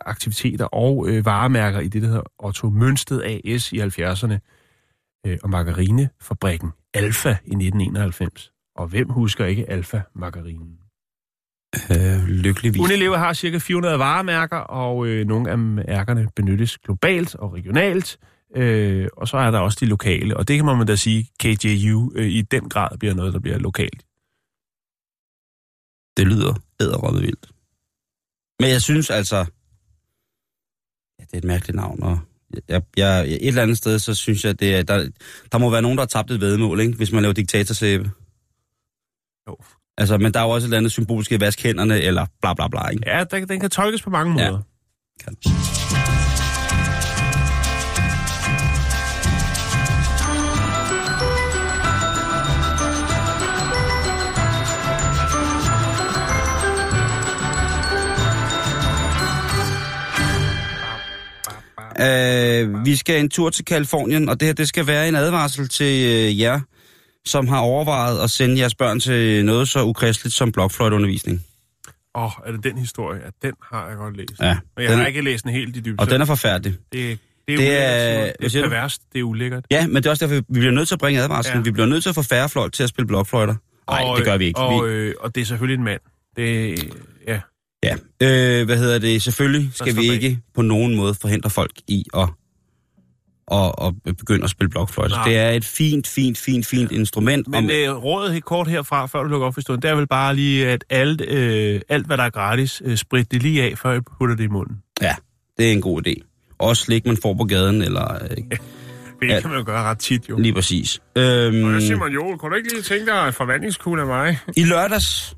aktiviteter 0.00 0.64
og 0.64 1.08
øh, 1.08 1.24
varemærker 1.24 1.80
i 1.80 1.88
det, 1.88 2.02
der 2.02 2.08
hedder 2.08 2.32
Otto 2.38 2.70
Mønsted 2.70 3.22
AS 3.22 3.72
i 3.72 3.80
70'erne. 3.80 4.38
Øh, 5.26 5.38
og 5.42 5.50
Margarinefabrikken 5.50 6.70
Alfa 6.94 7.28
i 7.28 7.32
1991. 7.32 8.52
Og 8.76 8.86
hvem 8.86 9.08
husker 9.08 9.44
ikke 9.44 9.70
Alfa 9.70 10.00
Margarinen? 10.14 10.85
Øh, 11.90 12.24
lykkeligvis. 12.28 12.80
Unilever 12.80 13.16
har 13.16 13.32
cirka 13.32 13.58
400 13.58 13.98
varemærker, 13.98 14.56
og 14.56 15.06
øh, 15.06 15.26
nogle 15.26 15.50
af 15.50 15.58
mærkerne 15.58 16.28
benyttes 16.36 16.78
globalt 16.78 17.34
og 17.34 17.52
regionalt. 17.52 18.18
Øh, 18.56 19.08
og 19.16 19.28
så 19.28 19.36
er 19.36 19.50
der 19.50 19.58
også 19.58 19.78
de 19.80 19.86
lokale, 19.86 20.36
og 20.36 20.48
det 20.48 20.56
kan 20.56 20.64
man 20.64 20.86
da 20.86 20.96
sige, 20.96 21.30
KJU 21.40 22.12
øh, 22.14 22.28
i 22.28 22.42
den 22.42 22.68
grad 22.68 22.98
bliver 22.98 23.14
noget, 23.14 23.32
der 23.34 23.40
bliver 23.40 23.58
lokalt. 23.58 24.02
Det 26.16 26.26
lyder 26.26 26.54
æderrømme 26.80 27.20
vildt. 27.20 27.50
Men 28.60 28.70
jeg 28.70 28.82
synes 28.82 29.10
altså... 29.10 29.36
Ja, 31.18 31.24
det 31.24 31.32
er 31.32 31.38
et 31.38 31.44
mærkeligt 31.44 31.76
navn, 31.76 32.02
og 32.02 32.18
jeg, 32.68 32.82
jeg, 32.96 33.28
et 33.28 33.46
eller 33.46 33.62
andet 33.62 33.78
sted, 33.78 33.98
så 33.98 34.14
synes 34.14 34.44
jeg, 34.44 34.60
det 34.60 34.74
er, 34.74 34.82
der, 34.82 35.08
der 35.52 35.58
må 35.58 35.70
være 35.70 35.82
nogen, 35.82 35.98
der 35.98 36.02
har 36.02 36.06
tabt 36.06 36.30
et 36.30 36.40
vedmål, 36.40 36.80
ikke? 36.80 36.96
hvis 36.96 37.12
man 37.12 37.22
laver 37.22 37.32
diktatorsæbe. 37.32 38.10
Jo. 39.48 39.56
Altså, 39.98 40.18
men 40.18 40.34
der 40.34 40.40
er 40.40 40.44
jo 40.44 40.50
også 40.50 40.64
et 40.64 40.68
eller 40.68 40.78
andet 40.78 40.92
symbolisk 40.92 41.32
i 41.32 41.40
vask 41.40 41.62
hænderne, 41.62 42.02
eller 42.02 42.26
bla 42.42 42.54
bla 42.54 42.68
bla, 42.68 42.88
ikke? 42.88 43.02
Ja, 43.06 43.24
den, 43.24 43.48
den 43.48 43.60
kan 43.60 43.70
tolkes 43.70 44.02
på 44.02 44.10
mange 44.10 44.32
måder. 44.32 44.44
Ja. 44.44 45.24
Kan. 45.24 45.36
Øh, 62.00 62.84
vi 62.84 62.96
skal 62.96 63.20
en 63.20 63.28
tur 63.28 63.50
til 63.50 63.64
Kalifornien, 63.64 64.28
og 64.28 64.40
det 64.40 64.46
her 64.46 64.52
det 64.52 64.68
skal 64.68 64.86
være 64.86 65.08
en 65.08 65.14
advarsel 65.14 65.68
til 65.68 66.06
øh, 66.06 66.40
jer, 66.40 66.60
som 67.26 67.48
har 67.48 67.58
overvejet 67.58 68.20
at 68.20 68.30
sende 68.30 68.58
jeres 68.58 68.74
børn 68.74 69.00
til 69.00 69.44
noget 69.44 69.68
så 69.68 69.84
ukristeligt 69.84 70.34
som 70.36 70.52
blokfløjteundervisning. 70.52 71.44
Åh, 72.14 72.24
oh, 72.24 72.30
er 72.46 72.52
det 72.52 72.64
den 72.64 72.78
historie? 72.78 73.20
Ja, 73.24 73.48
den 73.48 73.54
har 73.72 73.88
jeg 73.88 73.96
godt 73.96 74.16
læst. 74.16 74.32
Ja, 74.40 74.56
Men 74.76 74.82
jeg 74.82 74.90
den 74.92 74.98
har 74.98 75.06
ikke 75.06 75.20
læst 75.20 75.44
den 75.44 75.52
helt 75.52 75.76
i 75.76 75.80
dybden. 75.80 76.00
Og 76.00 76.10
den 76.10 76.20
er 76.20 76.24
forfærdelig. 76.24 76.72
Det, 76.92 77.18
det 77.48 77.54
er 77.54 77.58
Det 77.58 77.78
er- 77.78 78.32
det 78.40 78.54
er 78.56 78.62
perverst, 78.62 79.02
det 79.12 79.18
er 79.18 79.22
ulækkert. 79.22 79.64
Ja, 79.70 79.86
men 79.86 79.96
det 79.96 80.06
er 80.06 80.10
også 80.10 80.26
derfor, 80.26 80.34
vi 80.48 80.60
bliver 80.60 80.70
nødt 80.72 80.88
til 80.88 80.94
at 80.94 80.98
bringe 80.98 81.20
advarslen. 81.22 81.56
Ja. 81.56 81.62
Vi 81.62 81.70
bliver 81.70 81.86
nødt 81.86 82.02
til 82.02 82.08
at 82.08 82.14
få 82.14 82.22
færre 82.22 82.48
fløjt 82.48 82.72
til 82.72 82.82
at 82.82 82.88
spille 82.88 83.06
blokfløjter. 83.06 83.54
Nej, 83.90 84.14
det 84.16 84.24
gør 84.24 84.36
vi 84.36 84.44
ikke. 84.44 84.60
Og, 84.60 84.84
vi, 84.86 84.90
øh, 84.90 85.14
og 85.20 85.34
det 85.34 85.40
er 85.40 85.44
selvfølgelig 85.44 85.78
en 85.78 85.84
mand. 85.84 86.00
Det, 86.36 86.78
ja. 87.26 87.40
ja. 87.82 87.94
øh, 88.22 88.64
hvad 88.66 88.76
hedder 88.78 88.98
det? 88.98 89.22
Selvfølgelig 89.22 89.70
skal 89.74 89.96
vi 89.96 90.10
ikke 90.12 90.38
på 90.54 90.62
nogen 90.62 90.96
måde 90.96 91.14
forhindre 91.14 91.50
folk 91.50 91.72
i 91.88 92.04
at, 92.14 92.28
at, 93.52 93.72
at 94.06 94.16
begynde 94.16 94.44
at 94.44 94.50
spille 94.50 94.70
blokfløjter. 94.70 95.16
Nej. 95.16 95.24
Det 95.28 95.36
er 95.38 95.50
et 95.50 95.64
fint, 95.64 96.06
fint, 96.06 96.38
fint, 96.38 96.66
fint 96.66 96.92
instrument. 96.92 97.48
Men 97.48 97.64
om, 97.64 97.70
øh, 97.70 97.90
rådet 98.04 98.32
helt 98.32 98.44
kort 98.44 98.68
herfra, 98.68 99.06
før 99.06 99.22
du 99.22 99.28
lukker 99.28 99.46
op 99.46 99.54
for 99.54 99.60
stunden, 99.60 99.82
det 99.82 99.90
er 99.90 99.94
vel 99.94 100.06
bare 100.06 100.34
lige, 100.36 100.68
at 100.68 100.84
alt, 100.90 101.20
øh, 101.20 101.80
alt 101.88 102.06
hvad 102.06 102.16
der 102.16 102.22
er 102.24 102.30
gratis, 102.30 102.82
øh, 102.84 102.96
sprit 102.96 103.30
det 103.32 103.42
lige 103.42 103.62
af, 103.62 103.78
før 103.78 103.92
jeg 103.92 104.02
putter 104.18 104.36
det 104.36 104.44
i 104.44 104.48
munden. 104.48 104.76
Ja, 105.02 105.14
det 105.58 105.68
er 105.68 105.72
en 105.72 105.80
god 105.80 106.06
idé. 106.06 106.14
Også 106.58 106.82
slik, 106.82 107.06
man 107.06 107.16
får 107.22 107.34
på 107.34 107.44
gaden, 107.44 107.82
eller 107.82 108.14
øh, 108.14 108.36
Det 109.22 109.28
Ja. 109.28 109.40
kan 109.40 109.50
man 109.50 109.58
jo 109.58 109.64
gøre 109.66 109.82
ret 109.82 109.98
tit, 109.98 110.28
jo. 110.28 110.38
lige 110.38 110.52
præcis. 110.54 111.00
Øhm, 111.18 111.74
Og 111.74 111.82
Simon 111.82 112.12
Joel, 112.12 112.38
kunne 112.38 112.50
du 112.50 112.56
ikke 112.56 112.72
lige 112.72 112.82
tænke 112.82 113.06
dig 113.06 113.34
forvandlingskugle 113.34 114.00
af 114.02 114.06
mig? 114.06 114.38
I 114.56 114.64
lørdags, 114.64 115.36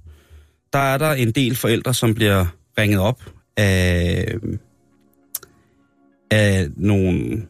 der 0.72 0.78
er 0.78 0.98
der 0.98 1.12
en 1.12 1.30
del 1.30 1.56
forældre, 1.56 1.94
som 1.94 2.14
bliver 2.14 2.46
ringet 2.78 3.00
op 3.00 3.22
af, 3.56 4.34
af 6.30 6.66
nogle 6.76 7.42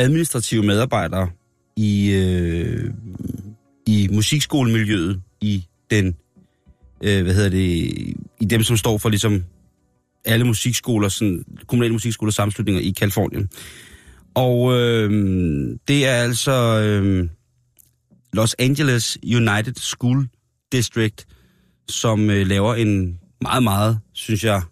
administrative 0.00 0.62
medarbejdere 0.62 1.30
i, 1.76 2.10
øh, 2.10 2.90
i 3.86 4.08
musikskolemiljøet, 4.12 5.20
i 5.40 5.64
den, 5.90 6.16
øh, 7.04 7.22
hvad 7.22 7.34
hedder 7.34 7.50
det, 7.50 7.68
i 8.40 8.44
dem, 8.50 8.62
som 8.62 8.76
står 8.76 8.98
for 8.98 9.08
ligesom 9.08 9.44
alle 10.24 10.46
musikskoler, 10.46 11.08
sådan, 11.08 11.44
kommunale 11.66 11.92
musikskoler 11.92 12.32
sammenslutninger 12.32 12.82
i 12.82 12.90
Kalifornien. 12.90 13.48
Og 14.34 14.72
øh, 14.72 15.10
det 15.88 16.06
er 16.06 16.14
altså 16.14 16.80
øh, 16.80 17.28
Los 18.32 18.54
Angeles 18.58 19.18
United 19.24 19.74
School 19.74 20.28
District, 20.72 21.26
som 21.88 22.30
øh, 22.30 22.46
laver 22.46 22.74
en 22.74 23.18
meget, 23.40 23.62
meget, 23.62 23.98
synes 24.12 24.44
jeg, 24.44 24.62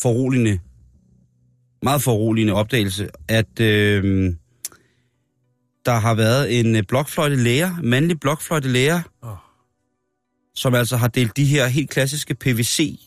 foruroligende, 0.00 0.58
meget 1.82 2.02
foruroligende 2.02 2.52
opdagelse, 2.52 3.08
at 3.28 3.60
øh, 3.60 4.34
der 5.86 5.92
har 5.92 6.14
været 6.14 6.60
en 6.60 6.76
øh, 6.76 6.82
blokfløjtelærer, 6.88 7.70
mandlig 7.82 8.20
blokfløjtelærer, 8.20 9.00
Åh. 9.22 9.30
som 10.54 10.74
altså 10.74 10.96
har 10.96 11.08
delt 11.08 11.36
de 11.36 11.44
her 11.44 11.66
helt 11.66 11.90
klassiske 11.90 12.34
PVC 12.34 12.98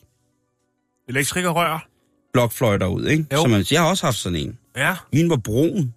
Elektrik 1.09 1.45
og 1.45 1.55
rør. 1.55 1.87
blokfløjter 2.33 2.87
ud, 2.87 3.05
ikke? 3.05 3.25
Jo. 3.33 3.41
Som 3.41 3.49
man, 3.49 3.65
jeg 3.71 3.81
har 3.81 3.89
også 3.89 4.05
haft 4.05 4.17
sådan 4.17 4.35
en. 4.39 4.57
Ja. 4.77 4.95
Min 5.13 5.29
var 5.29 5.37
brun, 5.37 5.93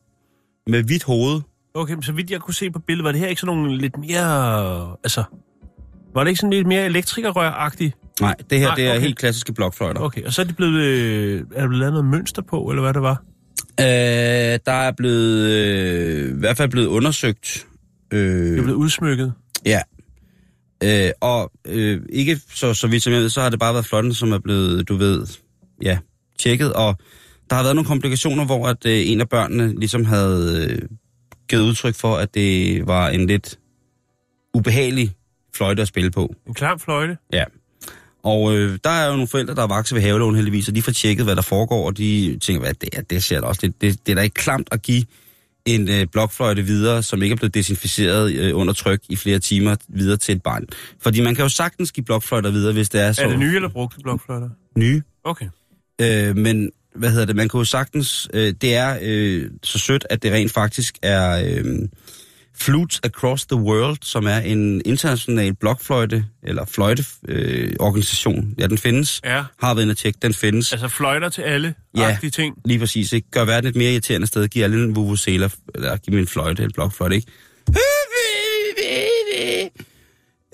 med 0.66 0.83
hvidt 0.83 1.05
hoved. 1.05 1.41
Okay, 1.74 1.95
men 1.95 2.03
så 2.03 2.12
vidt 2.12 2.31
jeg 2.31 2.41
kunne 2.41 2.55
se 2.55 2.70
på 2.70 2.79
billedet, 2.79 3.05
var 3.05 3.12
det 3.12 3.20
her 3.20 3.29
ikke 3.29 3.41
sådan 3.41 3.57
nogle 3.57 3.79
lidt 3.79 3.97
mere... 3.99 4.97
Altså, 5.05 5.24
var 6.14 6.24
det 6.24 6.29
ikke 6.31 6.39
sådan 6.41 6.53
lidt 6.53 6.66
mere 6.66 6.87
elektrikerrør-agtigt? 6.87 7.91
Nej, 8.20 8.35
det 8.51 8.59
her 8.59 8.66
Nej, 8.66 8.74
det 8.74 8.87
er 8.87 8.91
okay. 8.91 9.01
helt 9.01 9.18
klassiske 9.18 9.53
blokfløjter. 9.53 10.01
Okay, 10.01 10.24
og 10.24 10.33
så 10.33 10.43
er, 10.43 10.47
de 10.47 10.53
blevet, 10.53 10.81
øh, 10.83 11.41
er 11.55 11.61
der 11.61 11.66
blevet 11.68 11.79
lavet 11.79 11.93
noget 11.93 12.05
mønster 12.05 12.43
på, 12.43 12.70
eller 12.70 12.83
hvad 12.83 12.95
det 12.95 13.03
var? 13.03 13.22
Øh, 13.81 14.59
der 14.66 14.72
er 14.72 14.93
blevet, 14.97 15.49
øh, 15.51 16.37
i 16.37 16.39
hvert 16.39 16.57
fald 16.57 16.70
blevet 16.70 16.87
undersøgt. 16.87 17.66
Øh, 18.12 18.20
Det 18.51 18.59
er 18.59 18.62
blevet 18.62 18.76
udsmykket. 18.76 19.33
Ja. 19.66 19.81
Øh, 20.85 21.11
og 21.20 21.53
øh, 21.66 22.01
ikke 22.12 22.41
så, 22.55 22.74
så 22.74 22.87
vidt 22.87 23.03
som 23.03 23.12
jeg 23.12 23.20
ved, 23.22 23.29
så 23.29 23.41
har 23.41 23.51
det 23.51 23.61
bare 23.61 23.74
været 23.74 23.87
flotten, 23.87 24.14
som 24.14 24.33
er 24.33 24.39
blevet, 24.39 24.89
du 24.89 24.97
ved, 24.97 25.26
ja, 25.83 25.99
tjekket. 26.39 26.72
Og 26.72 26.97
der 27.51 27.57
har 27.57 27.62
været 27.62 27.74
nogle 27.74 27.89
komplikationer, 27.89 28.45
hvor 28.47 28.66
at 28.68 28.87
øh, 28.87 29.11
en 29.11 29.20
af 29.20 29.29
børnene 29.29 29.81
ligesom 29.81 30.05
havde 30.05 30.68
øh, 30.70 30.89
givet 31.49 31.62
udtryk 31.62 31.95
for, 31.95 32.16
at 32.16 32.35
det 32.35 32.87
var 32.87 33.09
en 33.09 33.26
lidt 33.26 33.59
ubehagelig 34.55 35.11
fløjte 35.57 35.83
at 35.83 35.89
spille 35.89 36.11
på. 36.11 36.35
En 36.47 36.55
klam 36.55 36.79
fløjte. 36.79 37.16
Ja. 37.33 37.45
Og 38.29 38.57
øh, 38.57 38.79
der 38.85 38.91
er 38.91 39.07
jo 39.07 39.12
nogle 39.12 39.26
forældre, 39.29 39.55
der 39.55 39.62
er 39.62 39.66
vokset 39.66 39.95
ved 39.97 40.03
havelån 40.03 40.35
heldigvis, 40.35 40.68
og 40.68 40.74
de 40.74 40.83
får 40.83 40.93
tjekket, 40.93 41.24
hvad 41.24 41.37
der 41.37 41.43
foregår, 41.43 41.87
og 41.87 41.99
de 41.99 42.39
tænker, 42.43 42.61
hvad 42.61 42.74
det 42.74 42.89
er, 42.93 43.03
det 43.03 43.24
ser 43.24 43.41
også 43.41 43.61
lidt, 43.62 43.81
det, 43.81 44.07
det 44.07 44.12
er 44.12 44.16
da 44.16 44.22
ikke 44.22 44.35
klamt 44.35 44.68
at 44.72 44.83
give 44.83 45.05
en 45.66 45.89
øh, 45.89 46.07
blokfløjte 46.12 46.62
videre, 46.62 47.03
som 47.03 47.22
ikke 47.22 47.33
er 47.33 47.37
blevet 47.37 47.55
desinficeret 47.55 48.33
øh, 48.33 48.57
under 48.57 48.72
tryk 48.72 49.01
i 49.09 49.16
flere 49.16 49.39
timer 49.39 49.76
videre 49.89 50.16
til 50.16 50.35
et 50.37 50.43
barn. 50.43 50.66
Fordi 51.01 51.20
man 51.20 51.35
kan 51.35 51.43
jo 51.43 51.49
sagtens 51.49 51.93
give 51.93 52.05
blokfløjter 52.05 52.51
videre, 52.51 52.72
hvis 52.72 52.89
det 52.89 53.01
er 53.01 53.12
så 53.12 53.22
Er 53.22 53.29
det 53.29 53.39
nye 53.39 53.55
eller 53.57 53.68
brugte 53.68 53.97
blokfløjter? 54.03 54.49
nye. 54.76 55.03
Okay. 55.24 55.47
Øh, 56.01 56.37
men 56.37 56.70
hvad 56.95 57.11
hedder 57.11 57.24
det, 57.26 57.37
man 57.37 57.49
kan 57.49 57.59
jo 57.59 57.64
sagtens, 57.64 58.29
øh, 58.35 58.55
det 58.61 58.74
er 58.74 58.99
øh, 59.03 59.51
så 59.62 59.79
sødt, 59.79 60.07
at 60.11 60.22
det 60.22 60.33
rent 60.33 60.53
faktisk 60.53 60.99
er 61.03 61.43
øh, 61.45 61.64
Flutes 62.61 63.00
Across 63.04 63.46
the 63.46 63.56
World, 63.56 63.96
som 64.02 64.26
er 64.26 64.36
en 64.38 64.82
international 64.84 65.54
blokfløjte, 65.54 66.24
eller 66.42 66.64
fløjteorganisation. 66.64 67.68
Øh, 67.68 67.76
organisation. 67.80 68.54
ja, 68.59 68.66
den 68.66 68.78
findes. 68.78 69.20
Ja, 69.24 69.42
Har 69.61 69.74
været 69.74 69.82
inde 69.84 69.92
og 69.92 69.96
tjekke, 69.96 70.18
den 70.22 70.34
findes. 70.34 70.72
altså 70.72 70.88
fløjter 70.88 71.28
til 71.28 71.42
alle 71.42 71.74
Ja. 71.96 72.18
ting. 72.32 72.54
Lige 72.64 72.78
præcis, 72.78 73.12
ikke? 73.12 73.30
Gør 73.30 73.44
verden 73.44 73.70
et 73.70 73.76
mere 73.76 73.92
irriterende 73.92 74.26
sted. 74.26 74.48
Giv 74.48 74.62
alle 74.62 74.84
en 74.84 74.96
vuvuzela, 74.96 75.48
eller 75.74 75.96
giv 75.96 76.14
mig 76.14 76.20
en 76.20 76.26
fløjte, 76.26 76.64
en 76.64 76.72
blokfløjte, 76.74 77.16
ikke? 77.16 77.26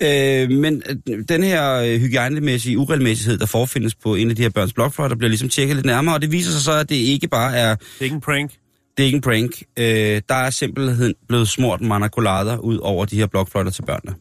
Øh, 0.01 0.49
men 0.51 0.83
øh, 1.09 1.19
den 1.29 1.43
her 1.43 1.73
øh, 1.75 1.99
hygiejnemæssige 1.99 2.77
uregelmæssighed, 2.77 3.37
der 3.37 3.45
forefindes 3.45 3.95
på 3.95 4.15
en 4.15 4.29
af 4.29 4.35
de 4.35 4.41
her 4.41 4.49
børns 4.49 4.73
blokfløjter, 4.73 5.15
bliver 5.15 5.29
ligesom 5.29 5.49
tjekket 5.49 5.75
lidt 5.75 5.85
nærmere, 5.85 6.15
og 6.15 6.21
det 6.21 6.31
viser 6.31 6.51
sig 6.51 6.61
så, 6.61 6.71
at 6.71 6.89
det 6.89 6.95
ikke 6.95 7.27
bare 7.27 7.57
er, 7.57 7.75
Det 7.75 7.85
er 7.99 8.03
ikke 8.03 8.13
en 8.15 8.21
prank. 8.21 8.51
Det 8.97 9.03
er 9.03 9.05
ikke 9.05 9.15
en 9.15 9.21
prank. 9.21 9.51
Øh, 9.77 10.21
der 10.29 10.35
er 10.35 10.49
simpelthen 10.49 11.15
blevet 11.27 11.47
smurt 11.47 11.81
manacolader 11.81 12.57
ud 12.57 12.77
over 12.77 13.05
de 13.05 13.15
her 13.15 13.27
blokfløjter 13.27 13.71
til 13.71 13.81
børnene. 13.81 14.15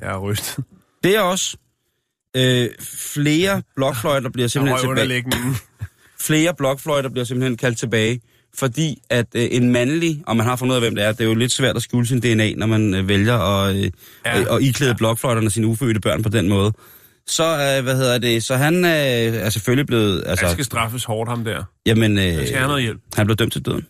Jeg 0.00 0.10
er 0.10 0.18
rystet. 0.18 0.64
Det 1.04 1.16
er 1.16 1.20
også 1.20 1.56
øh, 2.36 2.68
flere 3.14 3.62
blokfløjter 3.76 4.30
bliver 4.30 4.48
simpelthen 4.48 4.96
tilbage. 4.96 5.24
Flere 6.20 6.54
blokfløjter 6.54 7.10
bliver 7.10 7.24
simpelthen 7.24 7.56
kaldt 7.56 7.78
tilbage, 7.78 8.20
fordi 8.54 9.02
at 9.10 9.26
øh, 9.34 9.48
en 9.50 9.72
mandlig, 9.72 10.22
og 10.26 10.36
man 10.36 10.46
har 10.46 10.56
fundet 10.56 10.72
ud 10.72 10.76
af, 10.76 10.82
hvem 10.82 10.94
det 10.94 11.04
er, 11.04 11.12
det 11.12 11.20
er 11.20 11.24
jo 11.24 11.34
lidt 11.34 11.52
svært 11.52 11.76
at 11.76 11.82
skjule 11.82 12.06
sin 12.06 12.20
DNA, 12.20 12.54
når 12.54 12.66
man 12.66 12.94
øh, 12.94 13.08
vælger 13.08 13.34
at, 13.34 13.76
øh, 13.76 13.90
Ja. 14.24 14.38
ja. 14.38 14.56
at 14.56 14.62
iklæde 14.62 14.90
ja. 14.90 14.96
blokfløjterne 14.96 15.50
sine 15.50 15.66
ufødte 15.66 16.00
børn 16.00 16.22
på 16.22 16.28
den 16.28 16.48
måde. 16.48 16.72
Så, 17.30 17.44
øh, 17.44 17.82
hvad 17.84 17.96
hedder 17.96 18.18
det, 18.18 18.44
så 18.44 18.56
han 18.56 18.84
øh, 18.84 18.90
er 18.90 19.50
selvfølgelig 19.50 19.86
blevet, 19.86 20.22
altså, 20.26 20.46
Jeg 20.46 20.52
skal 20.52 20.64
straffes 20.64 21.04
hårdt, 21.04 21.30
ham 21.30 21.44
der. 21.44 21.64
jamen, 21.86 22.18
øh, 22.18 22.24
Jeg 22.24 22.46
skal 22.46 22.58
have 22.58 22.68
noget 22.68 22.82
hjælp. 22.82 23.00
han 23.16 23.26
blev 23.26 23.36
dømt 23.36 23.52
til 23.52 23.64
døden. 23.64 23.86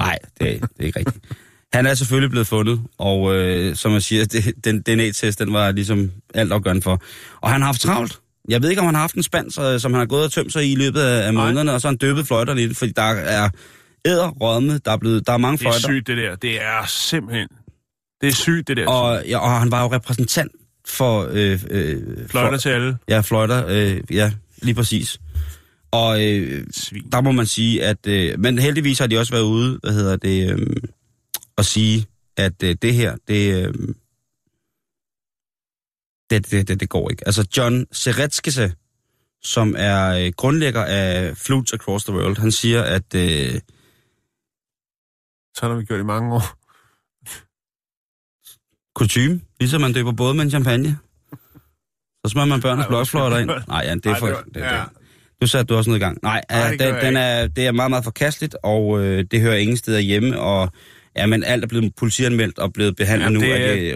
Nej, 0.00 0.18
det, 0.40 0.48
er- 0.54 0.58
det 0.66 0.80
er 0.80 0.84
ikke 0.84 0.98
rigtigt. 0.98 1.24
Han 1.72 1.86
er 1.86 1.94
selvfølgelig 1.94 2.30
blevet 2.30 2.46
fundet, 2.46 2.80
og 2.98 3.34
øh, 3.34 3.76
som 3.76 3.92
jeg 3.92 4.02
siger, 4.02 4.24
det, 4.24 4.64
den 4.64 4.82
DNA-test, 4.82 5.38
den 5.38 5.52
var 5.52 5.70
ligesom 5.72 6.10
alt 6.34 6.52
afgørende 6.52 6.82
for. 6.82 7.02
Og 7.40 7.50
han 7.50 7.60
har 7.60 7.66
haft 7.66 7.80
travlt. 7.80 8.18
Jeg 8.48 8.62
ved 8.62 8.70
ikke, 8.70 8.80
om 8.80 8.86
han 8.86 8.94
har 8.94 9.00
haft 9.02 9.14
en 9.14 9.22
spand, 9.22 9.50
så, 9.50 9.78
som 9.78 9.92
han 9.92 9.98
har 9.98 10.06
gået 10.06 10.24
og 10.24 10.32
tømt 10.32 10.52
sig 10.52 10.64
i 10.66 10.72
i 10.72 10.74
løbet 10.74 11.00
af, 11.00 11.26
af 11.26 11.34
Nej. 11.34 11.44
månederne, 11.44 11.72
og 11.72 11.80
så 11.80 11.88
har 11.88 11.92
han 11.92 11.96
døbet 11.98 12.26
fløjter 12.26 12.54
lidt, 12.54 12.76
fordi 12.76 12.92
der 12.96 13.02
er 13.12 13.48
æderrødme, 14.04 14.78
der 14.84 14.90
er, 14.92 14.96
blevet, 14.96 15.26
der 15.26 15.32
er 15.32 15.36
mange 15.36 15.58
Det 15.58 15.64
er 15.66 15.70
fløjter. 15.70 15.88
sygt, 15.88 16.06
det 16.06 16.16
der. 16.16 16.34
Det 16.36 16.62
er 16.62 16.86
simpelthen... 16.86 17.48
Det 18.20 18.28
er 18.28 18.32
sygt, 18.34 18.68
det 18.68 18.76
der. 18.76 18.88
Og, 18.88 19.22
ja, 19.28 19.38
og 19.38 19.60
han 19.60 19.70
var 19.70 19.82
jo 19.82 19.92
repræsentant 19.92 20.52
for... 20.86 21.28
Øh, 21.30 21.60
øh, 21.70 22.28
Fløjter 22.28 22.50
for, 22.50 22.56
til 22.56 22.68
alle. 22.68 22.98
Ja, 23.08 23.20
fløjter, 23.20 23.66
øh, 23.68 24.00
ja, 24.10 24.32
lige 24.62 24.74
præcis. 24.74 25.20
Og 25.90 26.24
øh, 26.26 26.66
Svin. 26.70 27.10
der 27.12 27.20
må 27.20 27.32
man 27.32 27.46
sige, 27.46 27.84
at... 27.84 28.06
Øh, 28.06 28.38
men 28.40 28.58
heldigvis 28.58 28.98
har 28.98 29.06
de 29.06 29.18
også 29.18 29.32
været 29.32 29.44
ude, 29.44 29.78
hvad 29.82 29.92
hedder 29.92 30.16
det, 30.16 30.50
øh, 30.50 30.76
at 31.58 31.66
sige, 31.66 32.06
at 32.36 32.62
øh, 32.62 32.76
det 32.82 32.94
her, 32.94 33.16
det, 33.28 33.66
øh, 33.66 33.74
det, 36.30 36.50
det, 36.50 36.68
det, 36.68 36.80
det 36.80 36.88
går 36.88 37.10
ikke. 37.10 37.22
Altså 37.26 37.48
John 37.56 37.86
Seretskese, 37.92 38.72
som 39.42 39.74
er 39.78 40.08
øh, 40.26 40.32
grundlægger 40.36 40.84
af 40.84 41.36
Flutes 41.36 41.72
Across 41.72 42.04
the 42.04 42.14
World, 42.14 42.38
han 42.38 42.52
siger, 42.52 42.82
at... 42.82 43.14
Øh, 43.14 43.60
Sådan 45.56 45.70
har 45.70 45.74
vi 45.74 45.84
gjort 45.84 46.00
i 46.00 46.04
mange 46.04 46.34
år. 46.34 46.61
Kutume, 48.94 49.40
ligesom 49.60 49.80
man 49.80 49.92
døber 49.92 50.12
både 50.12 50.34
med 50.34 50.44
en 50.44 50.50
champagne. 50.50 50.96
Så 52.26 52.30
smører 52.32 52.46
man 52.46 52.60
børnenes 52.60 52.84
Ej, 52.84 52.88
blokfløjter 52.88 53.38
ind. 53.38 53.50
Nej, 53.68 53.82
ja, 53.86 53.94
det 53.94 54.06
er 54.06 54.10
Ej, 54.10 54.18
for... 54.18 54.26
det 54.26 54.34
var- 54.34 54.42
Det, 54.42 54.54
det, 54.54 54.60
ja. 54.60 54.82
Nu 55.40 55.46
satte 55.46 55.64
du 55.74 55.76
også 55.76 55.90
noget 55.90 56.00
i 56.00 56.04
gang. 56.04 56.18
Nej, 56.22 56.42
Ej, 56.48 56.60
Ej, 56.62 56.70
det 56.70 56.80
den, 56.80 56.94
den 57.04 57.16
er, 57.16 57.46
det 57.46 57.66
er 57.66 57.72
meget, 57.72 57.90
meget 57.90 58.04
forkasteligt, 58.04 58.56
og 58.62 59.04
øh, 59.04 59.24
det 59.30 59.40
hører 59.40 59.56
ingen 59.56 59.76
steder 59.76 59.98
hjemme, 60.00 60.38
og 60.40 60.72
Ja, 61.16 61.26
men 61.26 61.44
alt 61.44 61.64
er 61.64 61.68
blevet 61.68 61.92
politianmeldt 61.98 62.58
og 62.58 62.72
blevet 62.72 62.96
behandlet 62.96 63.26
Ja, 63.42 63.46
nu 63.46 63.52
af 63.52 63.76
de 63.76 63.88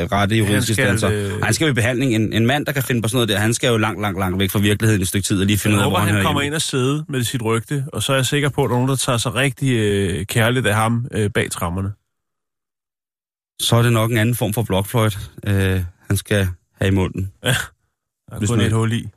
øh, 0.00 0.06
rette 0.12 0.36
juridiske 0.36 0.70
instanser. 0.70 1.10
øh, 1.12 1.42
Han 1.42 1.54
skal 1.54 1.64
jo 1.64 1.70
i 1.70 1.74
behandling. 1.74 2.14
En, 2.14 2.32
en 2.32 2.46
mand, 2.46 2.66
der 2.66 2.72
kan 2.72 2.82
finde 2.82 3.02
på 3.02 3.08
sådan 3.08 3.16
noget 3.16 3.28
der, 3.28 3.38
han 3.38 3.54
skal 3.54 3.68
jo 3.68 3.76
langt, 3.76 4.00
langt, 4.00 4.18
langt 4.18 4.38
væk 4.38 4.50
fra 4.50 4.58
virkeligheden 4.58 5.02
et 5.02 5.08
stykke 5.08 5.24
tid 5.26 5.40
og 5.40 5.46
lige 5.46 5.58
finde 5.58 5.76
ud 5.76 5.82
af, 5.82 5.90
hvor 5.90 5.98
han 5.98 6.14
han 6.14 6.24
kommer 6.24 6.40
hjemme. 6.42 6.46
ind 6.46 6.54
og 6.54 6.62
sidde 6.62 7.04
med 7.08 7.22
sit 7.24 7.42
rygte, 7.42 7.84
og 7.92 8.02
så 8.02 8.12
er 8.12 8.16
jeg 8.16 8.26
sikker 8.26 8.48
på, 8.48 8.64
at 8.64 8.68
der 8.68 8.74
er 8.74 8.78
nogen, 8.78 8.88
der 8.88 8.96
tager 8.96 9.18
sig 9.18 9.34
rigtig 9.34 9.70
øh, 9.72 10.26
kærligt 10.26 10.66
af 10.66 10.74
ham 10.74 11.06
øh, 11.12 11.30
bag 11.34 11.50
trammerne. 11.50 11.92
Så 13.60 13.76
er 13.76 13.82
det 13.82 13.92
nok 13.92 14.10
en 14.10 14.16
anden 14.18 14.34
form 14.34 14.52
for 14.52 14.62
blokfløjt, 14.62 15.18
øh, 15.46 15.82
han 16.08 16.16
skal 16.16 16.48
have 16.80 16.88
i 16.88 16.94
munden. 16.94 17.32
Der 17.42 17.50
er 18.30 18.46
kun 18.46 18.56
man- 18.56 18.66
et 18.66 18.72
hul 18.72 18.92
i. 18.92 19.08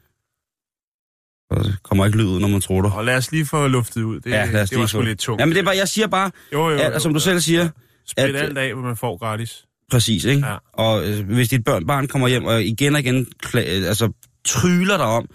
Og 1.49 1.63
det 1.63 1.83
kommer 1.83 2.05
ikke 2.05 2.17
lyd 2.17 2.25
ud, 2.25 2.39
når 2.39 2.47
man 2.47 2.61
tror 2.61 2.81
det. 2.81 2.93
Og 2.93 3.05
lad 3.05 3.17
os 3.17 3.31
lige 3.31 3.45
få 3.45 3.67
luftet 3.67 4.03
ud. 4.03 4.19
Det, 4.19 4.31
Ja, 4.31 4.45
lad 4.51 4.61
os 4.61 4.69
det 4.69 4.79
var 4.79 4.85
sgu 4.85 5.01
lidt 5.01 5.19
tungt. 5.19 5.39
Jamen 5.39 5.55
det 5.55 5.59
er 5.61 5.65
bare, 5.65 5.77
jeg 5.77 5.87
siger 5.87 6.07
bare, 6.07 6.31
jo, 6.53 6.69
jo, 6.69 6.77
at, 6.77 6.93
jo, 6.93 6.99
som 6.99 7.13
du 7.13 7.19
ja. 7.19 7.23
selv 7.23 7.39
siger, 7.39 7.69
Sprit 8.05 8.35
at- 8.35 8.41
alt 8.41 8.57
af, 8.57 8.73
hvad 8.73 8.83
man 8.83 8.97
får 8.97 9.17
gratis. 9.17 9.65
præcis, 9.91 10.23
ikke? 10.25 10.47
Ja. 10.47 10.57
Og 10.73 11.09
øh, 11.09 11.25
hvis 11.25 11.49
dit 11.49 11.63
børn, 11.63 11.87
barn 11.87 12.07
kommer 12.07 12.27
hjem 12.27 12.45
og 12.45 12.63
igen 12.63 12.93
og 12.95 12.99
igen 12.99 13.27
kla- 13.45 13.57
altså, 13.59 14.11
tryler 14.45 14.97
dig 14.97 15.05
om, 15.05 15.27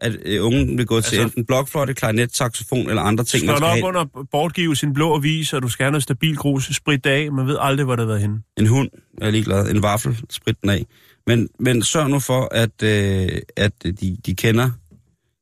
at 0.00 0.16
øh, 0.24 0.44
ungen 0.44 0.78
vil 0.78 0.86
gå 0.86 1.00
til 1.00 1.16
Altså- 1.16 1.22
enten 1.22 1.44
blokfløjte, 1.44 1.94
klarinet, 1.94 2.36
saxofon 2.36 2.88
eller 2.88 3.02
andre 3.02 3.24
ting, 3.24 3.42
Slå 3.44 3.66
op 3.66 3.78
under 3.82 4.24
bortgive 4.32 4.76
sin 4.76 4.92
blå 4.94 5.14
avis, 5.16 5.52
og 5.52 5.62
du 5.62 5.68
skal 5.68 5.84
have 5.84 5.90
noget 5.90 6.02
stabil 6.02 6.36
grus, 6.36 6.70
sprit 6.72 7.04
det 7.04 7.10
af. 7.10 7.32
Man 7.32 7.46
ved 7.46 7.56
aldrig, 7.60 7.84
hvor 7.84 7.96
det 7.96 8.02
har 8.02 8.06
været 8.06 8.20
henne. 8.20 8.42
En 8.56 8.66
hund, 8.66 8.90
jeg 9.20 9.26
er 9.26 9.30
ligeglad, 9.30 9.70
en 9.70 9.82
vaffel, 9.82 10.20
sprit 10.30 10.56
den 10.62 10.70
af. 10.70 10.86
Men, 11.26 11.48
men 11.58 11.82
sørg 11.82 12.10
nu 12.10 12.18
for, 12.18 12.48
at, 12.54 12.82
øh, 12.82 13.28
at 13.56 13.72
de, 13.82 14.16
de 14.26 14.34
kender 14.34 14.70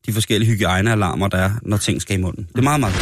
de 0.07 0.13
forskellige 0.13 0.51
hygiejnealarmer, 0.51 1.29
der 1.29 1.39
er, 1.39 1.51
når 1.63 1.77
ting 1.77 2.03
skal 2.03 2.19
i 2.19 2.23
munden. 2.23 2.49
Det 2.53 2.59
er 2.59 2.63
meget, 2.63 2.81
meget 2.81 2.95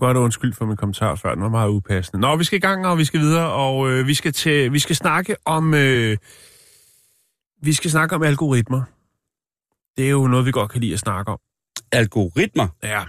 godt 0.00 0.16
undskylde 0.16 0.54
for 0.56 0.66
min 0.66 0.76
kommentar 0.76 1.14
før, 1.14 1.34
den 1.34 1.42
var 1.42 1.48
meget 1.48 1.68
upassende. 1.68 2.20
Nå, 2.20 2.36
vi 2.36 2.44
skal 2.44 2.56
i 2.56 2.60
gang, 2.60 2.86
og 2.86 2.98
vi 2.98 3.04
skal 3.04 3.20
videre, 3.20 3.52
og 3.52 3.90
øh, 3.90 4.06
vi, 4.06 4.14
skal 4.14 4.32
til, 4.32 4.72
vi 4.72 4.78
skal 4.78 4.96
snakke 4.96 5.36
om... 5.44 5.74
Øh, 5.74 6.16
vi 7.62 7.72
skal 7.72 7.90
snakke 7.90 8.14
om 8.14 8.22
algoritmer. 8.22 8.82
Det 9.96 10.06
er 10.06 10.10
jo 10.10 10.26
noget, 10.26 10.46
vi 10.46 10.50
godt 10.52 10.70
kan 10.70 10.80
lide 10.80 10.92
at 10.92 10.98
snakke 10.98 11.32
om. 11.32 11.38
Algoritmer. 11.92 12.68
Ja. 12.82 13.02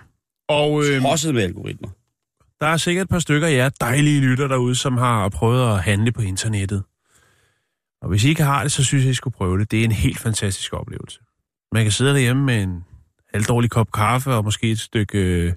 Og 0.49 0.83
øh, 0.85 1.05
Også 1.05 1.31
med 1.33 1.43
algoritmer. 1.43 1.89
der 2.59 2.67
er 2.67 2.77
sikkert 2.77 3.03
et 3.03 3.09
par 3.09 3.19
stykker 3.19 3.47
af 3.47 3.51
jer 3.53 3.69
dejlige 3.69 4.21
lytter 4.21 4.47
derude, 4.47 4.75
som 4.75 4.97
har 4.97 5.29
prøvet 5.29 5.73
at 5.73 5.83
handle 5.83 6.11
på 6.11 6.21
internettet. 6.21 6.83
Og 8.01 8.09
hvis 8.09 8.23
I 8.23 8.29
ikke 8.29 8.43
har 8.43 8.63
det, 8.63 8.71
så 8.71 8.83
synes 8.83 9.03
jeg, 9.03 9.11
I 9.11 9.13
skulle 9.13 9.33
prøve 9.33 9.59
det. 9.59 9.71
Det 9.71 9.79
er 9.79 9.83
en 9.85 9.91
helt 9.91 10.19
fantastisk 10.19 10.73
oplevelse. 10.73 11.19
Man 11.71 11.83
kan 11.83 11.91
sidde 11.91 12.13
derhjemme 12.13 12.43
med 12.45 12.63
en 12.63 12.83
halvdårlig 13.33 13.71
kop 13.71 13.91
kaffe 13.91 14.33
og 14.33 14.43
måske 14.43 14.71
et 14.71 14.79
stykke 14.79 15.17
øh, 15.17 15.53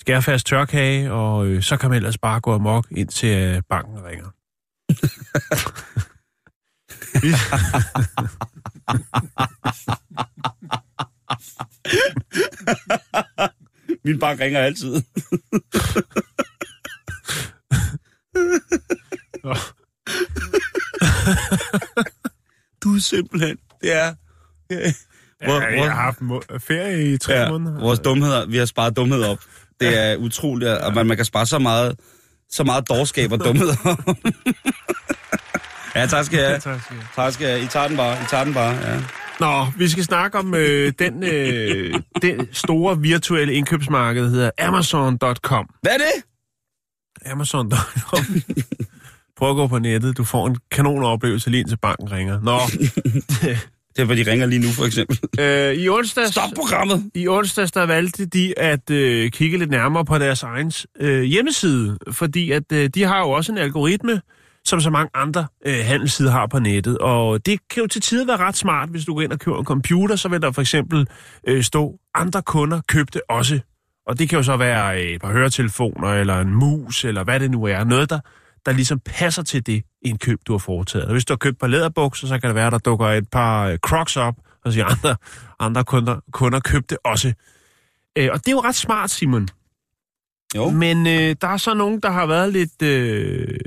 skærfast 0.00 0.46
tørkage, 0.46 1.12
og 1.12 1.46
øh, 1.46 1.62
så 1.62 1.76
kan 1.76 1.90
man 1.90 1.96
ellers 1.96 2.18
bare 2.18 2.40
gå 2.40 2.54
amok 2.54 2.86
ind 2.90 3.08
til 3.08 3.28
øh, 3.28 3.62
banken 3.68 4.04
ringer. 4.04 4.26
Min 14.04 14.18
bank 14.18 14.40
ringer 14.40 14.60
altid. 14.60 14.92
du 22.82 22.94
er 22.94 23.00
simpelthen... 23.00 23.58
Det 23.80 23.92
er... 23.92 24.14
Hvor, 25.44 25.60
ja, 25.60 25.82
jeg 25.82 25.92
har 25.92 26.02
haft 26.02 26.18
ferie 26.62 27.14
i 27.14 27.18
tre 27.18 27.34
ja, 27.34 27.50
måneder. 27.50 27.80
vores 27.80 27.98
dumheder, 27.98 28.46
vi 28.46 28.56
har 28.56 28.64
sparet 28.64 28.96
dumhed 28.96 29.22
op. 29.22 29.38
Det 29.80 29.98
er 29.98 30.16
utroligt, 30.16 30.70
at 30.70 30.94
man, 30.94 31.06
man 31.06 31.16
kan 31.16 31.26
spare 31.26 31.46
så 31.46 31.58
meget, 31.58 32.00
så 32.50 32.64
meget 32.64 32.88
dårskab 32.88 33.32
og 33.32 33.44
dumhed 33.44 33.68
ja, 35.96 36.06
tak 36.06 36.24
skal 36.24 36.38
jeg 36.38 36.60
have. 36.64 36.80
Tak 37.14 37.32
skal 37.32 37.46
jeg. 37.46 37.62
I 37.62 37.66
tager 37.66 37.88
den 37.88 37.96
bare, 37.96 38.14
I 38.22 38.24
tager 38.30 38.44
den 38.44 38.54
bare, 38.54 38.74
ja. 38.74 39.00
Nå, 39.40 39.66
vi 39.76 39.88
skal 39.88 40.04
snakke 40.04 40.38
om 40.38 40.54
øh, 40.54 40.92
den, 40.98 41.22
øh, 41.22 41.94
den 42.22 42.48
store 42.52 42.98
virtuelle 42.98 43.54
indkøbsmarked, 43.54 44.24
der 44.24 44.30
hedder 44.30 44.50
Amazon.com. 44.58 45.68
Hvad 45.82 45.92
er 45.92 45.98
det? 45.98 46.24
Amazon.com. 47.32 48.24
Prøv 49.36 49.50
at 49.50 49.56
gå 49.56 49.66
på 49.66 49.78
nettet. 49.78 50.16
Du 50.16 50.24
får 50.24 50.46
en 50.46 50.56
kanon 50.70 51.04
oplevelse 51.04 51.50
lige 51.50 51.60
indtil 51.60 51.76
banken 51.76 52.12
ringer. 52.12 52.40
Nå, 52.40 52.58
Det 53.98 54.02
er, 54.02 54.06
hvor 54.06 54.14
de 54.14 54.30
ringer 54.30 54.46
lige 54.46 54.62
nu, 54.62 54.68
for 54.68 54.84
eksempel. 54.84 55.18
øh, 55.40 55.74
i 55.74 55.88
onsdags... 55.88 56.30
Stop 56.30 56.50
programmet! 56.56 57.10
I 57.14 57.28
onsdags 57.28 57.72
der 57.72 57.86
valgte 57.86 58.26
de 58.26 58.58
at 58.58 58.90
øh, 58.90 59.30
kigge 59.30 59.58
lidt 59.58 59.70
nærmere 59.70 60.04
på 60.04 60.18
deres 60.18 60.42
egen 60.42 60.72
øh, 61.00 61.22
hjemmeside, 61.22 61.98
fordi 62.12 62.50
at 62.50 62.72
øh, 62.72 62.90
de 62.94 63.02
har 63.02 63.18
jo 63.18 63.30
også 63.30 63.52
en 63.52 63.58
algoritme, 63.58 64.20
som 64.64 64.80
så 64.80 64.90
mange 64.90 65.10
andre 65.14 65.46
øh, 65.66 65.84
handelssider 65.84 66.30
har 66.30 66.46
på 66.46 66.58
nettet. 66.58 66.98
Og 66.98 67.46
det 67.46 67.60
kan 67.70 67.80
jo 67.82 67.86
til 67.86 68.02
tider 68.02 68.26
være 68.26 68.36
ret 68.36 68.56
smart, 68.56 68.88
hvis 68.88 69.04
du 69.04 69.14
går 69.14 69.22
ind 69.22 69.32
og 69.32 69.38
køber 69.38 69.58
en 69.58 69.64
computer, 69.64 70.16
så 70.16 70.28
vil 70.28 70.42
der 70.42 70.52
for 70.52 70.60
eksempel 70.60 71.06
øh, 71.48 71.62
stå, 71.62 71.98
andre 72.14 72.42
kunder 72.42 72.80
købte 72.88 73.30
også. 73.30 73.60
Og 74.06 74.18
det 74.18 74.28
kan 74.28 74.36
jo 74.36 74.42
så 74.42 74.56
være 74.56 75.02
øh, 75.02 75.10
et 75.10 75.20
par 75.20 75.32
høretelefoner, 75.32 76.08
eller 76.08 76.40
en 76.40 76.54
mus, 76.54 77.04
eller 77.04 77.24
hvad 77.24 77.40
det 77.40 77.50
nu 77.50 77.64
er. 77.64 77.84
Noget, 77.84 78.10
der, 78.10 78.20
der 78.66 78.72
ligesom 78.72 79.00
passer 79.04 79.42
til 79.42 79.66
det 79.66 79.84
indkøb, 80.02 80.38
du 80.46 80.52
har 80.52 80.58
foretaget. 80.58 81.06
Og 81.06 81.12
hvis 81.12 81.24
du 81.24 81.32
har 81.32 81.38
købt 81.38 81.54
et 81.54 81.58
par 81.58 81.66
læderbukser, 81.66 82.26
så 82.26 82.38
kan 82.38 82.48
det 82.48 82.54
være, 82.54 82.70
der 82.70 82.78
dukker 82.78 83.06
et 83.06 83.30
par 83.30 83.66
øh, 83.66 83.78
crocs 83.78 84.16
op, 84.16 84.34
og 84.64 84.72
siger 84.72 84.84
andre, 84.84 85.16
andre 85.58 85.84
kunder, 85.84 86.20
kunder 86.32 86.60
købte 86.60 87.06
også. 87.06 87.32
Øh, 88.18 88.28
og 88.32 88.38
det 88.38 88.48
er 88.48 88.52
jo 88.52 88.60
ret 88.60 88.74
smart, 88.74 89.10
Simon. 89.10 89.48
Jo. 90.56 90.70
Men 90.70 91.06
øh, 91.06 91.36
der 91.40 91.48
er 91.48 91.56
så 91.56 91.74
nogen, 91.74 92.00
der 92.00 92.10
har 92.10 92.26
været 92.26 92.52
lidt... 92.52 92.82
Øh, 92.82 93.58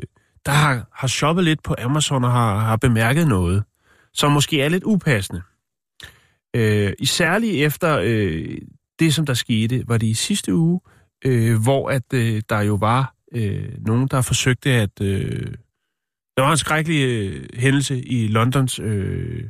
der 0.45 0.51
har, 0.51 0.87
har 0.93 1.07
shoppet 1.07 1.45
lidt 1.45 1.63
på 1.63 1.75
Amazon 1.79 2.23
og 2.23 2.31
har, 2.31 2.59
har 2.59 2.75
bemærket 2.75 3.27
noget, 3.27 3.63
som 4.13 4.31
måske 4.31 4.61
er 4.61 4.69
lidt 4.69 4.83
upassende. 4.83 5.41
Øh, 6.55 6.93
isærligt 6.99 7.65
efter 7.65 7.99
øh, 8.03 8.57
det, 8.99 9.13
som 9.13 9.25
der 9.25 9.33
skete, 9.33 9.83
var 9.87 9.97
det 9.97 10.07
i 10.07 10.13
sidste 10.13 10.55
uge, 10.55 10.79
øh, 11.25 11.61
hvor 11.63 11.89
at 11.89 12.13
øh, 12.13 12.41
der 12.49 12.61
jo 12.61 12.75
var 12.75 13.15
øh, 13.35 13.69
nogen, 13.85 14.07
der 14.07 14.21
forsøgte 14.21 14.71
at... 14.71 15.01
Øh, 15.01 15.53
der 16.37 16.43
var 16.43 16.51
en 16.51 16.57
skrækkelig 16.57 17.03
øh, 17.07 17.45
hændelse 17.53 18.01
i 18.01 18.27
Londons 18.27 18.79
øh, 18.79 19.43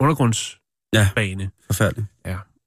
undergrundsbane. 0.00 1.42
Ja. 1.42 1.48
Forfærdeligt. 1.66 2.06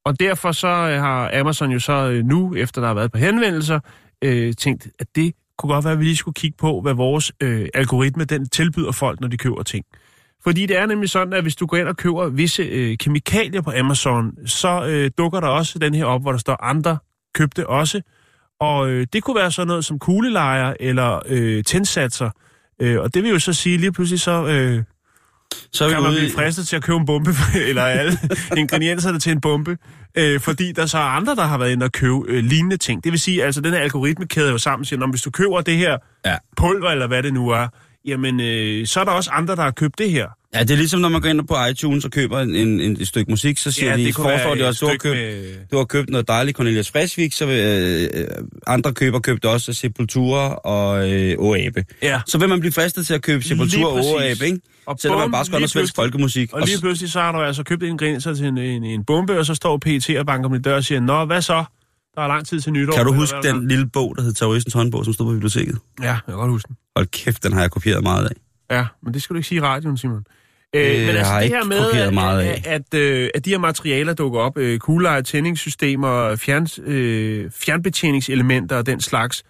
Og 0.06 0.20
derfor 0.20 0.52
så 0.52 0.68
øh, 0.68 1.00
har 1.00 1.40
Amazon 1.40 1.72
jo 1.72 1.80
så 1.80 2.10
øh, 2.10 2.26
nu, 2.26 2.56
efter 2.56 2.82
der 2.82 2.88
har 2.88 2.96
været 2.96 3.12
på 3.12 3.18
henvendelser, 3.18 3.80
øh, 4.22 4.54
tænkt, 4.54 4.88
at 5.00 5.08
det 5.16 5.36
kunne 5.58 5.74
godt 5.74 5.86
være, 5.86 5.94
at 5.94 6.00
vi 6.00 6.04
lige 6.04 6.16
skulle 6.16 6.36
kigge 6.36 6.58
på, 6.58 6.82
hvad 6.82 6.94
vores 6.94 7.32
øh, 7.44 7.68
algoritme 7.74 8.26
den 8.26 8.50
tilbyder 8.50 8.92
folk, 8.92 9.20
når 9.20 9.28
de 9.28 9.38
køber 9.38 9.64
ting. 9.64 9.86
Fordi 10.44 10.66
det 10.66 10.78
er 10.78 10.86
nemlig 10.86 11.10
sådan, 11.10 11.34
at 11.34 11.42
hvis 11.42 11.56
du 11.56 11.66
går 11.66 11.78
ind 11.78 11.88
og 11.88 11.98
køber 11.98 12.30
visse 12.30 12.64
øh, 12.64 12.98
kemikalier 12.98 13.62
på 13.62 13.72
Amazon, 13.80 14.48
så 14.48 14.86
øh, 14.86 15.12
dukker 15.18 15.40
der 15.40 15.48
også 15.48 15.80
den 15.80 15.94
her 15.94 16.06
op, 16.06 16.22
hvor 16.22 16.32
der 16.32 16.40
står 16.40 16.64
andre 16.64 16.98
købte 17.34 17.68
også. 17.68 18.02
Og 18.62 18.90
øh, 18.90 19.08
det 19.14 19.24
kunne 19.24 19.36
være 19.36 19.52
sådan 19.52 19.68
noget 19.68 19.86
som 19.86 20.00
kuglelejer 20.00 20.74
eller 20.80 21.20
øh, 21.26 21.64
tændsatser. 21.64 22.30
Øh, 22.82 23.00
og 23.00 23.14
det 23.14 23.24
vil 23.24 23.32
jo 23.32 23.40
så 23.40 23.54
sige, 23.54 23.78
lige 23.78 23.92
pludselig 23.92 24.20
så 24.20 24.46
øh, 24.48 24.84
Så 25.72 25.84
er 25.84 25.88
vi 25.88 25.94
kan 25.94 26.02
man 26.04 26.12
ude 26.12 26.20
blive 26.20 26.32
fristet 26.32 26.68
til 26.68 26.76
at 26.76 26.84
købe 26.84 26.98
en 26.98 27.06
bombe, 27.06 27.32
eller 27.70 27.84
alle 27.84 28.18
ingredienserne 28.58 29.20
til 29.20 29.32
en 29.32 29.42
bombe, 29.42 29.78
øh, 30.16 30.40
fordi 30.40 30.72
der 30.72 30.86
så 30.86 30.98
er 30.98 31.02
andre, 31.02 31.36
der 31.36 31.44
har 31.44 31.58
været 31.58 31.72
inde 31.72 31.84
og 31.84 31.92
købe 31.92 32.16
øh, 32.28 32.44
lignende 32.44 32.78
ting. 32.78 33.04
Det 33.04 33.12
vil 33.12 33.20
sige, 33.20 33.44
altså 33.44 33.62
den 33.62 33.74
her 33.74 33.80
algoritme 33.80 34.26
kæder 34.28 34.52
jo 34.52 34.58
sammen 34.58 34.82
og 34.82 34.86
siger, 34.86 35.00
"Nå, 35.00 35.06
men 35.06 35.12
hvis 35.12 35.22
du 35.22 35.32
køber 35.32 35.62
det 35.62 35.78
her 35.78 35.98
Ja. 36.26 36.36
pulver, 36.58 36.90
eller 36.90 37.08
hvad 37.08 37.24
det 37.24 37.34
nu 37.34 37.50
er, 37.50 37.68
jamen 38.06 38.40
øh, 38.40 38.88
så 38.88 39.00
er 39.00 39.04
der 39.04 39.12
også 39.12 39.30
andre, 39.32 39.56
der 39.56 39.62
har 39.62 39.72
købt 39.72 39.98
det 39.98 40.12
her. 40.12 40.28
Ja, 40.54 40.60
det 40.60 40.72
er 40.72 40.76
ligesom, 40.76 41.02
når 41.02 41.10
man 41.10 41.22
går 41.22 41.30
ind 41.30 41.48
på 41.48 41.56
iTunes 41.72 42.06
og 42.06 42.12
køber 42.12 42.40
en, 42.40 42.56
en, 42.56 42.80
en, 42.82 42.98
et 43.02 43.08
stykke 43.08 43.32
musik, 43.32 43.58
så 43.58 43.72
siger 43.72 43.96
de, 43.98 44.14
foreslår 44.14 44.56
de 44.56 44.68
også, 44.68 44.86
du 44.86 44.90
har, 44.92 44.98
købt, 44.98 45.16
med- 45.18 45.56
du 45.72 45.78
har 45.78 45.84
købt 45.86 46.10
noget 46.10 46.28
dejligt 46.28 46.58
Cornelius 46.58 46.92
Fresvik, 46.92 47.34
så 47.34 47.46
vil, 47.46 47.60
øh, 48.14 48.28
andre 48.68 48.94
køber 48.94 49.20
købt 49.20 49.46
også 49.46 49.74
Sepultura 49.74 50.54
og 50.56 51.12
øh, 51.12 51.36
Oabe. 51.40 51.86
Ja. 52.04 52.22
Så 52.28 52.38
vil 52.38 52.50
man 52.50 52.60
blive 52.60 52.74
fristet 52.74 53.08
til 53.08 53.14
at 53.14 53.22
købe 53.22 53.44
Sepultura 53.44 53.86
og. 53.88 54.06
Oabe, 54.06 54.46
ikke? 54.46 54.60
Og 54.86 54.98
Selvom 55.00 55.20
man 55.20 55.32
bare 55.32 55.46
skal 55.46 55.54
noget 55.56 55.70
svensk 55.72 55.96
folkemusik. 55.96 56.54
Og 56.54 56.62
lige 56.66 56.80
pludselig 56.82 57.12
så 57.12 57.20
har 57.22 57.32
du 57.32 57.42
altså 57.42 57.64
købt 57.64 57.84
ingredienser 57.84 58.34
til 58.34 58.46
en, 58.46 58.58
en, 58.58 58.84
en 58.84 59.04
bombe, 59.06 59.40
og 59.40 59.46
så 59.46 59.56
står 59.56 59.78
PT 59.78 60.10
og 60.20 60.26
banker 60.26 60.50
din 60.50 60.62
dør 60.62 60.76
og 60.76 60.84
siger, 60.84 61.02
Nå, 61.02 61.26
hvad 61.26 61.42
så? 61.42 61.64
Der 62.16 62.22
er 62.22 62.28
lang 62.28 62.48
tid 62.48 62.60
til 62.60 62.72
nytår. 62.74 62.94
kan 62.94 63.06
du 63.06 63.14
huske 63.14 63.38
den 63.44 63.68
lille 63.68 63.90
bog, 63.90 64.16
der 64.18 64.24
hed 64.24 64.34
Terroristens 64.34 64.74
håndbog, 64.74 65.06
som 65.06 65.14
stod 65.14 65.26
på 65.26 65.32
biblioteket? 65.32 65.78
Ja, 66.02 66.06
jeg 66.06 66.20
kan 66.26 66.36
godt 66.36 66.52
huske 66.52 66.68
den. 66.68 66.78
Hold 66.96 67.08
kæft, 67.08 67.44
den 67.44 67.54
har 67.54 67.62
jeg 67.62 67.72
kopieret 67.72 68.04
meget 68.04 68.26
af. 68.26 68.36
Ja, 68.78 68.86
men 69.04 69.14
det 69.14 69.22
skal 69.24 69.34
du 69.34 69.38
ikke 69.38 69.48
sige 69.48 69.58
i 69.58 69.62
radioen, 69.62 69.98
Simon. 69.98 70.26
Øh, 70.76 70.82
Det 70.84 71.00
men 71.00 71.10
altså 71.10 71.24
har 71.32 71.38
det 71.40 71.46
ikke 71.46 71.58
her 71.58 71.66
med, 71.66 71.86
kopieret 71.86 72.08
at, 72.08 72.14
meget 72.14 72.40
af. 72.42 72.64
at, 72.66 72.94
at, 72.94 73.00
øh, 73.00 73.30
at 73.36 73.46
de 73.46 73.50
her 73.50 73.58
materialer 73.58 74.14
dukker 74.14 74.40
op, 74.40 74.58
øh, 74.58 74.80
kugleleje, 74.80 75.22
tændingssystemer, 75.22 76.36
fjern, 76.36 76.68
øh, 76.84 77.52
fjernbetjeningselementer 77.52 78.78
og 78.78 78.86
den 78.86 79.02
slags, 79.02 79.44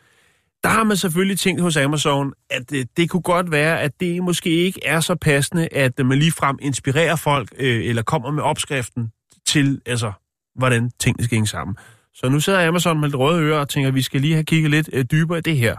der 0.64 0.70
har 0.70 0.84
man 0.84 0.98
selvfølgelig 0.98 1.40
tænkt 1.40 1.62
hos 1.62 1.78
Amazon, 1.78 2.34
at 2.50 2.64
øh, 2.74 2.86
det 2.98 3.10
kunne 3.10 3.22
godt 3.22 3.52
være, 3.52 3.82
at 3.82 3.92
det 4.00 4.24
måske 4.24 4.50
ikke 4.50 4.80
er 4.86 5.00
så 5.00 5.16
passende, 5.16 5.68
at 5.72 5.94
øh, 6.00 6.06
man 6.06 6.20
ligefrem 6.20 6.58
inspirerer 6.62 7.16
folk, 7.16 7.50
øh, 7.58 7.86
eller 7.86 8.02
kommer 8.02 8.32
med 8.32 8.44
opskriften 8.44 9.12
til, 9.48 9.82
altså, 9.86 10.12
hvordan 10.56 10.92
tingene 11.00 11.24
skal 11.24 11.36
hænge 11.36 11.48
sammen. 11.48 11.76
Så 12.14 12.30
nu 12.30 12.40
sidder 12.40 12.68
Amazon 12.68 13.00
med 13.00 13.08
lidt 13.08 13.16
røde 13.16 13.42
ører 13.42 13.60
og 13.60 13.70
tænker, 13.70 13.88
at 13.88 13.96
vi 13.96 14.02
skal 14.02 14.22
lige 14.22 14.34
have 14.34 14.44
kigget 14.44 14.72
lidt 14.72 14.90
øh, 14.94 15.06
dybere 15.12 15.38
i 15.38 15.42
det 15.42 15.58
her. 15.58 15.76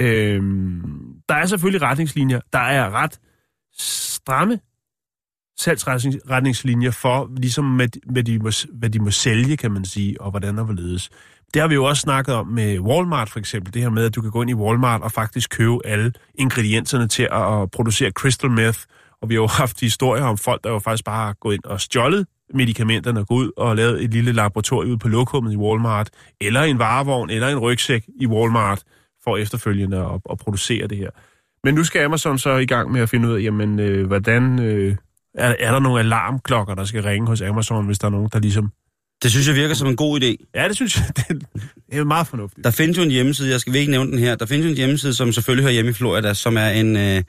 Øh, 0.00 0.42
der 1.28 1.34
er 1.34 1.46
selvfølgelig 1.46 1.82
retningslinjer, 1.82 2.40
der 2.52 2.58
er 2.58 2.90
ret 2.90 3.20
stramme 3.78 4.58
salgsretningslinjer 5.60 6.90
for, 6.90 7.30
ligesom 7.36 7.64
med, 7.64 7.88
med 8.12 8.22
de 8.22 8.38
må, 8.38 8.50
hvad 8.72 8.90
de 8.90 8.98
må 8.98 9.10
sælge, 9.10 9.56
kan 9.56 9.72
man 9.72 9.84
sige, 9.84 10.20
og 10.20 10.30
hvordan 10.30 10.56
der 10.56 10.64
vil 10.64 10.76
ledes. 10.76 11.10
Det 11.54 11.62
har 11.62 11.68
vi 11.68 11.74
jo 11.74 11.84
også 11.84 12.00
snakket 12.00 12.34
om 12.34 12.46
med 12.46 12.78
Walmart 12.78 13.30
for 13.30 13.38
eksempel, 13.38 13.74
det 13.74 13.82
her 13.82 13.90
med, 13.90 14.04
at 14.04 14.14
du 14.14 14.20
kan 14.20 14.30
gå 14.30 14.42
ind 14.42 14.50
i 14.50 14.54
Walmart 14.54 15.02
og 15.02 15.12
faktisk 15.12 15.50
købe 15.50 15.78
alle 15.84 16.12
ingredienserne 16.34 17.08
til 17.08 17.22
at, 17.22 17.62
at 17.62 17.70
producere 17.70 18.10
crystal 18.10 18.50
meth, 18.50 18.78
og 19.22 19.28
vi 19.28 19.34
har 19.34 19.40
jo 19.40 19.46
haft 19.46 19.80
historier 19.80 20.24
om 20.24 20.38
folk, 20.38 20.64
der 20.64 20.70
jo 20.70 20.78
faktisk 20.78 21.04
bare 21.04 21.26
har 21.26 21.34
gået 21.40 21.54
ind 21.54 21.64
og 21.64 21.80
stjålet 21.80 22.26
medicamenterne 22.54 23.20
og 23.20 23.26
gået 23.26 23.46
ud 23.46 23.52
og 23.56 23.76
lavet 23.76 24.04
et 24.04 24.10
lille 24.10 24.32
laboratorium 24.32 24.90
ude 24.90 24.98
på 24.98 25.08
lokummet 25.08 25.52
i 25.52 25.56
Walmart, 25.56 26.10
eller 26.40 26.62
en 26.62 26.78
varevogn, 26.78 27.30
eller 27.30 27.48
en 27.48 27.58
rygsæk 27.58 28.04
i 28.20 28.26
Walmart, 28.26 28.82
for 29.24 29.36
efterfølgende 29.36 29.98
at, 29.98 30.20
at 30.30 30.38
producere 30.38 30.86
det 30.86 30.98
her. 30.98 31.10
Men 31.64 31.74
nu 31.74 31.84
skal 31.84 32.04
Amazon 32.04 32.38
så 32.38 32.56
i 32.56 32.66
gang 32.66 32.92
med 32.92 33.00
at 33.00 33.08
finde 33.08 33.28
ud 33.28 33.34
af, 33.34 33.42
jamen, 33.42 33.80
øh, 33.80 34.06
hvordan... 34.06 34.58
Øh, 34.58 34.96
er, 35.34 35.54
er 35.58 35.72
der 35.72 35.78
nogle 35.78 36.00
alarmklokker, 36.00 36.74
der 36.74 36.84
skal 36.84 37.02
ringe 37.02 37.26
hos 37.26 37.40
Amazon, 37.40 37.86
hvis 37.86 37.98
der 37.98 38.06
er 38.06 38.10
nogen, 38.10 38.28
der 38.32 38.38
ligesom... 38.38 38.72
Det 39.22 39.30
synes 39.30 39.48
jeg 39.48 39.56
virker 39.56 39.74
som 39.74 39.88
en 39.88 39.96
god 39.96 40.20
idé. 40.20 40.50
Ja, 40.54 40.68
det 40.68 40.76
synes 40.76 40.96
jeg, 40.96 41.04
det 41.90 41.98
er 41.98 42.04
meget 42.04 42.26
fornuftigt. 42.26 42.64
Der 42.64 42.70
findes 42.70 42.98
jo 42.98 43.02
en 43.02 43.10
hjemmeside, 43.10 43.50
jeg 43.50 43.60
skal 43.60 43.74
ikke 43.74 43.90
nævne 43.90 44.10
den 44.10 44.18
her, 44.18 44.34
der 44.34 44.46
findes 44.46 44.64
jo 44.64 44.70
en 44.70 44.76
hjemmeside, 44.76 45.14
som 45.14 45.32
selvfølgelig 45.32 45.62
hører 45.62 45.72
hjemme 45.72 45.90
i 45.90 45.94
Florida, 45.94 46.34
som 46.34 46.56
er 46.56 46.68
en, 46.68 46.96
øh, 46.96 47.22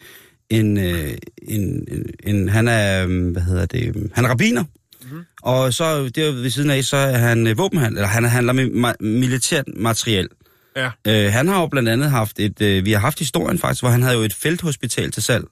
en, 0.50 0.78
øh, 0.78 1.12
en, 1.42 1.88
en, 1.88 2.06
en 2.24 2.50
han 2.50 2.68
er, 2.68 3.08
øh, 3.08 3.32
hvad 3.32 3.42
hedder 3.42 3.66
det, 3.66 4.12
han 4.14 4.26
er 4.26 4.30
rabiner. 4.30 4.64
Mm-hmm. 5.12 5.26
Og 5.42 5.74
så 5.74 6.10
der 6.10 6.32
ved 6.32 6.50
siden 6.50 6.70
af, 6.70 6.84
så 6.84 6.98
er 6.98 7.18
han 7.18 7.48
øh, 7.48 7.58
våbenhandler, 7.58 8.00
eller 8.02 8.08
han 8.10 8.24
handler 8.24 8.54
med 8.54 8.66
ma- 8.66 9.04
militært 9.06 9.66
materiel. 9.76 10.28
Ja. 10.76 10.90
Øh, 11.08 11.32
han 11.34 11.48
har 11.48 11.62
jo 11.62 11.68
blandt 11.68 11.90
andet 11.90 12.10
haft 12.10 12.40
et, 12.40 12.62
øh, 12.62 12.86
vi 12.86 12.92
har 12.92 13.00
haft 13.00 13.20
historien 13.20 13.58
faktisk, 13.60 13.82
hvor 13.82 13.90
han 13.90 14.02
havde 14.04 14.16
jo 14.18 14.22
et 14.24 14.34
felthospital 14.34 15.12
til 15.12 15.24
salg, 15.24 15.44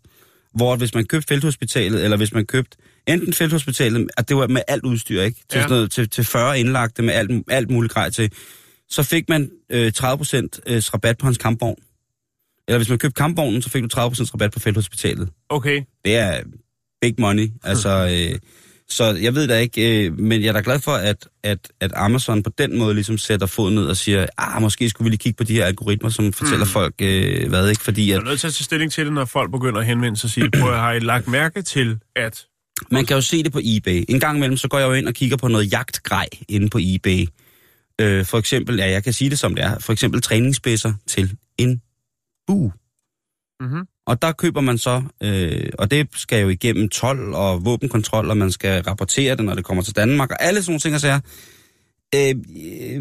hvor 0.54 0.76
hvis 0.76 0.94
man 0.94 1.06
købte 1.06 1.28
felthospitalet, 1.28 2.04
eller 2.04 2.18
hvis 2.18 2.34
man 2.34 2.46
købte 2.46 2.78
enten 3.08 3.34
felthospitalet, 3.34 4.10
at 4.18 4.30
det 4.30 4.38
var 4.38 4.48
med 4.48 4.62
alt 4.68 4.84
udstyr, 4.84 5.22
ikke? 5.22 5.38
Til, 5.50 5.58
Ja. 5.58 5.62
sådan 5.62 5.76
noget, 5.76 5.92
til, 5.92 6.10
til 6.10 6.24
40 6.24 6.60
indlagte 6.60 7.02
med 7.02 7.14
alt, 7.14 7.32
alt 7.50 7.70
muligt 7.72 7.94
grej 7.94 8.10
til, 8.10 8.32
så 8.90 9.04
fik 9.04 9.30
man 9.30 9.52
øh, 9.70 9.92
30% 9.98 10.04
øh, 10.68 10.82
rabat 10.94 11.18
på 11.18 11.26
hans 11.26 11.38
kampvogn. 11.38 11.76
Eller 12.68 12.78
hvis 12.78 12.90
man 12.90 12.98
købte 12.98 13.16
kampvognen, 13.16 13.62
så 13.62 13.70
fik 13.70 13.84
du 13.84 13.88
30% 13.88 14.00
rabat 14.34 14.52
på 14.52 14.60
felthospitalet. 14.60 15.30
Okay. 15.50 15.82
Det 16.06 16.16
er 16.16 16.42
big 17.02 17.14
money. 17.18 17.50
Altså, 17.64 17.90
øh, 18.34 18.40
så 18.92 19.04
jeg 19.22 19.36
ved 19.36 19.48
da 19.48 19.58
ikke, 19.58 20.06
øh, 20.06 20.20
men 20.20 20.42
jeg 20.42 20.48
er 20.48 20.54
da 20.54 20.62
glad 20.64 20.80
for, 20.80 20.92
at, 20.92 21.28
at, 21.44 21.72
at 21.80 21.92
Amazon 21.96 22.44
på 22.44 22.50
den 22.58 22.78
måde 22.80 22.94
ligesom 22.94 23.18
sætter 23.18 23.48
foden 23.48 23.76
ned 23.76 23.86
og 23.86 23.98
siger, 23.98 24.26
ah, 24.38 24.62
måske 24.62 24.90
skulle 24.90 25.06
vi 25.06 25.10
lige 25.10 25.18
kigge 25.18 25.38
på 25.38 25.44
de 25.44 25.54
her 25.54 25.66
algoritmer, 25.66 26.10
som 26.10 26.34
fortæller 26.34 26.66
Mm. 26.66 26.72
folk, 26.72 26.94
øh, 27.02 27.50
hvad 27.50 27.70
ikke? 27.70 27.84
Fordi 27.84 28.08
Jeg 28.10 28.16
at, 28.16 28.22
er 28.22 28.26
nødt 28.26 28.40
til 28.40 28.48
at 28.48 28.54
tage 28.54 28.64
stilling 28.64 28.92
til 28.92 29.06
det, 29.06 29.14
når 29.14 29.26
folk 29.26 29.52
begynder 29.52 29.80
at 29.80 29.86
henvende 29.86 30.18
sig 30.18 30.28
og 30.28 30.32
sige, 30.32 30.52
prøv 30.52 30.72
at 30.72 30.80
har 30.80 30.92
I 30.94 31.00
lagt 31.00 31.28
mærke 31.28 31.62
til, 31.62 32.00
at... 32.16 32.46
man 32.92 33.06
kan 33.06 33.16
jo 33.16 33.22
se 33.22 33.44
det 33.44 33.52
på 33.52 33.60
eBay. 33.64 34.06
En 34.10 34.20
gang 34.20 34.38
imellem, 34.38 34.58
så 34.58 34.68
går 34.68 34.80
jeg 34.80 34.88
jo 34.88 34.94
ind 34.94 35.08
og 35.08 35.14
kigger 35.14 35.38
på 35.38 35.48
noget 35.48 35.72
jagtgrej 35.72 36.28
inde 36.48 36.70
på 36.70 36.78
eBay. 36.82 37.28
Øh, 38.02 38.26
for 38.26 38.38
eksempel, 38.38 38.76
ja, 38.78 38.90
jeg 38.90 39.04
kan 39.04 39.14
sige 39.14 39.30
det 39.30 39.40
som 39.40 39.56
det 39.56 39.64
er, 39.64 39.80
for 39.80 39.94
eksempel 39.94 40.22
træningsspidser 40.22 40.94
til 41.08 41.38
en 41.58 41.82
bue. 42.48 42.72
Mm-hmm. 43.60 43.88
Og 44.10 44.22
der 44.22 44.32
køber 44.32 44.62
man 44.62 44.78
så, 44.78 45.02
øh, 45.24 45.70
og 45.80 45.92
det 45.92 46.08
skal 46.16 46.42
jo 46.42 46.50
igennem 46.50 46.90
12 46.90 47.34
og 47.34 47.66
våbenkontrol, 47.66 48.30
og 48.30 48.38
man 48.38 48.52
skal 48.52 48.84
rapportere 48.84 49.36
det, 49.36 49.46
når 49.46 49.56
det 49.56 49.66
kommer 49.66 49.84
til 49.84 49.96
Danmark, 49.96 50.32
og 50.32 50.44
alle 50.44 50.62
sådan 50.62 50.72
nogle 50.72 50.80
ting 50.80 50.96
og 50.96 51.02
sager. 51.02 51.20
Øh, 52.16 52.36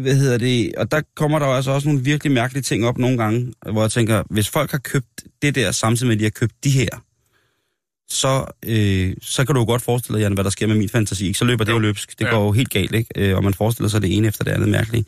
hvad 0.01 0.15
hedder 0.15 0.37
det? 0.37 0.75
Og 0.75 0.91
der 0.91 1.01
kommer 1.15 1.39
der 1.39 1.45
jo 1.45 1.53
altså 1.53 1.71
også 1.71 1.87
nogle 1.87 2.03
virkelig 2.03 2.31
mærkelige 2.33 2.63
ting 2.63 2.85
op 2.85 2.97
nogle 2.97 3.17
gange, 3.17 3.53
hvor 3.71 3.81
jeg 3.81 3.91
tænker, 3.91 4.23
hvis 4.29 4.49
folk 4.49 4.71
har 4.71 4.77
købt 4.77 5.23
det 5.41 5.55
der, 5.55 5.71
samtidig 5.71 6.07
med, 6.07 6.15
at 6.15 6.19
de 6.19 6.25
har 6.25 6.29
købt 6.29 6.63
de 6.63 6.69
her, 6.69 6.89
så, 8.09 8.45
øh, 8.65 9.13
så 9.21 9.45
kan 9.45 9.55
du 9.55 9.61
jo 9.61 9.65
godt 9.65 9.81
forestille 9.81 10.17
dig, 10.19 10.23
Jan, 10.23 10.33
hvad 10.33 10.43
der 10.43 10.49
sker 10.49 10.67
med 10.67 10.75
min 10.75 10.89
fantasi. 10.89 11.27
Ikke? 11.27 11.39
Så 11.39 11.45
løber 11.45 11.63
det 11.63 11.71
jo 11.71 11.79
løbsk. 11.79 12.19
Det 12.19 12.25
Ja. 12.25 12.29
går 12.31 12.45
jo 12.45 12.51
helt 12.51 12.69
galt, 12.69 12.95
ikke? 12.95 13.09
Øh, 13.15 13.35
og 13.37 13.43
man 13.43 13.53
forestiller 13.53 13.89
sig 13.89 14.01
det 14.01 14.17
ene 14.17 14.27
efter 14.27 14.43
det 14.43 14.51
andet 14.51 14.69
mærkelige. 14.69 15.05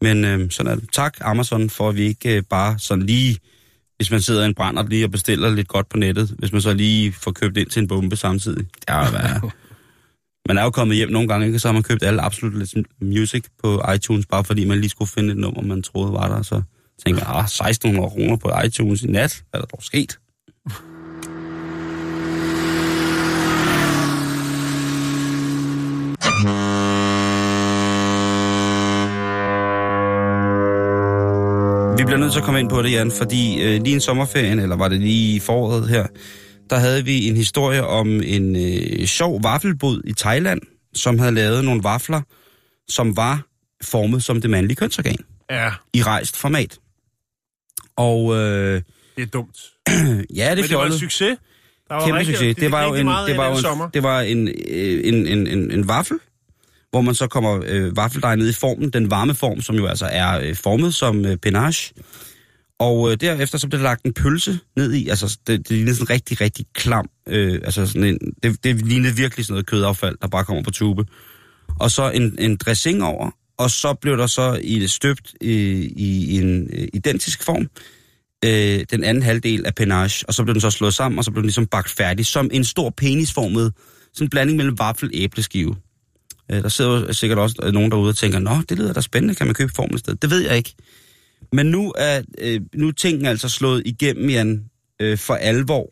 Men 0.00 0.24
øh, 0.24 0.50
sådan 0.50 0.72
er 0.72 0.76
det. 0.76 0.84
Tak, 0.92 1.16
Amazon, 1.20 1.70
for 1.70 1.88
at 1.88 1.96
vi 1.96 2.02
ikke 2.02 2.36
øh, 2.36 2.42
bare 2.50 2.78
sådan 2.78 3.06
lige, 3.06 3.38
hvis 4.00 4.10
man 4.10 4.20
sidder 4.20 4.42
i 4.42 4.46
en 4.46 4.54
brænder 4.54 4.82
lige 4.82 5.04
og 5.04 5.10
bestiller 5.10 5.50
lidt 5.50 5.68
godt 5.68 5.88
på 5.88 5.96
nettet, 5.96 6.34
hvis 6.38 6.52
man 6.52 6.60
så 6.60 6.74
lige 6.74 7.12
får 7.12 7.30
købt 7.30 7.56
ind 7.56 7.70
til 7.70 7.82
en 7.82 7.88
bombe 7.88 8.16
samtidig. 8.16 8.66
Jo 8.90 9.04
hvad. 9.10 9.50
Man 10.48 10.58
er 10.58 10.62
jo 10.62 10.70
kommet 10.70 10.96
hjem 10.96 11.08
nogle 11.10 11.28
gange, 11.28 11.46
ikke? 11.46 11.58
så 11.58 11.68
har 11.68 11.72
man 11.72 11.82
købt 11.82 12.02
alle 12.02 12.22
absolut 12.22 12.74
music 13.00 13.44
på 13.62 13.82
iTunes, 13.94 14.26
bare 14.26 14.44
fordi 14.44 14.64
man 14.64 14.78
lige 14.78 14.90
skulle 14.90 15.10
finde 15.10 15.32
et 15.32 15.36
nummer, 15.36 15.62
man 15.62 15.82
troede 15.82 16.12
var 16.12 16.28
der. 16.28 16.42
Så 16.42 16.62
tænker 17.06 17.22
jeg, 17.22 17.36
ah, 17.36 17.44
1600 17.44 18.10
kroner 18.10 18.36
på 18.36 18.50
iTunes 18.66 19.02
i 19.02 19.06
nat, 19.06 19.42
hvad 19.50 19.60
er 19.60 19.64
der 19.64 19.66
dog 19.66 19.82
sket? 19.82 20.18
Vi 32.00 32.04
bliver 32.04 32.18
nødt 32.18 32.32
til 32.32 32.38
at 32.38 32.44
komme 32.44 32.60
ind 32.60 32.70
på 32.70 32.82
det, 32.82 32.92
Jan, 32.92 33.10
fordi 33.10 33.62
øh, 33.62 33.82
lige 33.82 33.94
en 33.94 34.00
sommerferien, 34.00 34.58
eller 34.58 34.76
var 34.76 34.88
det 34.88 35.00
lige 35.00 35.36
i 35.36 35.40
foråret 35.40 35.88
her, 35.88 36.06
der 36.70 36.76
havde 36.76 37.04
vi 37.04 37.28
en 37.28 37.36
historie 37.36 37.86
om 37.86 38.08
en 38.08 38.56
øh, 38.56 39.06
sjov 39.06 39.42
vaffelbod 39.42 40.02
i 40.04 40.12
Thailand, 40.12 40.60
som 40.94 41.18
havde 41.18 41.32
lavet 41.32 41.64
nogle 41.64 41.82
vafler, 41.82 42.20
som 42.88 43.16
var 43.16 43.46
formet 43.82 44.22
som 44.22 44.40
det 44.40 44.50
mandlige 44.50 44.76
kønsorgan 44.76 45.16
Ja, 45.50 45.72
i 45.92 46.02
rejst 46.02 46.36
format. 46.36 46.78
Og 47.96 48.36
øh, 48.36 48.82
det 49.16 49.22
er 49.22 49.26
dumt. 49.26 49.56
ja, 49.88 49.94
det 49.94 50.40
er 50.40 50.54
Men 50.54 50.64
det 50.64 50.76
var 50.76 50.86
en 50.86 50.98
succes. 50.98 51.36
Der 51.88 51.94
var 51.94 52.04
Kæmpe 52.04 52.18
rigtig, 52.18 52.36
succes. 52.36 52.56
Det 52.56 52.72
var 52.72 52.82
jo 52.82 52.94
en, 52.94 53.06
det 53.06 53.36
var 53.36 53.48
jo 53.48 53.82
en, 53.82 53.90
det 53.94 54.02
var 54.02 54.20
en, 54.20 54.48
en, 54.48 55.26
en, 55.26 55.46
en, 55.46 55.70
en 55.70 55.88
vaffel, 55.88 56.18
hvor 56.90 57.00
man 57.00 57.14
så 57.14 57.26
kommer 57.26 57.62
øh, 57.66 57.96
vaffeldej 57.96 58.36
ned 58.36 58.48
i 58.48 58.52
formen, 58.52 58.90
den 58.90 59.10
varme 59.10 59.34
form, 59.34 59.60
som 59.60 59.76
jo 59.76 59.86
altså 59.86 60.08
er 60.12 60.40
øh, 60.40 60.56
formet 60.56 60.94
som 60.94 61.24
øh, 61.24 61.36
penage. 61.36 61.94
Og 62.78 63.10
øh, 63.10 63.16
derefter 63.20 63.58
så 63.58 63.68
bliver 63.68 63.78
der 63.78 63.88
lagt 63.88 64.04
en 64.04 64.12
pølse 64.12 64.58
ned 64.76 64.92
i, 64.92 65.08
altså 65.08 65.38
det, 65.46 65.68
det 65.68 65.76
ligner 65.76 65.92
sådan 65.92 66.10
rigtig, 66.10 66.40
rigtig 66.40 66.66
klam, 66.74 67.08
øh, 67.28 67.60
altså 67.64 67.86
sådan 67.86 68.04
en, 68.04 68.18
det, 68.42 68.64
det 68.64 68.86
ligner 68.86 69.12
virkelig 69.12 69.46
sådan 69.46 69.52
noget 69.52 69.66
kødaffald, 69.66 70.16
der 70.22 70.28
bare 70.28 70.44
kommer 70.44 70.62
på 70.62 70.70
tube. 70.70 71.04
Og 71.80 71.90
så 71.90 72.10
en, 72.10 72.36
en 72.38 72.56
dressing 72.56 73.04
over, 73.04 73.30
og 73.58 73.70
så 73.70 73.94
blev 73.94 74.16
der 74.18 74.26
så 74.26 74.60
i 74.62 74.78
det 74.78 74.90
støbt 74.90 75.34
øh, 75.42 75.50
i 75.96 76.40
en 76.40 76.70
øh, 76.72 76.88
identisk 76.94 77.42
form, 77.42 77.68
øh, 78.44 78.84
den 78.90 79.04
anden 79.04 79.22
halvdel 79.22 79.66
af 79.66 79.74
penage, 79.74 80.24
og 80.28 80.34
så 80.34 80.44
blev 80.44 80.54
den 80.54 80.60
så 80.60 80.70
slået 80.70 80.94
sammen, 80.94 81.18
og 81.18 81.24
så 81.24 81.30
blev 81.30 81.42
den 81.42 81.46
ligesom 81.46 81.66
bagt 81.66 81.90
færdig, 81.90 82.26
som 82.26 82.50
en 82.52 82.64
stor 82.64 82.90
penisformet, 82.90 83.72
sådan 84.14 84.24
en 84.24 84.30
blanding 84.30 84.56
mellem 84.56 84.78
vaffel 84.78 85.08
og 85.08 85.14
æbleskive. 85.14 85.76
Øh, 86.52 86.62
der 86.62 86.68
sidder 86.68 87.12
sikkert 87.12 87.38
også 87.38 87.56
øh, 87.62 87.72
nogen 87.72 87.90
derude 87.90 88.08
og 88.08 88.16
tænker, 88.16 88.38
nå, 88.38 88.56
det 88.68 88.78
lyder 88.78 88.92
da 88.92 89.00
spændende, 89.00 89.34
kan 89.34 89.46
man 89.46 89.54
købe 89.54 89.72
formen 89.76 89.94
et 89.94 90.00
sted? 90.00 90.14
Det 90.14 90.30
ved 90.30 90.40
jeg 90.40 90.56
ikke. 90.56 90.74
Men 91.52 91.66
nu 91.66 91.92
er, 91.98 92.22
øh, 92.38 92.60
nu 92.74 92.88
er 92.88 92.92
tingene 92.92 93.28
altså 93.28 93.48
slået 93.48 93.82
igennem, 93.86 94.30
Jan, 94.30 94.70
øh, 95.00 95.18
for 95.18 95.34
alvor 95.34 95.88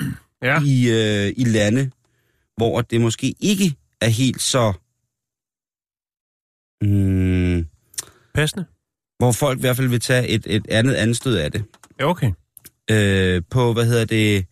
Ja. 0.42 0.60
i, 0.64 0.90
øh, 0.90 1.32
i 1.36 1.44
lande, 1.44 1.90
hvor 2.56 2.80
det 2.80 3.00
måske 3.00 3.34
ikke 3.40 3.74
er 4.00 4.08
helt 4.08 4.42
så... 4.42 4.72
Mm, 6.82 7.66
Passende. 8.34 8.64
hvor 9.18 9.32
folk 9.32 9.58
i 9.58 9.60
hvert 9.60 9.76
fald 9.76 9.88
vil 9.88 10.00
tage 10.00 10.28
et, 10.28 10.46
et 10.46 10.66
andet 10.68 10.94
anstød 10.94 11.36
af 11.36 11.52
det. 11.52 11.64
Ja, 12.00 12.04
okay. 12.04 12.32
øh, 12.90 13.42
på, 13.50 13.72
hvad 13.72 13.86
hedder 13.86 14.04
det, 14.04 14.46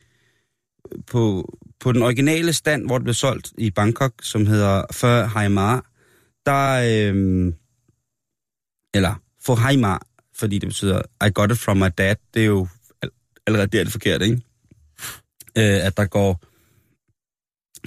på, 1.06 1.52
på 1.80 1.92
den 1.92 2.02
originale 2.02 2.52
stand, 2.52 2.86
hvor 2.86 2.98
det 2.98 3.04
blev 3.04 3.14
solgt 3.14 3.52
i 3.58 3.70
Bangkok, 3.70 4.12
som 4.22 4.46
hedder 4.46 4.82
Før 4.92 5.26
Haimar, 5.26 5.84
der, 6.46 6.82
øh, 7.12 7.52
eller 8.94 9.14
for 9.42 9.54
Haimar, 9.54 10.02
fordi 10.34 10.58
det 10.58 10.68
betyder, 10.68 11.02
I 11.26 11.30
got 11.34 11.52
it 11.52 11.58
from 11.58 11.76
my 11.76 11.88
dad, 11.98 12.16
det 12.34 12.42
er 12.42 12.46
jo 12.46 12.68
allerede 13.46 13.66
der 13.66 13.84
det 13.84 13.92
forkert, 13.92 14.22
ikke? 14.22 14.42
Øh, 15.58 15.86
at 15.86 15.96
der 15.96 16.06
går, 16.06 16.40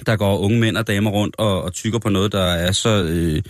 der 0.06 0.16
går 0.16 0.38
unge 0.38 0.60
mænd 0.60 0.76
og 0.76 0.86
damer 0.86 1.10
rundt 1.10 1.36
og, 1.38 1.62
og 1.62 1.72
tykker 1.72 1.98
på 1.98 2.08
noget, 2.08 2.32
der 2.32 2.44
er 2.44 2.72
så, 2.72 3.04
øh, 3.04 3.42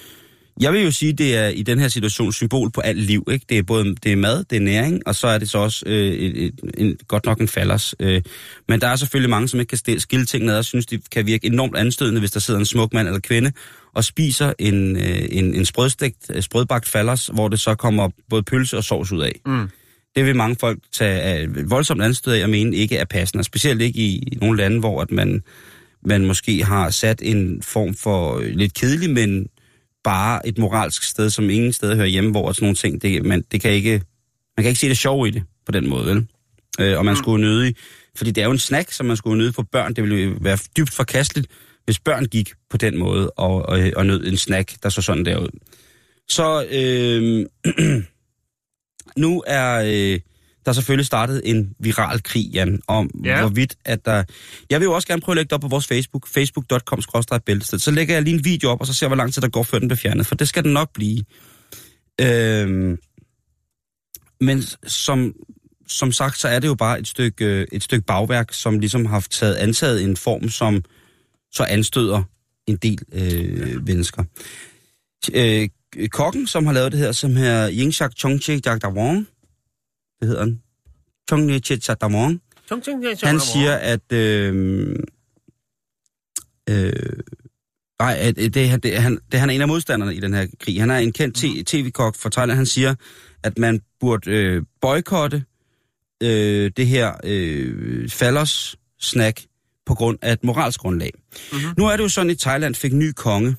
jeg 0.60 0.72
vil 0.72 0.82
jo 0.82 0.90
sige, 0.90 1.12
det 1.12 1.36
er 1.36 1.48
i 1.48 1.62
den 1.62 1.78
her 1.78 1.88
situation 1.88 2.32
symbol 2.32 2.70
på 2.70 2.80
alt 2.80 2.98
liv. 2.98 3.26
Ikke? 3.30 3.46
Det 3.48 3.58
er 3.58 3.62
både 3.62 3.94
det 3.94 4.12
er 4.12 4.16
mad, 4.16 4.44
det 4.44 4.56
er 4.56 4.60
næring, 4.60 5.02
og 5.06 5.14
så 5.14 5.26
er 5.26 5.38
det 5.38 5.50
så 5.50 5.58
også 5.58 5.82
øh, 5.86 6.12
et, 6.12 6.44
et, 6.44 6.60
en, 6.78 6.96
godt 7.08 7.26
nok 7.26 7.40
en 7.40 7.48
fallers. 7.48 7.94
Øh. 8.00 8.22
Men 8.68 8.80
der 8.80 8.88
er 8.88 8.96
selvfølgelig 8.96 9.30
mange, 9.30 9.48
som 9.48 9.60
ikke 9.60 9.76
kan 9.84 10.00
skille 10.00 10.26
ting 10.26 10.44
ned, 10.44 10.56
og 10.56 10.64
synes, 10.64 10.86
det 10.86 11.10
kan 11.10 11.26
virke 11.26 11.46
enormt 11.46 11.76
anstødende, 11.76 12.20
hvis 12.20 12.30
der 12.30 12.40
sidder 12.40 12.60
en 12.60 12.66
smuk 12.66 12.92
mand 12.92 13.08
eller 13.08 13.20
kvinde 13.20 13.52
og 13.94 14.04
spiser 14.04 14.52
en, 14.58 14.96
øh, 14.96 15.24
en, 15.30 15.54
en 15.54 15.64
sprødstegt, 15.64 16.30
øh, 16.34 16.42
sprødbagt 16.42 16.88
fallers, 16.88 17.26
hvor 17.26 17.48
det 17.48 17.60
så 17.60 17.74
kommer 17.74 18.08
både 18.30 18.42
pølse 18.42 18.76
og 18.76 18.84
sovs 18.84 19.12
ud 19.12 19.22
af. 19.22 19.40
Mm. 19.46 19.68
Det 20.16 20.26
vil 20.26 20.36
mange 20.36 20.56
folk 20.60 20.78
tage 20.92 21.20
af 21.20 21.48
voldsomt 21.70 22.02
anstød 22.02 22.32
af 22.32 22.42
og 22.42 22.50
mene 22.50 22.76
ikke 22.76 22.96
er 22.96 23.04
passende, 23.04 23.44
specielt 23.44 23.82
ikke 23.82 23.98
i 23.98 24.38
nogle 24.40 24.56
lande, 24.56 24.80
hvor 24.80 25.00
at 25.00 25.10
man, 25.10 25.42
man 26.06 26.24
måske 26.24 26.64
har 26.64 26.90
sat 26.90 27.20
en 27.22 27.62
form 27.62 27.94
for 27.94 28.38
øh, 28.38 28.46
lidt 28.46 28.74
kedelig, 28.74 29.10
men 29.10 29.48
bare 30.04 30.48
et 30.48 30.58
moralsk 30.58 31.02
sted, 31.02 31.30
som 31.30 31.50
ingen 31.50 31.72
sted 31.72 31.96
hører 31.96 32.06
hjemme, 32.06 32.30
hvor 32.30 32.52
sådan 32.52 32.66
nogle 32.66 32.76
ting, 32.76 33.02
det, 33.02 33.24
man, 33.24 33.44
det 33.52 33.60
kan 33.60 33.70
ikke, 33.70 34.02
man 34.56 34.64
kan 34.64 34.66
ikke 34.66 34.80
se 34.80 34.88
det 34.88 34.98
sjov 34.98 35.26
i 35.26 35.30
det 35.30 35.42
på 35.66 35.72
den 35.72 35.88
måde, 35.88 36.06
vel? 36.06 36.26
Øh, 36.80 36.98
og 36.98 37.04
man 37.04 37.16
skulle 37.16 37.46
nødig, 37.46 37.74
fordi 38.16 38.30
det 38.30 38.40
er 38.40 38.44
jo 38.44 38.52
en 38.52 38.58
snack, 38.58 38.92
som 38.92 39.06
man 39.06 39.16
skulle 39.16 39.38
nøde 39.38 39.52
for 39.52 39.62
børn. 39.62 39.94
Det 39.94 40.04
ville 40.04 40.24
jo 40.24 40.34
være 40.40 40.58
dybt 40.76 40.94
forkasteligt, 40.94 41.46
hvis 41.84 41.98
børn 41.98 42.24
gik 42.24 42.52
på 42.70 42.76
den 42.76 42.98
måde 42.98 43.30
og, 43.30 43.68
og, 43.68 43.80
og 43.96 44.06
nød 44.06 44.26
en 44.26 44.36
snack, 44.36 44.82
der 44.82 44.88
så 44.88 45.02
sådan 45.02 45.24
der 45.24 45.38
ud. 45.38 45.48
Så 46.28 46.66
øh, 46.70 47.46
nu 49.24 49.42
er 49.46 49.82
øh, 49.86 50.20
der 50.66 50.72
selvfølgelig 50.72 51.06
startet 51.06 51.42
en 51.44 51.74
viral 51.78 52.22
krig, 52.22 52.50
Jan, 52.52 52.82
om 52.86 53.10
Ja. 53.24 53.30
ja. 53.30 53.40
hvorvidt 53.40 53.74
at 53.84 54.04
der... 54.04 54.24
Jeg 54.70 54.80
vil 54.80 54.86
jo 54.86 54.92
også 54.92 55.08
gerne 55.08 55.20
prøve 55.22 55.34
at 55.34 55.36
lægge 55.36 55.48
det 55.48 55.52
op 55.52 55.60
på 55.60 55.68
vores 55.68 55.86
Facebook, 55.86 56.28
facebook.com 56.28 57.00
bæltested. 57.46 57.78
Så 57.78 57.90
lægger 57.90 58.14
jeg 58.14 58.22
lige 58.22 58.34
en 58.34 58.44
video 58.44 58.70
op, 58.70 58.80
og 58.80 58.86
så 58.86 58.94
ser 58.94 59.06
hvor 59.06 59.16
lang 59.16 59.34
tid 59.34 59.42
der 59.42 59.48
går, 59.48 59.62
før 59.62 59.78
den 59.78 59.88
bliver 59.88 59.96
fjernet, 59.96 60.26
for 60.26 60.34
det 60.34 60.48
skal 60.48 60.64
den 60.64 60.72
nok 60.72 60.92
blive. 60.94 61.24
Øh, 62.20 62.98
men 64.40 64.62
som, 64.86 65.34
som 65.88 66.12
sagt, 66.12 66.38
så 66.38 66.48
er 66.48 66.58
det 66.58 66.68
jo 66.68 66.74
bare 66.74 67.00
et 67.00 67.08
stykke, 67.08 67.44
øh, 67.44 67.66
et 67.72 67.82
stykke 67.82 68.06
bagværk, 68.06 68.52
som 68.52 68.78
ligesom 68.78 69.06
har 69.06 69.26
taget 69.30 69.54
antaget 69.54 70.04
en 70.04 70.16
form, 70.16 70.48
som 70.48 70.84
så 71.52 71.64
anstøder 71.64 72.22
en 72.66 72.76
del 72.76 72.98
øh, 73.12 73.84
mennesker. 73.86 74.24
Øh, 75.34 75.68
kokken, 76.08 76.46
som 76.46 76.66
har 76.66 76.72
lavet 76.72 76.92
det 76.92 77.00
her, 77.00 77.12
som 77.12 77.36
her 77.36 77.70
Yingshak 77.70 78.12
Chongche 78.16 78.60
Jagdawong, 78.66 79.26
det 80.24 80.28
hedder 80.28 80.44
han, 80.44 80.62
Chongche 81.28 81.80
Jagdawong, 81.88 82.40
han 83.22 83.40
siger, 83.40 83.74
at 83.74 84.12
øh, 84.12 84.96
øh, 86.70 86.92
nej, 87.98 88.16
at 88.20 88.36
det, 88.36 88.54
det, 88.54 88.82
det, 88.82 88.98
han, 88.98 89.18
det, 89.32 89.40
han 89.40 89.50
er 89.50 89.54
en 89.54 89.60
af 89.60 89.68
modstanderne 89.68 90.14
i 90.14 90.20
den 90.20 90.34
her 90.34 90.46
krig. 90.60 90.80
Han 90.80 90.90
er 90.90 90.98
en 90.98 91.12
kendt 91.12 91.44
t- 91.44 91.62
tv-kok 91.62 92.16
fra 92.16 92.30
Thailand. 92.30 92.56
Han 92.56 92.66
siger, 92.66 92.94
at 93.42 93.58
man 93.58 93.80
burde 94.00 94.30
øh, 94.30 94.62
boykotte 94.80 95.44
øh, 96.22 96.70
det 96.76 96.86
her 96.86 97.12
øh, 97.24 98.08
fallers 98.08 98.76
snack 99.00 99.40
på 99.86 99.94
grund 99.94 100.18
af 100.22 100.32
et 100.32 100.44
moralsk 100.44 100.80
grundlag. 100.80 101.10
Mm-hmm. 101.52 101.74
Nu 101.78 101.86
er 101.86 101.96
det 101.96 102.02
jo 102.02 102.08
sådan, 102.08 102.30
at 102.30 102.38
Thailand 102.38 102.74
fik 102.74 102.92
ny 102.92 103.12
konge 103.12 103.56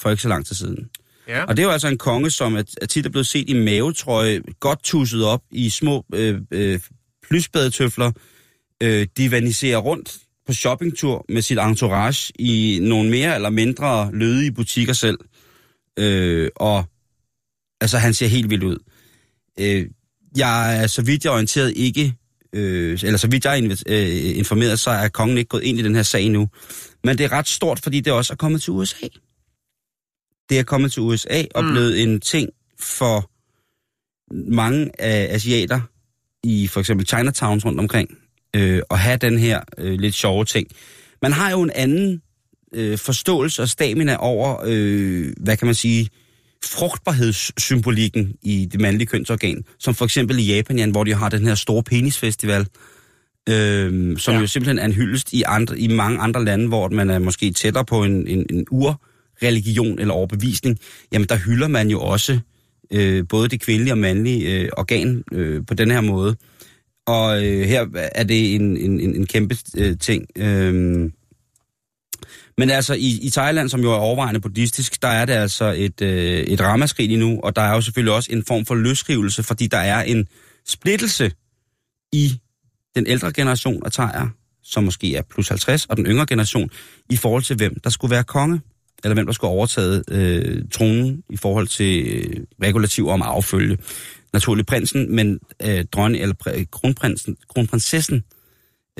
for 0.00 0.10
ikke 0.10 0.22
så 0.22 0.28
lang 0.28 0.46
tid 0.46 0.56
siden. 0.56 0.90
Ja. 1.28 1.44
Og 1.44 1.56
det 1.56 1.62
er 1.62 1.66
jo 1.66 1.72
altså 1.72 1.88
en 1.88 1.98
konge, 1.98 2.30
som 2.30 2.56
er, 2.56 2.62
er 2.82 2.86
tit 2.86 3.06
er 3.06 3.10
blevet 3.10 3.26
set 3.26 3.50
i 3.50 3.54
mavetrøje, 3.54 4.40
godt 4.60 4.82
tusset 4.82 5.24
op 5.24 5.42
i 5.50 5.70
små 5.70 6.04
øh, 6.14 6.40
øh, 6.50 6.80
plysbadetøfler, 7.28 8.12
øh, 8.82 9.06
divaniserer 9.16 9.78
rundt 9.78 10.16
på 10.46 10.52
shoppingtur 10.52 11.24
med 11.28 11.42
sit 11.42 11.58
entourage 11.58 12.32
i 12.38 12.78
nogle 12.82 13.10
mere 13.10 13.34
eller 13.34 13.50
mindre 13.50 14.10
lødige 14.12 14.52
butikker 14.52 14.92
selv. 14.92 15.18
Øh, 15.98 16.50
og 16.56 16.84
altså, 17.80 17.98
han 17.98 18.14
ser 18.14 18.26
helt 18.26 18.50
vildt 18.50 18.64
ud. 18.64 18.78
Øh, 19.60 19.86
jeg 20.36 20.82
er, 20.82 20.86
så 20.86 21.02
vidt 21.02 21.24
jeg 21.24 21.30
er 21.30 21.34
orienteret, 21.34 21.72
ikke, 21.76 22.14
øh, 22.52 22.98
eller 23.02 23.18
så 23.18 23.28
vidt 23.28 23.44
jeg 23.44 23.58
er 23.58 23.82
øh, 23.86 24.38
informeret, 24.38 24.80
så 24.80 24.90
er 24.90 25.08
kongen 25.08 25.38
ikke 25.38 25.48
gået 25.48 25.62
ind 25.62 25.78
i 25.78 25.82
den 25.82 25.94
her 25.94 26.02
sag 26.02 26.28
nu. 26.28 26.48
Men 27.04 27.18
det 27.18 27.24
er 27.24 27.32
ret 27.32 27.48
stort, 27.48 27.80
fordi 27.80 28.00
det 28.00 28.12
også 28.12 28.32
er 28.32 28.36
kommet 28.36 28.62
til 28.62 28.72
USA. 28.72 29.06
Det 30.48 30.58
er 30.58 30.62
kommet 30.62 30.92
til 30.92 31.02
USA 31.02 31.42
og 31.54 31.64
Mm. 31.64 31.70
blevet 31.70 32.02
en 32.02 32.20
ting 32.20 32.48
for 32.80 33.30
mange 34.50 34.90
af 35.00 35.34
asiater 35.34 35.80
i 36.44 36.66
for 36.66 36.80
eksempel 36.80 37.06
Chinatowns 37.06 37.64
rundt 37.64 37.80
omkring, 37.80 38.18
øh, 38.56 38.82
at 38.90 38.98
have 38.98 39.16
den 39.16 39.38
her 39.38 39.60
øh, 39.78 39.98
lidt 39.98 40.14
sjove 40.14 40.44
ting. 40.44 40.66
Man 41.22 41.32
har 41.32 41.50
jo 41.50 41.62
en 41.62 41.70
anden 41.74 42.22
øh, 42.74 42.98
forståelse 42.98 43.62
og 43.62 43.68
stamina 43.68 44.16
over, 44.18 44.56
øh, 44.66 45.32
hvad 45.40 45.56
kan 45.56 45.66
man 45.66 45.74
sige, 45.74 46.08
frugtbarhedssymbolikken 46.64 48.34
i 48.42 48.68
det 48.72 48.80
mandlige 48.80 49.06
kønsorgan, 49.06 49.64
som 49.78 49.94
for 49.94 50.04
eksempel 50.04 50.38
i 50.38 50.54
Japan, 50.54 50.90
hvor 50.90 51.04
de 51.04 51.14
har 51.14 51.28
den 51.28 51.46
her 51.46 51.54
store 51.54 51.82
penisfestival, 51.82 52.66
øh, 53.48 54.18
som 54.18 54.34
Ja. 54.34 54.40
jo 54.40 54.46
simpelthen 54.46 54.78
er 54.78 54.84
en 54.84 54.92
hyldest 54.92 55.32
i, 55.32 55.42
andre, 55.46 55.78
i 55.78 55.88
mange 55.88 56.18
andre 56.18 56.44
lande, 56.44 56.68
hvor 56.68 56.88
man 56.88 57.10
er 57.10 57.18
måske 57.18 57.50
tættere 57.50 57.84
på 57.84 58.04
en, 58.04 58.26
en, 58.26 58.46
en 58.50 58.66
religion 59.42 59.98
eller 59.98 60.14
overbevisning, 60.14 60.78
jamen 61.12 61.28
der 61.28 61.36
hylder 61.36 61.68
man 61.68 61.90
jo 61.90 62.00
også 62.00 62.38
øh, 62.90 63.24
både 63.28 63.48
det 63.48 63.60
kvindelige 63.60 63.92
og 63.92 63.98
mandlige 63.98 64.60
øh, 64.60 64.68
organ 64.76 65.24
øh, 65.32 65.66
på 65.66 65.74
den 65.74 65.90
her 65.90 66.00
måde. 66.00 66.36
Og 67.06 67.44
øh, 67.44 67.66
her 67.66 67.86
er 67.94 68.24
det 68.24 68.54
en, 68.54 68.76
en, 68.76 69.00
en, 69.00 69.16
en 69.16 69.26
kæmpe 69.26 69.56
øh, 69.76 69.98
ting. 69.98 70.26
Øh, 70.36 71.10
men 72.58 72.70
altså 72.70 72.94
i, 72.94 73.18
i 73.22 73.30
Thailand, 73.30 73.68
som 73.68 73.80
jo 73.80 73.92
er 73.92 73.96
overvejende 73.96 74.40
buddhistisk, 74.40 75.02
der 75.02 75.08
er 75.08 75.24
det 75.24 75.32
altså 75.32 75.64
et, 75.76 76.02
øh, 76.02 76.40
et 76.40 76.60
ramaskrig 76.60 77.08
lige 77.08 77.20
nu, 77.20 77.40
og 77.40 77.56
der 77.56 77.62
er 77.62 77.74
jo 77.74 77.80
selvfølgelig 77.80 78.14
også 78.14 78.32
en 78.32 78.44
form 78.44 78.66
for 78.66 78.74
løsrivelse, 78.74 79.42
fordi 79.42 79.66
der 79.66 79.78
er 79.78 80.02
en 80.02 80.28
splittelse 80.66 81.30
i 82.12 82.40
den 82.94 83.06
ældre 83.06 83.32
generation 83.32 83.82
af 83.86 83.92
thaier, 83.92 84.28
som 84.62 84.84
måske 84.84 85.16
er 85.16 85.22
plus 85.30 85.48
50, 85.48 85.84
og 85.84 85.96
den 85.96 86.06
yngre 86.06 86.26
generation, 86.26 86.70
i 87.10 87.16
forhold 87.16 87.42
til 87.42 87.56
hvem 87.56 87.80
der 87.80 87.90
skulle 87.90 88.10
være 88.10 88.24
konge, 88.24 88.60
eller 89.04 89.14
hvem 89.14 89.26
der 89.26 89.32
skulle 89.32 89.50
overtage 89.50 90.02
øh, 90.10 90.62
tronen 90.72 91.22
i 91.30 91.36
forhold 91.36 91.66
til 91.66 92.06
øh, 92.06 92.40
regulativer 92.62 93.12
om 93.12 93.22
affølge. 93.22 93.78
Naturligt 94.32 94.68
prinsen, 94.68 95.14
men 95.16 95.38
øh, 95.62 95.84
dronning, 95.92 96.22
eller 96.22 96.34
pr- 96.46 96.64
kronprinsen, 96.72 97.36
kronprinsessen, 97.54 98.24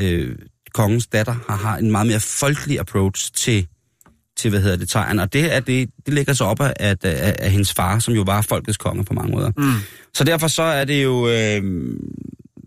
øh, 0.01 0.37
kongens 0.75 1.07
datter, 1.07 1.35
har, 1.49 1.57
har 1.57 1.77
en 1.77 1.91
meget 1.91 2.07
mere 2.07 2.21
folkelig 2.21 2.81
approach 2.81 3.33
til, 3.33 3.67
til 4.37 4.51
hvad 4.51 4.61
hedder 4.61 4.77
det, 4.77 4.89
tegn. 4.89 5.19
Og 5.19 5.33
det, 5.33 5.55
er 5.55 5.61
det, 5.61 5.91
det 6.07 6.15
ligger 6.15 6.33
så 6.33 6.45
op 6.45 6.61
af, 6.61 6.73
af, 6.81 6.97
af, 7.03 7.37
af 7.39 7.51
hendes 7.51 7.73
far, 7.73 7.99
som 7.99 8.15
jo 8.15 8.23
var 8.23 8.43
folkets 8.43 8.77
konge 8.77 9.05
på 9.05 9.15
mange 9.15 9.33
måder. 9.33 9.53
Mm. 9.57 9.73
Så 10.15 10.25
derfor 10.25 10.49
så 10.49 10.63
er 10.63 10.85
det 10.85 11.05
jo 11.05 11.29
øh, 11.29 11.63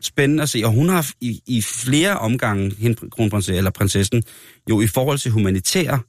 spændende 0.01 0.43
at 0.43 0.49
se, 0.49 0.61
og 0.65 0.71
hun 0.71 0.89
har 0.89 1.09
i, 1.21 1.41
i 1.47 1.61
flere 1.61 2.17
omgange, 2.17 2.75
hende, 2.79 3.09
kronprinsessen 3.09 3.55
eller 3.55 3.71
prinsessen, 3.71 4.23
jo 4.69 4.81
i 4.81 4.87
forhold 4.87 5.17
til 5.17 5.31
humanitære 5.31 5.99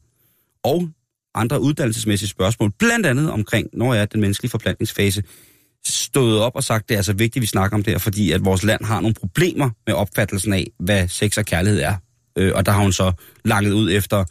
og 0.64 0.88
andre 1.34 1.60
uddannelsesmæssige 1.60 2.28
spørgsmål, 2.28 2.70
blandt 2.78 3.06
andet 3.06 3.30
omkring, 3.30 3.68
når 3.72 3.94
jeg 3.94 4.02
er 4.02 4.06
den 4.06 4.20
menneskelige 4.20 4.50
forplantningsfase, 4.50 5.22
stået 5.86 6.40
op 6.40 6.56
og 6.56 6.64
sagt, 6.64 6.88
det 6.88 6.94
er 6.94 6.98
altså 6.98 7.12
vigtigt, 7.12 7.36
at 7.36 7.42
vi 7.42 7.46
snakker 7.46 7.76
om 7.76 7.82
det 7.82 7.92
her, 7.92 7.98
fordi 7.98 8.32
at 8.32 8.44
vores 8.44 8.64
land 8.64 8.84
har 8.84 9.00
nogle 9.00 9.14
problemer 9.14 9.70
med 9.86 9.94
opfattelsen 9.94 10.52
af, 10.52 10.66
hvad 10.78 11.08
sex 11.08 11.38
og 11.38 11.44
kærlighed 11.44 11.80
er. 11.80 11.94
Øh, 12.38 12.52
og 12.54 12.66
der 12.66 12.72
har 12.72 12.82
hun 12.82 12.92
så 12.92 13.12
langet 13.44 13.72
ud 13.72 13.92
efter 13.92 14.24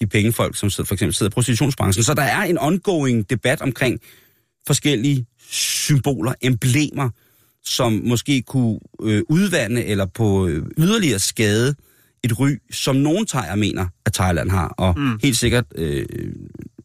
de 0.00 0.06
pengefolk, 0.06 0.56
som 0.56 0.70
sidder, 0.70 0.88
for 0.88 0.94
eksempel 0.94 1.14
sidder 1.14 1.30
i 1.30 1.34
prostitutionsbranchen. 1.34 2.04
Så 2.04 2.14
der 2.14 2.22
er 2.22 2.42
en 2.42 2.58
ongoing 2.58 3.30
debat 3.30 3.62
omkring 3.62 4.00
forskellige 4.66 5.26
symboler, 5.50 6.34
emblemer, 6.42 7.10
som 7.64 7.92
måske 7.92 8.42
kunne 8.42 8.78
øh, 9.02 9.22
udvande 9.28 9.84
eller 9.84 10.06
på 10.06 10.46
øh, 10.46 10.66
yderligere 10.78 11.18
skade 11.18 11.74
et 12.24 12.40
ry, 12.40 12.50
som 12.72 12.96
nogen 12.96 13.26
thaier 13.26 13.54
mener, 13.54 13.86
at 14.06 14.12
Thailand 14.12 14.50
har, 14.50 14.68
og 14.68 14.98
mm. 14.98 15.18
helt 15.22 15.36
sikkert 15.36 15.64
øh, 15.74 16.06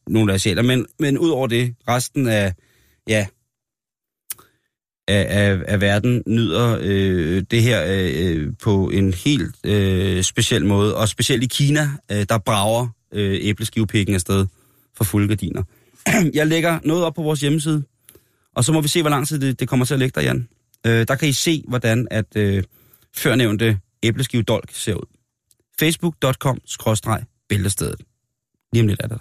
nogle 0.07 0.33
asiater. 0.33 0.61
Men, 0.61 0.85
men 0.99 1.17
ud 1.17 1.29
over 1.29 1.47
det, 1.47 1.75
resten 1.87 2.27
af, 2.27 2.53
ja, 3.07 3.25
af, 5.07 5.25
af, 5.29 5.61
af 5.67 5.81
verden 5.81 6.23
nyder 6.27 6.77
øh, 6.81 7.43
det 7.51 7.61
her 7.61 7.83
øh, 7.87 8.53
på 8.61 8.89
en 8.89 9.13
helt 9.13 9.55
øh, 9.63 10.23
speciel 10.23 10.65
måde. 10.65 10.95
Og 10.95 11.09
specielt 11.09 11.43
i 11.43 11.47
Kina, 11.47 11.89
øh, 12.11 12.25
der 12.29 12.37
brager 12.37 12.87
øh, 13.13 13.39
æbleskivepikken 13.41 14.15
afsted 14.15 14.45
for 14.97 15.03
fulde 15.03 15.27
gardiner. 15.27 15.63
Jeg 16.33 16.47
lægger 16.47 16.79
noget 16.83 17.03
op 17.03 17.13
på 17.13 17.21
vores 17.21 17.41
hjemmeside, 17.41 17.83
og 18.55 18.63
så 18.63 18.71
må 18.71 18.81
vi 18.81 18.87
se, 18.87 19.01
hvor 19.01 19.09
lang 19.09 19.27
tid 19.27 19.39
det, 19.39 19.59
det 19.59 19.67
kommer 19.67 19.85
til 19.85 19.93
at 19.93 19.99
ligge 19.99 20.21
der, 20.21 20.25
Jan. 20.25 20.47
Øh, 20.85 21.07
der 21.07 21.15
kan 21.15 21.27
I 21.27 21.31
se, 21.31 21.63
hvordan 21.67 22.07
at 22.11 22.25
øh, 22.35 22.63
førnævnte 23.15 23.79
æbleskivedolk 24.03 24.69
ser 24.73 24.93
ud 24.93 25.14
facebook.com-bæltestedet. 25.79 28.01
Lige 28.73 28.83
om 28.83 28.87
lidt 28.87 29.01
er 29.03 29.07
der. 29.07 29.17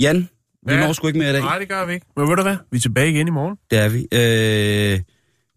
Jan, 0.00 0.28
vi 0.66 0.72
ja. 0.72 0.80
når 0.80 0.92
sgu 0.92 1.06
ikke 1.06 1.18
mere 1.18 1.30
i 1.30 1.32
dag. 1.32 1.42
Nej, 1.42 1.58
det 1.58 1.68
gør 1.68 1.86
vi 1.86 1.92
ikke. 1.92 2.06
Men 2.16 2.28
ved 2.28 2.36
du 2.36 2.42
hvad? 2.42 2.56
Vi 2.70 2.76
er 2.76 2.80
tilbage 2.80 3.10
igen 3.10 3.28
i 3.28 3.30
morgen. 3.30 3.56
Det 3.70 3.78
er 3.78 3.88
vi. 3.88 4.06
Øh, 4.12 5.00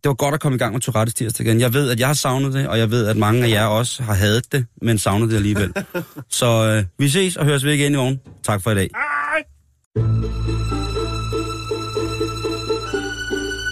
det 0.04 0.10
var 0.10 0.14
godt 0.14 0.34
at 0.34 0.40
komme 0.40 0.56
i 0.56 0.60
gang 0.60 0.74
med 0.74 0.82
Tourettes 0.82 1.14
tirsdag 1.14 1.46
igen. 1.46 1.60
Jeg 1.60 1.74
ved, 1.74 1.90
at 1.90 2.00
jeg 2.00 2.08
har 2.08 2.14
savnet 2.14 2.54
det, 2.54 2.68
og 2.68 2.80
jeg 2.80 2.92
ved, 2.92 3.08
at 3.08 3.18
mange 3.18 3.46
af 3.46 3.50
jer 3.50 3.66
også 3.66 4.04
har 4.04 4.14
hadet 4.14 4.52
det, 4.52 4.66
men 4.82 4.98
savnet 4.98 5.30
det 5.30 5.36
alligevel. 5.36 5.74
Så 6.30 6.48
øh, 6.48 6.84
vi 6.98 7.10
ses 7.10 7.38
og 7.38 7.46
høres 7.46 7.64
ved 7.64 7.74
igen 7.74 7.94
i 7.94 7.96
morgen. 7.96 8.20
Tak 8.44 8.62
for 8.62 8.72
i 8.72 8.76
dag. 8.76 8.90
Hej! 8.96 9.44